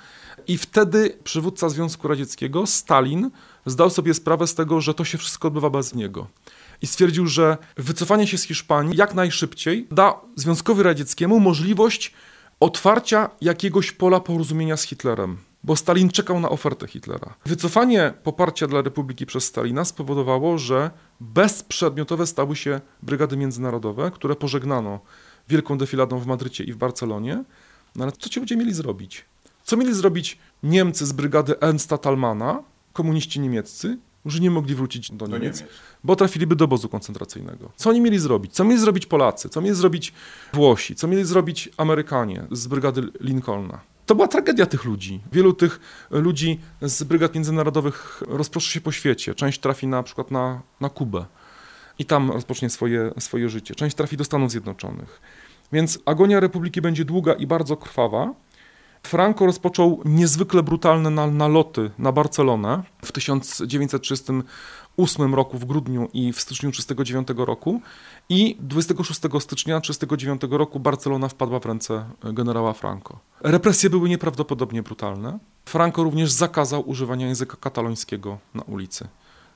I 0.47 0.57
wtedy 0.57 1.17
przywódca 1.23 1.69
Związku 1.69 2.07
Radzieckiego, 2.07 2.67
Stalin, 2.67 3.31
zdał 3.65 3.89
sobie 3.89 4.13
sprawę 4.13 4.47
z 4.47 4.55
tego, 4.55 4.81
że 4.81 4.93
to 4.93 5.05
się 5.05 5.17
wszystko 5.17 5.47
odbywa 5.47 5.69
bez 5.69 5.95
niego. 5.95 6.27
I 6.81 6.88
stwierdził, 6.88 7.27
że 7.27 7.57
wycofanie 7.77 8.27
się 8.27 8.38
z 8.38 8.43
Hiszpanii 8.43 8.97
jak 8.97 9.13
najszybciej 9.13 9.88
da 9.91 10.15
Związkowi 10.35 10.83
Radzieckiemu 10.83 11.39
możliwość 11.39 12.13
otwarcia 12.59 13.29
jakiegoś 13.41 13.91
pola 13.91 14.19
porozumienia 14.19 14.77
z 14.77 14.83
Hitlerem. 14.83 15.38
Bo 15.63 15.75
Stalin 15.75 16.09
czekał 16.09 16.39
na 16.39 16.49
ofertę 16.49 16.88
Hitlera. 16.88 17.33
Wycofanie 17.45 18.13
poparcia 18.23 18.67
dla 18.67 18.81
Republiki 18.81 19.25
przez 19.25 19.43
Stalina 19.43 19.85
spowodowało, 19.85 20.57
że 20.57 20.91
bezprzedmiotowe 21.19 22.27
stały 22.27 22.55
się 22.55 22.81
brygady 23.03 23.38
międzynarodowe, 23.38 24.11
które 24.11 24.35
pożegnano 24.35 24.99
wielką 25.49 25.77
defiladą 25.77 26.19
w 26.19 26.27
Madrycie 26.27 26.63
i 26.63 26.73
w 26.73 26.77
Barcelonie. 26.77 27.43
No 27.95 28.03
ale 28.03 28.11
co 28.11 28.29
ci 28.29 28.39
ludzie 28.39 28.57
mieli 28.57 28.73
zrobić? 28.73 29.25
Co 29.68 29.78
mieli 29.78 29.93
zrobić 29.93 30.38
Niemcy 30.63 31.05
z 31.05 31.11
brygady 31.11 31.59
Ernsta 31.59 31.97
Talmana, 31.97 32.63
komuniści 32.93 33.39
niemieccy, 33.39 33.97
że 34.26 34.39
nie 34.39 34.51
mogli 34.51 34.76
wrócić 34.76 35.11
do 35.11 35.28
Niemiec, 35.28 35.59
Niemiec. 35.61 35.74
bo 36.03 36.15
trafiliby 36.15 36.55
do 36.55 36.65
obozu 36.65 36.89
koncentracyjnego. 36.89 37.72
Co 37.76 37.89
oni 37.89 38.01
mieli 38.01 38.20
zrobić? 38.20 38.53
Co 38.53 38.63
mieli 38.63 38.82
zrobić 38.82 39.05
Polacy? 39.05 39.49
Co 39.49 39.61
mieli 39.61 39.76
zrobić 39.76 40.13
Włosi? 40.53 40.95
Co 40.95 41.07
mieli 41.07 41.26
zrobić 41.26 41.70
Amerykanie 41.78 42.47
z 42.51 42.68
brygady 42.68 43.01
Lincolna? 43.20 43.80
To 44.05 44.15
była 44.15 44.28
tragedia 44.28 44.65
tych 44.65 44.86
ludzi. 44.86 45.20
Wielu 45.32 45.53
tych 45.53 45.80
ludzi 46.11 46.59
z 46.82 47.03
brygad 47.03 47.36
międzynarodowych 47.36 48.24
rozproszy 48.28 48.72
się 48.72 48.82
po 48.82 48.91
świecie. 48.91 49.36
Część 49.36 49.59
trafi 49.59 49.88
na 49.88 50.03
przykład 50.03 50.32
na, 50.32 50.61
na 50.82 50.89
Kubę 50.89 51.26
i 51.99 52.05
tam 52.05 52.32
rozpocznie 52.32 52.70
swoje, 52.70 53.13
swoje 53.20 53.49
życie. 53.49 53.76
Część 53.76 53.95
trafi 53.95 54.18
do 54.18 54.24
Stanów 54.24 54.51
Zjednoczonych. 54.51 55.22
Więc 55.72 55.99
agonia 56.05 56.39
Republiki 56.39 56.82
będzie 56.82 57.05
długa 57.05 57.34
i 57.34 57.47
bardzo 57.47 57.78
krwawa. 57.78 58.34
Franco 59.08 59.45
rozpoczął 59.45 60.01
niezwykle 60.05 60.64
brutalne 60.64 61.10
na- 61.10 61.28
naloty 61.28 61.91
na 61.99 62.12
Barcelonę 62.12 62.84
w 63.05 63.12
1938 63.12 65.36
roku 65.36 65.58
w 65.58 65.66
grudniu 65.66 66.10
i 66.14 66.34
w 66.34 66.41
styczniu 66.41 66.72
1939 66.72 67.45
roku 67.45 67.82
i 68.30 68.58
26 68.60 69.20
stycznia 69.39 69.82
1939 69.82 70.58
roku 70.58 70.80
Barcelona 70.80 71.28
wpadła 71.28 71.60
w 71.60 71.66
ręce 71.66 72.05
generała 72.34 72.74
Franco. 72.74 73.20
Represje 73.41 73.89
były 73.89 74.10
nieprawdopodobnie 74.10 74.84
brutalne. 74.84 75.39
Franco 75.66 76.03
również 76.03 76.32
zakazał 76.32 76.89
używania 76.89 77.28
języka 77.28 77.58
katalońskiego 77.60 78.38
na 78.53 78.62
ulicy. 78.62 79.08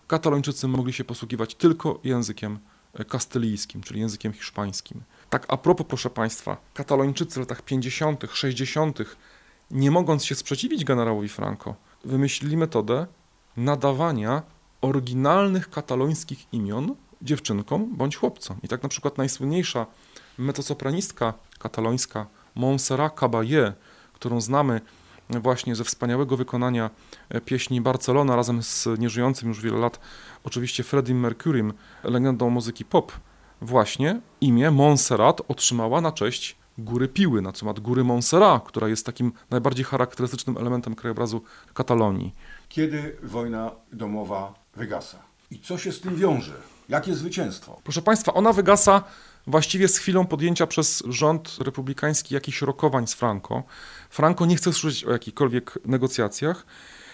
Katalończycy 0.08 0.68
mogli 0.68 0.93
się 0.93 1.04
posługiwać 1.04 1.56
tylko 1.56 1.99
językiem 2.04 2.60
kastylijskim, 3.08 3.82
czyli 3.82 3.99
językiem 3.99 4.34
hiszpańskim. 4.34 5.02
Tak 5.30 5.45
a 5.47 5.58
propos, 5.58 5.88
proszę 5.88 6.10
Państwa, 6.10 6.58
katalończycy 6.74 7.36
w 7.36 7.39
latach 7.39 7.62
50., 7.62 8.24
60., 8.34 8.99
nie 9.72 9.91
mogąc 9.91 10.26
się 10.26 10.36
sprzeciwić 10.36 10.86
generałowi 10.86 11.30
Franco, 11.30 11.76
wymyślili 12.05 12.57
metodę 12.57 13.07
nadawania 13.57 14.41
oryginalnych 14.82 15.69
katalońskich 15.69 16.53
imion 16.53 16.95
dziewczynkom 17.22 17.95
bądź 17.95 18.15
chłopcom. 18.15 18.57
I 18.63 18.67
tak 18.67 18.84
na 18.84 18.89
przykład 18.89 19.17
najsłynniejsza 19.17 19.86
mezzosopranistka 20.38 21.34
katalońska 21.59 22.28
Montserrat 22.55 23.15
Caballé, 23.15 23.74
którą 24.13 24.41
znamy 24.41 24.82
właśnie 25.30 25.76
ze 25.76 25.84
wspaniałego 25.84 26.38
wykonania 26.38 26.89
pieśni 27.45 27.82
Barcelona 27.82 28.36
razem 28.36 28.63
z 28.63 28.88
nieżyjącym 28.99 29.49
już 29.49 29.61
wiele 29.61 29.78
lat 29.78 29.99
oczywiście 30.43 30.84
Freddie 30.84 31.15
Mercurym, 31.15 31.74
legendą 32.03 32.49
muzyki 32.49 32.86
pop, 32.86 33.11
właśnie 33.61 34.22
imię 34.41 34.72
Montserrat 34.72 35.41
otrzymała 35.47 36.01
na 36.01 36.11
cześć 36.11 36.61
Góry 36.84 37.07
Piły, 37.07 37.41
na 37.41 37.51
temat 37.51 37.79
Góry 37.79 38.03
Montserrat, 38.03 38.63
która 38.63 38.88
jest 38.88 39.05
takim 39.05 39.34
najbardziej 39.49 39.86
charakterystycznym 39.86 40.57
elementem 40.57 40.95
krajobrazu 40.95 41.41
Katalonii. 41.73 42.36
Kiedy 42.69 43.17
wojna 43.23 43.71
domowa 43.93 44.53
wygasa? 44.75 45.19
I 45.51 45.59
co 45.59 45.77
się 45.77 45.91
z 45.91 46.01
tym 46.01 46.15
wiąże? 46.15 46.53
Jakie 46.89 47.15
zwycięstwo? 47.15 47.82
Proszę 47.84 48.01
Państwa, 48.01 48.34
ona 48.34 48.53
wygasa 48.53 49.03
właściwie 49.47 49.88
z 49.88 49.97
chwilą 49.97 50.25
podjęcia 50.25 50.67
przez 50.67 51.03
rząd 51.07 51.57
republikański 51.61 52.34
jakichś 52.34 52.61
rokowań 52.61 53.07
z 53.07 53.13
Franco. 53.13 53.63
Franco 54.09 54.45
nie 54.45 54.55
chce 54.55 54.73
słyszeć 54.73 55.05
o 55.05 55.11
jakichkolwiek 55.11 55.79
negocjacjach. 55.86 56.65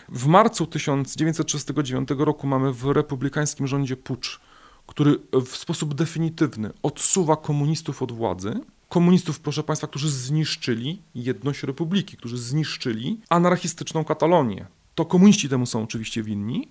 W 0.09 0.25
marcu 0.25 0.67
1939 0.67 2.09
roku 2.17 2.47
mamy 2.47 2.73
w 2.73 2.85
republikańskim 2.85 3.67
rządzie 3.67 3.97
pucz, 3.97 4.39
który 4.87 5.19
w 5.45 5.57
sposób 5.57 5.93
definitywny 5.93 6.69
odsuwa 6.83 7.35
komunistów 7.35 8.01
od 8.03 8.11
władzy. 8.11 8.59
Komunistów, 8.89 9.39
proszę 9.39 9.63
Państwa, 9.63 9.87
którzy 9.87 10.09
zniszczyli 10.09 11.01
jedność 11.15 11.63
republiki, 11.63 12.17
którzy 12.17 12.37
zniszczyli 12.37 13.21
anarchistyczną 13.29 14.03
Katalonię. 14.03 14.65
To 14.95 15.05
komuniści 15.05 15.49
temu 15.49 15.65
są 15.65 15.83
oczywiście 15.83 16.23
winni. 16.23 16.67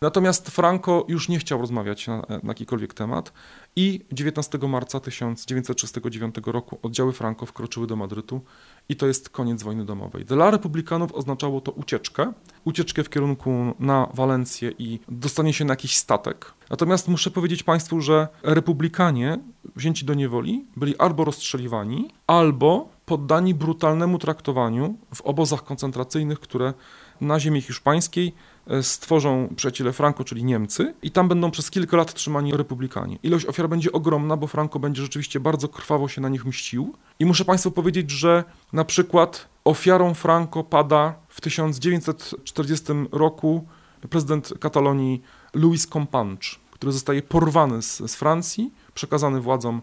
Natomiast 0.00 0.50
Franco 0.50 1.04
już 1.08 1.28
nie 1.28 1.38
chciał 1.38 1.60
rozmawiać 1.60 2.06
na, 2.06 2.16
na 2.16 2.40
jakikolwiek 2.48 2.94
temat 2.94 3.32
i 3.76 4.00
19 4.12 4.58
marca 4.58 5.00
1939 5.00 6.34
roku 6.46 6.78
oddziały 6.82 7.12
Franco 7.12 7.46
wkroczyły 7.46 7.86
do 7.86 7.96
Madrytu 7.96 8.40
i 8.88 8.96
to 8.96 9.06
jest 9.06 9.28
koniec 9.28 9.62
wojny 9.62 9.84
domowej. 9.84 10.24
Dla 10.24 10.50
republikanów 10.50 11.12
oznaczało 11.12 11.60
to 11.60 11.72
ucieczkę, 11.72 12.32
ucieczkę 12.64 13.04
w 13.04 13.10
kierunku 13.10 13.74
na 13.78 14.08
Walencję 14.14 14.72
i 14.78 15.00
dostanie 15.08 15.52
się 15.52 15.64
na 15.64 15.72
jakiś 15.72 15.96
statek. 15.96 16.53
Natomiast 16.70 17.08
muszę 17.08 17.30
powiedzieć 17.30 17.62
Państwu, 17.62 18.00
że 18.00 18.28
republikanie 18.42 19.38
wzięci 19.76 20.04
do 20.04 20.14
niewoli 20.14 20.64
byli 20.76 20.98
albo 20.98 21.24
rozstrzeliwani, 21.24 22.10
albo 22.26 22.88
poddani 23.06 23.54
brutalnemu 23.54 24.18
traktowaniu 24.18 24.94
w 25.14 25.20
obozach 25.20 25.64
koncentracyjnych, 25.64 26.40
które 26.40 26.74
na 27.20 27.40
ziemi 27.40 27.60
hiszpańskiej 27.60 28.34
e, 28.66 28.82
stworzą 28.82 29.48
przyjaciele 29.56 29.92
Franco, 29.92 30.24
czyli 30.24 30.44
Niemcy, 30.44 30.94
i 31.02 31.10
tam 31.10 31.28
będą 31.28 31.50
przez 31.50 31.70
kilka 31.70 31.96
lat 31.96 32.14
trzymani 32.14 32.56
republikanie. 32.56 33.18
Ilość 33.22 33.46
ofiar 33.46 33.68
będzie 33.68 33.92
ogromna, 33.92 34.36
bo 34.36 34.46
Franco 34.46 34.78
będzie 34.78 35.02
rzeczywiście 35.02 35.40
bardzo 35.40 35.68
krwawo 35.68 36.08
się 36.08 36.20
na 36.20 36.28
nich 36.28 36.44
mścił. 36.44 36.94
I 37.18 37.26
muszę 37.26 37.44
Państwu 37.44 37.70
powiedzieć, 37.70 38.10
że 38.10 38.44
na 38.72 38.84
przykład 38.84 39.48
ofiarą 39.64 40.14
Franco 40.14 40.64
pada 40.64 41.14
w 41.28 41.40
1940 41.40 42.86
roku 43.12 43.64
prezydent 44.10 44.54
Katalonii 44.60 45.22
Luis 45.54 45.86
Companys, 45.86 46.58
który 46.70 46.92
zostaje 46.92 47.22
porwany 47.22 47.82
z, 47.82 47.98
z 47.98 48.14
Francji, 48.14 48.72
przekazany 48.94 49.40
władzom 49.40 49.82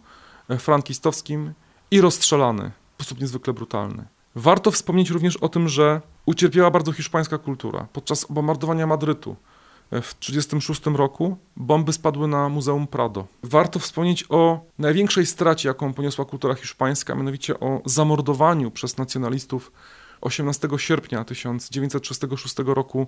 e, 0.49 0.57
frankistowskim 0.57 1.53
i 1.91 2.01
rozstrzelany 2.01 2.71
w 2.97 3.03
sposób 3.03 3.21
niezwykle 3.21 3.53
brutalny. 3.53 4.05
Warto 4.35 4.71
wspomnieć 4.71 5.09
również 5.09 5.37
o 5.37 5.49
tym, 5.49 5.69
że 5.69 6.01
ucierpiała 6.25 6.71
bardzo 6.71 6.91
hiszpańska 6.91 7.37
kultura. 7.37 7.87
Podczas 7.93 8.25
bombardowania 8.29 8.87
Madrytu 8.87 9.35
e, 9.91 10.01
w 10.01 10.13
1936 10.13 10.97
roku 10.97 11.37
bomby 11.55 11.93
spadły 11.93 12.27
na 12.27 12.49
Muzeum 12.49 12.87
Prado. 12.87 13.27
Warto 13.43 13.79
wspomnieć 13.79 14.25
o 14.29 14.65
największej 14.79 15.25
stracie, 15.25 15.67
jaką 15.67 15.93
poniosła 15.93 16.25
kultura 16.25 16.53
hiszpańska, 16.53 17.15
mianowicie 17.15 17.59
o 17.59 17.81
zamordowaniu 17.85 18.71
przez 18.71 18.97
nacjonalistów 18.97 19.71
18 20.21 20.67
sierpnia 20.77 21.23
1936 21.25 22.55
roku 22.65 23.07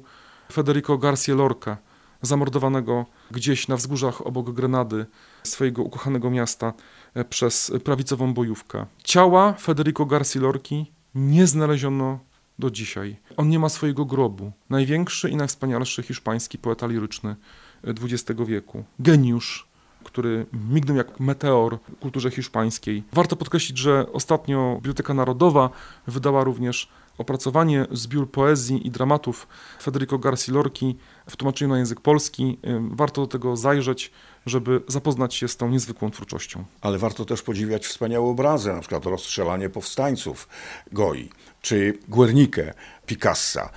Federico 0.51 0.97
Garcia 0.97 1.35
Lorca, 1.35 1.77
zamordowanego 2.23 3.05
gdzieś 3.31 3.67
na 3.67 3.77
wzgórzach 3.77 4.27
obok 4.27 4.51
Grenady, 4.51 5.05
swojego 5.43 5.83
ukochanego 5.83 6.29
miasta, 6.29 6.73
e, 7.13 7.25
przez 7.25 7.71
prawicową 7.83 8.33
bojówkę. 8.33 8.85
Ciała 9.03 9.53
Federico 9.53 10.05
Garcia 10.05 10.39
Lorki 10.39 10.91
nie 11.15 11.47
znaleziono 11.47 12.19
do 12.59 12.71
dzisiaj. 12.71 13.15
On 13.37 13.49
nie 13.49 13.59
ma 13.59 13.69
swojego 13.69 14.05
grobu. 14.05 14.51
Największy 14.69 15.29
i 15.29 15.35
najwspanialszy 15.35 16.03
hiszpański 16.03 16.57
poeta 16.57 16.87
liryczny 16.87 17.35
XX 17.83 18.41
wieku. 18.47 18.83
Geniusz, 18.99 19.67
który 20.03 20.45
mignął 20.69 20.97
jak 20.97 21.19
meteor 21.19 21.77
w 21.97 21.99
kulturze 21.99 22.31
hiszpańskiej. 22.31 23.03
Warto 23.13 23.35
podkreślić, 23.35 23.77
że 23.77 24.05
ostatnio 24.13 24.75
Biblioteka 24.75 25.13
Narodowa 25.13 25.69
wydała 26.07 26.43
również 26.43 26.89
opracowanie 27.17 27.87
zbiór 27.91 28.31
poezji 28.31 28.87
i 28.87 28.91
dramatów 28.91 29.47
Federico 29.81 30.17
Garcia 30.17 30.53
Lorki 30.53 30.97
w 31.29 31.35
tłumaczeniu 31.35 31.71
na 31.71 31.77
język 31.77 32.01
polski. 32.01 32.59
Warto 32.91 33.21
do 33.21 33.27
tego 33.27 33.57
zajrzeć, 33.57 34.11
żeby 34.45 34.81
zapoznać 34.87 35.35
się 35.35 35.47
z 35.47 35.57
tą 35.57 35.69
niezwykłą 35.69 36.11
twórczością. 36.11 36.63
Ale 36.81 36.97
warto 36.97 37.25
też 37.25 37.41
podziwiać 37.41 37.85
wspaniałe 37.87 38.29
obrazy, 38.29 38.73
na 38.73 38.79
przykład 38.79 39.05
rozstrzelanie 39.05 39.69
powstańców 39.69 40.47
Goi, 40.91 41.29
czy 41.61 41.99
Guernikę 42.07 42.73
Picassa. 43.05 43.69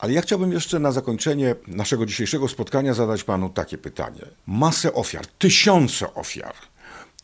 Ale 0.00 0.12
ja 0.12 0.22
chciałbym 0.22 0.52
jeszcze 0.52 0.78
na 0.78 0.92
zakończenie 0.92 1.54
naszego 1.66 2.06
dzisiejszego 2.06 2.48
spotkania 2.48 2.94
zadać 2.94 3.24
panu 3.24 3.48
takie 3.48 3.78
pytanie. 3.78 4.22
Masę 4.46 4.94
ofiar, 4.94 5.26
tysiące 5.26 6.14
ofiar. 6.14 6.54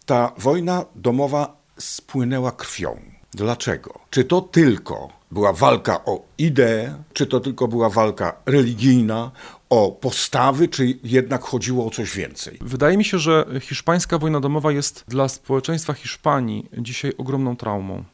Ta 0.07 0.33
wojna 0.39 0.85
domowa 0.95 1.57
spłynęła 1.79 2.53
krwią. 2.53 3.01
Dlaczego? 3.33 3.99
Czy 4.11 4.25
to 4.25 4.41
tylko 4.41 5.09
była 5.31 5.53
walka 5.53 6.05
o 6.05 6.23
ideę, 6.39 7.03
czy 7.13 7.27
to 7.27 7.41
tylko 7.41 7.69
była 7.69 7.91
walka 7.91 8.37
religijna, 8.47 9.31
o 9.71 9.93
postawy, 9.93 10.69
czy 10.69 10.99
jednak 11.05 11.43
chodziło 11.43 11.87
o 11.87 11.91
coś 11.91 12.17
więcej? 12.17 12.59
Wydaje 12.61 12.97
mi 12.97 13.05
się, 13.05 13.19
że 13.19 13.47
hiszpańska 13.61 14.19
wojna 14.19 14.41
domowa 14.41 14.73
jest 14.73 15.05
dla 15.09 15.29
społeczeństwa 15.29 15.93
Hiszpanii 15.93 16.69
dzisiaj 16.79 17.13
ogromną 17.19 17.57
traumą. 17.57 18.05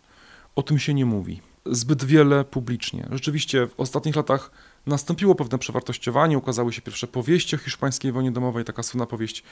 O 0.57 0.63
tym 0.63 0.79
się 0.79 0.95
nie 0.95 1.07
mówi 1.07 1.41
zbyt 1.67 2.05
wiele 2.05 2.45
publicznie. 2.45 3.09
Rzeczywiście 3.11 3.67
w 3.67 3.81
ostatnich 3.81 4.17
latach 4.17 4.51
nastąpiło 4.87 5.35
pewne 5.35 5.59
przewartościowanie, 5.59 6.39
ukazały 6.39 6.73
się 6.73 6.83
pierwsze 6.83 7.07
powieści 7.07 7.57
o 7.57 7.59
hiszpańskiej 7.59 8.13
wojnie 8.13 8.31
domowej, 8.31 8.65
taka 8.65 8.83
słynna 8.83 9.07
powieść 9.07 9.43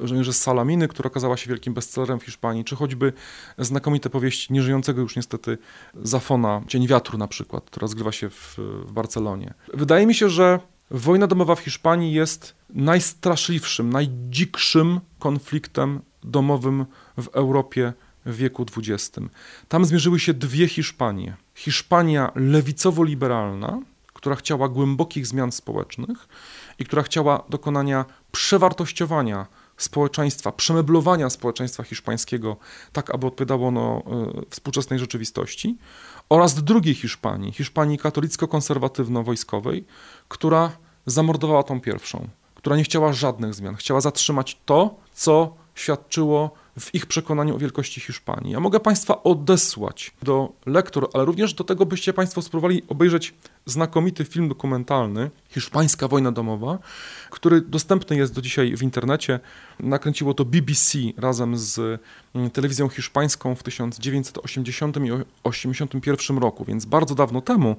Żołnierze 0.00 0.32
z 0.32 0.42
Salaminy, 0.42 0.88
która 0.88 1.06
okazała 1.06 1.36
się 1.36 1.50
wielkim 1.50 1.74
bestsellerem 1.74 2.20
w 2.20 2.24
Hiszpanii, 2.24 2.64
czy 2.64 2.76
choćby 2.76 3.12
znakomite 3.58 4.10
powieści 4.10 4.52
nieżyjącego 4.52 5.00
już 5.00 5.16
niestety 5.16 5.58
Zafona, 5.94 6.62
Cień 6.68 6.86
wiatru 6.86 7.18
na 7.18 7.28
przykład, 7.28 7.64
która 7.64 7.86
zgrywa 7.86 8.12
się 8.12 8.30
w, 8.30 8.58
w 8.86 8.92
Barcelonie. 8.92 9.54
Wydaje 9.74 10.06
mi 10.06 10.14
się, 10.14 10.28
że 10.28 10.60
wojna 10.90 11.26
domowa 11.26 11.54
w 11.54 11.60
Hiszpanii 11.60 12.12
jest 12.12 12.54
najstraszliwszym, 12.70 13.90
najdzikszym 13.90 15.00
konfliktem 15.18 16.00
domowym 16.22 16.86
w 17.18 17.28
Europie 17.28 17.92
w 18.26 18.36
wieku 18.36 18.66
XX. 18.76 19.10
Tam 19.68 19.84
zmierzyły 19.84 20.20
się 20.20 20.34
dwie 20.34 20.68
Hiszpanie. 20.68 21.36
Hiszpania 21.54 22.32
lewicowo-liberalna, 22.34 23.80
która 24.12 24.36
chciała 24.36 24.68
głębokich 24.68 25.26
zmian 25.26 25.52
społecznych 25.52 26.28
i 26.78 26.84
która 26.84 27.02
chciała 27.02 27.44
dokonania 27.48 28.04
przewartościowania 28.32 29.46
społeczeństwa, 29.76 30.52
przemeblowania 30.52 31.30
społeczeństwa 31.30 31.82
hiszpańskiego, 31.82 32.56
tak 32.92 33.14
aby 33.14 33.26
odpowiadało 33.26 33.68
ono 33.68 34.02
e, 34.06 34.42
współczesnej 34.50 34.98
rzeczywistości, 34.98 35.76
oraz 36.28 36.64
drugiej 36.64 36.94
Hiszpanii, 36.94 37.52
Hiszpanii 37.52 37.98
katolicko-konserwatywno-wojskowej, 37.98 39.84
która 40.28 40.72
zamordowała 41.06 41.62
tą 41.62 41.80
pierwszą, 41.80 42.28
która 42.54 42.76
nie 42.76 42.84
chciała 42.84 43.12
żadnych 43.12 43.54
zmian, 43.54 43.76
chciała 43.76 44.00
zatrzymać 44.00 44.60
to, 44.64 44.94
co 45.12 45.54
świadczyło 45.74 46.50
w 46.80 46.94
ich 46.94 47.06
przekonaniu 47.06 47.54
o 47.54 47.58
wielkości 47.58 48.00
Hiszpanii. 48.00 48.52
Ja 48.52 48.60
mogę 48.60 48.80
Państwa 48.80 49.22
odesłać 49.22 50.12
do 50.22 50.52
lektur, 50.66 51.08
ale 51.14 51.24
również 51.24 51.54
do 51.54 51.64
tego, 51.64 51.86
byście 51.86 52.12
Państwo 52.12 52.42
spróbowali 52.42 52.82
obejrzeć 52.88 53.34
znakomity 53.66 54.24
film 54.24 54.48
dokumentalny 54.48 55.30
Hiszpańska 55.48 56.08
wojna 56.08 56.32
domowa, 56.32 56.78
który 57.30 57.60
dostępny 57.60 58.16
jest 58.16 58.34
do 58.34 58.42
dzisiaj 58.42 58.76
w 58.76 58.82
internecie. 58.82 59.40
Nakręciło 59.80 60.34
to 60.34 60.44
BBC 60.44 60.98
razem 61.16 61.58
z 61.58 62.00
mm, 62.34 62.50
telewizją 62.50 62.88
hiszpańską 62.88 63.54
w 63.54 63.62
1980 63.62 64.96
i 64.96 65.00
1981 65.00 66.38
roku, 66.38 66.64
więc 66.64 66.84
bardzo 66.84 67.14
dawno 67.14 67.40
temu, 67.40 67.76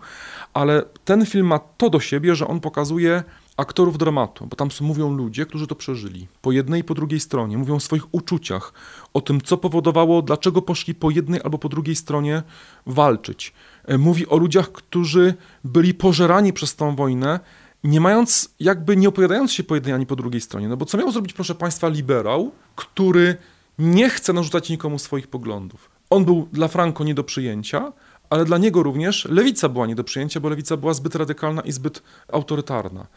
ale 0.53 0.83
ten 1.05 1.25
film 1.25 1.47
ma 1.47 1.59
to 1.59 1.89
do 1.89 1.99
siebie, 1.99 2.35
że 2.35 2.47
on 2.47 2.59
pokazuje 2.59 3.23
aktorów 3.57 3.97
dramatu, 3.97 4.45
bo 4.45 4.55
tam 4.55 4.69
mówią 4.81 5.11
ludzie, 5.11 5.45
którzy 5.45 5.67
to 5.67 5.75
przeżyli. 5.75 6.27
Po 6.41 6.51
jednej 6.51 6.81
i 6.81 6.83
po 6.83 6.93
drugiej 6.93 7.19
stronie. 7.19 7.57
Mówią 7.57 7.75
o 7.75 7.79
swoich 7.79 8.13
uczuciach, 8.13 8.73
o 9.13 9.21
tym, 9.21 9.41
co 9.41 9.57
powodowało, 9.57 10.21
dlaczego 10.21 10.61
poszli 10.61 10.95
po 10.95 11.09
jednej 11.09 11.41
albo 11.43 11.57
po 11.57 11.69
drugiej 11.69 11.95
stronie 11.95 12.43
walczyć. 12.85 13.53
E, 13.85 13.97
mówi 13.97 14.27
o 14.27 14.37
ludziach, 14.37 14.71
którzy 14.71 15.33
byli 15.63 15.93
pożerani 15.93 16.53
przez 16.53 16.75
tą 16.75 16.95
wojnę, 16.95 17.39
nie 17.83 18.01
mając, 18.01 18.49
jakby 18.59 18.97
nie 18.97 19.09
opowiadając 19.09 19.51
się 19.51 19.63
po 19.63 19.75
jednej 19.75 19.93
ani 19.93 20.05
po 20.05 20.15
drugiej 20.15 20.41
stronie. 20.41 20.67
No 20.67 20.77
bo 20.77 20.85
co 20.85 20.97
miał 20.97 21.11
zrobić, 21.11 21.33
proszę 21.33 21.55
Państwa, 21.55 21.87
liberał, 21.87 22.51
który 22.75 23.37
nie 23.79 24.09
chce 24.09 24.33
narzucać 24.33 24.69
nikomu 24.69 24.99
swoich 24.99 25.27
poglądów? 25.27 25.89
On 26.09 26.25
był 26.25 26.47
dla 26.51 26.67
Franco 26.67 27.03
nie 27.03 27.13
do 27.13 27.23
przyjęcia, 27.23 27.93
ale 28.29 28.45
dla 28.45 28.57
niego 28.57 28.83
również 28.83 29.25
lewica 29.25 29.69
była 29.69 29.87
nie 29.87 29.95
do 29.95 30.03
przyjęcia, 30.03 30.39
bo 30.39 30.49
lewica 30.49 30.77
była 30.77 30.93
zbyt 30.93 31.15
radykalna 31.15 31.61
i 31.61 31.71
zbyt 31.71 32.01
autorytarna. 32.27 33.07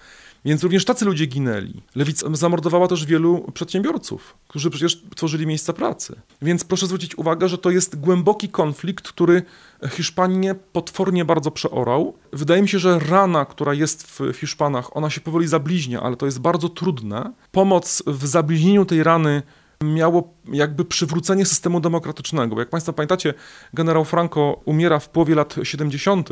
Więc 0.45 0.62
również 0.62 0.84
tacy 0.84 1.05
ludzie 1.05 1.26
ginęli. 1.26 1.82
Lewica 1.95 2.26
zamordowała 2.32 2.88
też 2.88 3.07
wielu 3.07 3.53
przedsiębiorców, 3.55 4.36
którzy 4.49 4.70
przecież 4.70 5.03
tworzyli 5.16 5.47
miejsca 5.47 5.72
pracy. 5.72 6.20
Więc 6.43 6.64
proszę 6.64 6.86
zwrócić 6.86 7.18
uwagę, 7.18 7.49
że 7.49 7.59
to 7.59 7.70
jest 7.70 8.01
głęboki 8.01 8.49
konflikt, 8.49 9.09
który 9.09 9.43
Hiszpanię 9.91 10.55
potwornie 10.55 11.24
bardzo 11.24 11.51
przeorał. 11.51 12.14
Wydaje 12.32 12.62
mi 12.62 12.68
się, 12.68 12.78
że 12.78 12.99
rana, 12.99 13.45
która 13.45 13.74
jest 13.74 14.07
w 14.07 14.32
Hiszpanach, 14.32 14.97
ona 14.97 15.11
się 15.11 15.20
powoli 15.20 15.49
zabliźnia, 15.49 16.01
ale 16.03 16.16
to 16.16 16.26
jest 16.26 16.41
bardzo 16.41 16.68
trudne. 16.68 17.32
Pomoc 17.53 18.03
w 18.07 18.26
zabliźnieniu 18.26 18.84
tej 18.84 19.03
rany 19.03 19.43
miało 19.85 20.35
jakby 20.53 20.85
przywrócenie 20.85 21.47
systemu 21.47 21.81
demokratycznego. 21.81 22.59
Jak 22.59 22.68
Państwo 22.68 22.93
pamiętacie, 22.93 23.35
generał 23.74 24.05
Franco 24.05 24.61
umiera 24.64 24.99
w 24.99 25.09
połowie 25.09 25.35
lat 25.35 25.55
70., 25.62 26.28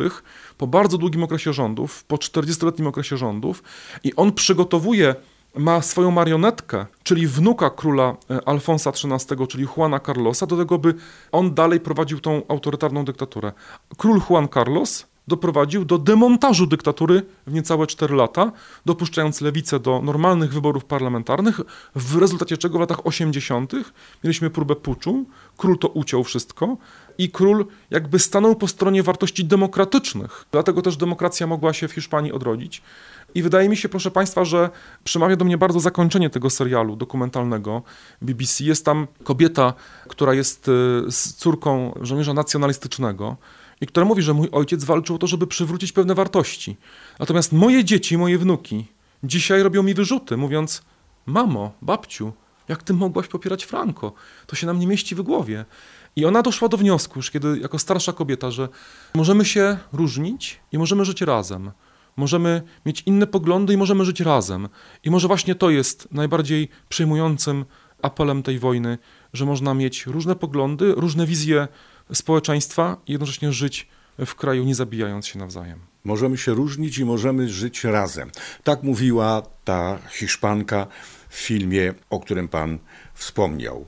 po 0.59 0.67
bardzo 0.67 0.99
długim 0.99 1.23
okresie 1.23 1.53
rządów, 1.53 2.05
po 2.05 2.17
40-letnim 2.17 2.87
okresie 2.87 3.17
rządów, 3.17 3.63
i 4.05 4.15
on 4.17 4.33
przygotowuje 4.33 5.15
ma 5.55 5.83
swoją 5.83 6.11
marionetkę, 6.11 6.87
czyli 7.03 7.27
wnuka 7.27 7.71
króla 7.71 8.17
e, 8.31 8.49
Alfonsa 8.49 8.91
XIII, 8.91 9.47
czyli 9.49 9.67
Juana 9.77 10.01
Carlosa, 10.01 10.47
do 10.47 10.57
tego, 10.57 10.79
by 10.79 10.95
on 11.33 11.55
dalej 11.55 11.81
prowadził 11.81 12.21
tą 12.21 12.43
autorytarną 12.49 13.05
dyktaturę. 13.05 13.53
Król 13.97 14.21
Juan 14.31 14.49
Carlos 14.49 15.07
doprowadził 15.29 15.85
do 15.85 15.99
demontażu 15.99 16.67
dyktatury 16.67 17.23
w 17.47 17.53
niecałe 17.53 17.87
4 17.87 18.15
lata, 18.15 18.53
dopuszczając 18.87 19.41
lewicę 19.41 19.81
do 19.81 20.03
normalnych 20.03 20.53
wyborów 20.53 20.85
parlamentarnych, 20.85 21.61
w 21.95 22.17
rezultacie 22.17 22.57
czego 22.57 22.79
w 22.79 22.81
latach 22.81 23.07
80. 23.07 23.73
mieliśmy 24.25 24.51
próbę 24.51 24.77
puczu, 24.77 25.25
król 25.57 25.79
to 25.79 25.89
uciął 25.89 26.25
wszystko 26.25 26.77
i 27.19 27.31
król 27.31 27.67
jakby 27.91 28.19
stanął 28.19 28.57
po 28.57 28.69
stronie 28.69 29.03
wartości 29.03 29.45
demokratycznych. 29.45 30.45
Dlatego 30.53 30.83
też 30.83 30.97
demokracja 30.97 31.47
mogła 31.47 31.73
się 31.73 31.89
w 31.89 31.93
Hiszpanii 31.93 32.33
odrodzić. 32.33 32.83
I 33.35 33.43
wydaje 33.43 33.69
mi 33.69 33.77
się, 33.77 33.89
proszę 33.89 34.11
Państwa, 34.11 34.45
że 34.45 34.71
przemawia 35.05 35.37
do 35.37 35.45
mnie 35.45 35.59
bardzo 35.59 35.81
zakończenie 35.81 36.31
tego 36.31 36.51
serialu 36.51 36.97
dokumentalnego 36.97 37.83
BBC. 38.23 38.65
Jest 38.65 38.85
tam 38.85 39.07
kobieta, 39.25 39.75
która 40.09 40.35
jest 40.35 40.69
y, 40.69 40.73
z 41.11 41.35
córką 41.35 41.99
żołnierza 42.01 42.35
nacjonalistycznego 42.35 43.37
i 43.81 43.87
która 43.87 44.07
mówi, 44.07 44.23
że 44.23 44.35
mój 44.35 44.49
ojciec 44.53 44.85
walczył 44.85 45.17
o 45.17 45.19
to, 45.19 45.27
żeby 45.27 45.47
przywrócić 45.47 45.93
pewne 45.93 46.15
wartości. 46.15 46.77
Natomiast 47.19 47.53
moje 47.53 47.85
dzieci, 47.85 48.19
moje 48.19 48.39
wnuki 48.39 48.87
dzisiaj 49.25 49.63
robią 49.63 49.83
mi 49.83 49.95
wyrzuty, 49.95 50.37
mówiąc: 50.37 50.83
Mamo, 51.27 51.73
babciu, 51.83 52.33
jak 52.69 52.83
ty 52.83 52.95
mogłaś 52.95 53.27
popierać 53.29 53.65
Franco? 53.65 54.13
To 54.47 54.57
się 54.57 54.67
nam 54.67 54.79
nie 54.79 54.87
mieści 54.87 55.15
w 55.15 55.23
głowie. 55.23 55.65
I 56.17 56.25
ona 56.25 56.43
doszła 56.43 56.69
do 56.69 56.77
wniosku, 56.77 57.19
już 57.19 57.31
kiedy 57.31 57.59
jako 57.59 57.79
starsza 57.79 58.13
kobieta, 58.13 58.51
że 58.51 58.69
możemy 59.15 59.45
się 59.45 59.79
różnić 59.93 60.61
i 60.73 60.79
możemy 60.79 61.05
żyć 61.05 61.21
razem. 61.21 61.71
Możemy 62.17 62.63
mieć 62.87 63.03
inne 63.07 63.27
poglądy 63.27 63.75
i 63.75 63.77
możemy 63.77 64.05
żyć 64.05 64.21
razem. 64.21 64.69
I 65.05 65.11
może 65.11 65.29
właśnie 65.29 65.55
to 65.55 65.71
jest 65.71 66.09
najbardziej 66.13 66.69
przejmującym 66.89 67.65
apelem 68.03 68.43
tej 68.43 68.59
wojny, 68.59 68.99
że 69.33 69.45
można 69.45 69.75
mieć 69.75 70.07
różne 70.07 70.37
poglądy, 70.37 70.93
różne 70.97 71.27
wizje 71.27 71.69
społeczeństwa 72.13 72.97
i 73.07 73.13
jednocześnie 73.13 73.53
żyć 73.53 73.89
w 74.27 74.35
kraju, 74.35 74.65
nie 74.65 74.75
zabijając 74.75 75.27
się 75.27 75.39
nawzajem. 75.39 75.79
Możemy 76.05 76.39
się 76.39 76.53
różnić 76.55 76.99
i 76.99 77.05
możemy 77.05 77.49
żyć 77.49 77.85
razem. 77.85 78.31
Tak 78.65 78.83
mówiła 78.83 79.43
ta 79.65 79.99
Hiszpanka 80.11 80.87
w 81.29 81.35
filmie, 81.35 81.95
o 82.11 82.21
którym 82.21 82.49
pan 82.49 82.79
wspomniał. 83.15 83.87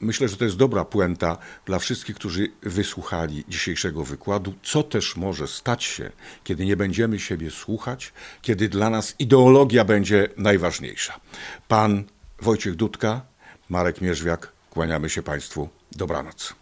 Myślę, 0.00 0.28
że 0.28 0.36
to 0.36 0.44
jest 0.44 0.56
dobra 0.56 0.84
puenta 0.84 1.38
dla 1.66 1.78
wszystkich, 1.78 2.16
którzy 2.16 2.48
wysłuchali 2.62 3.44
dzisiejszego 3.48 4.04
wykładu, 4.04 4.54
co 4.62 4.82
też 4.82 5.16
może 5.16 5.48
stać 5.48 5.84
się, 5.84 6.10
kiedy 6.44 6.66
nie 6.66 6.76
będziemy 6.76 7.18
siebie 7.18 7.50
słuchać, 7.50 8.12
kiedy 8.42 8.68
dla 8.68 8.90
nas 8.90 9.14
ideologia 9.18 9.84
będzie 9.84 10.28
najważniejsza. 10.36 11.20
Pan 11.68 12.04
Wojciech 12.40 12.76
Dudka, 12.76 13.20
Marek 13.68 14.00
Mierzwiak, 14.00 14.52
kłaniamy 14.70 15.10
się 15.10 15.22
Państwu. 15.22 15.68
Dobranoc. 15.92 16.61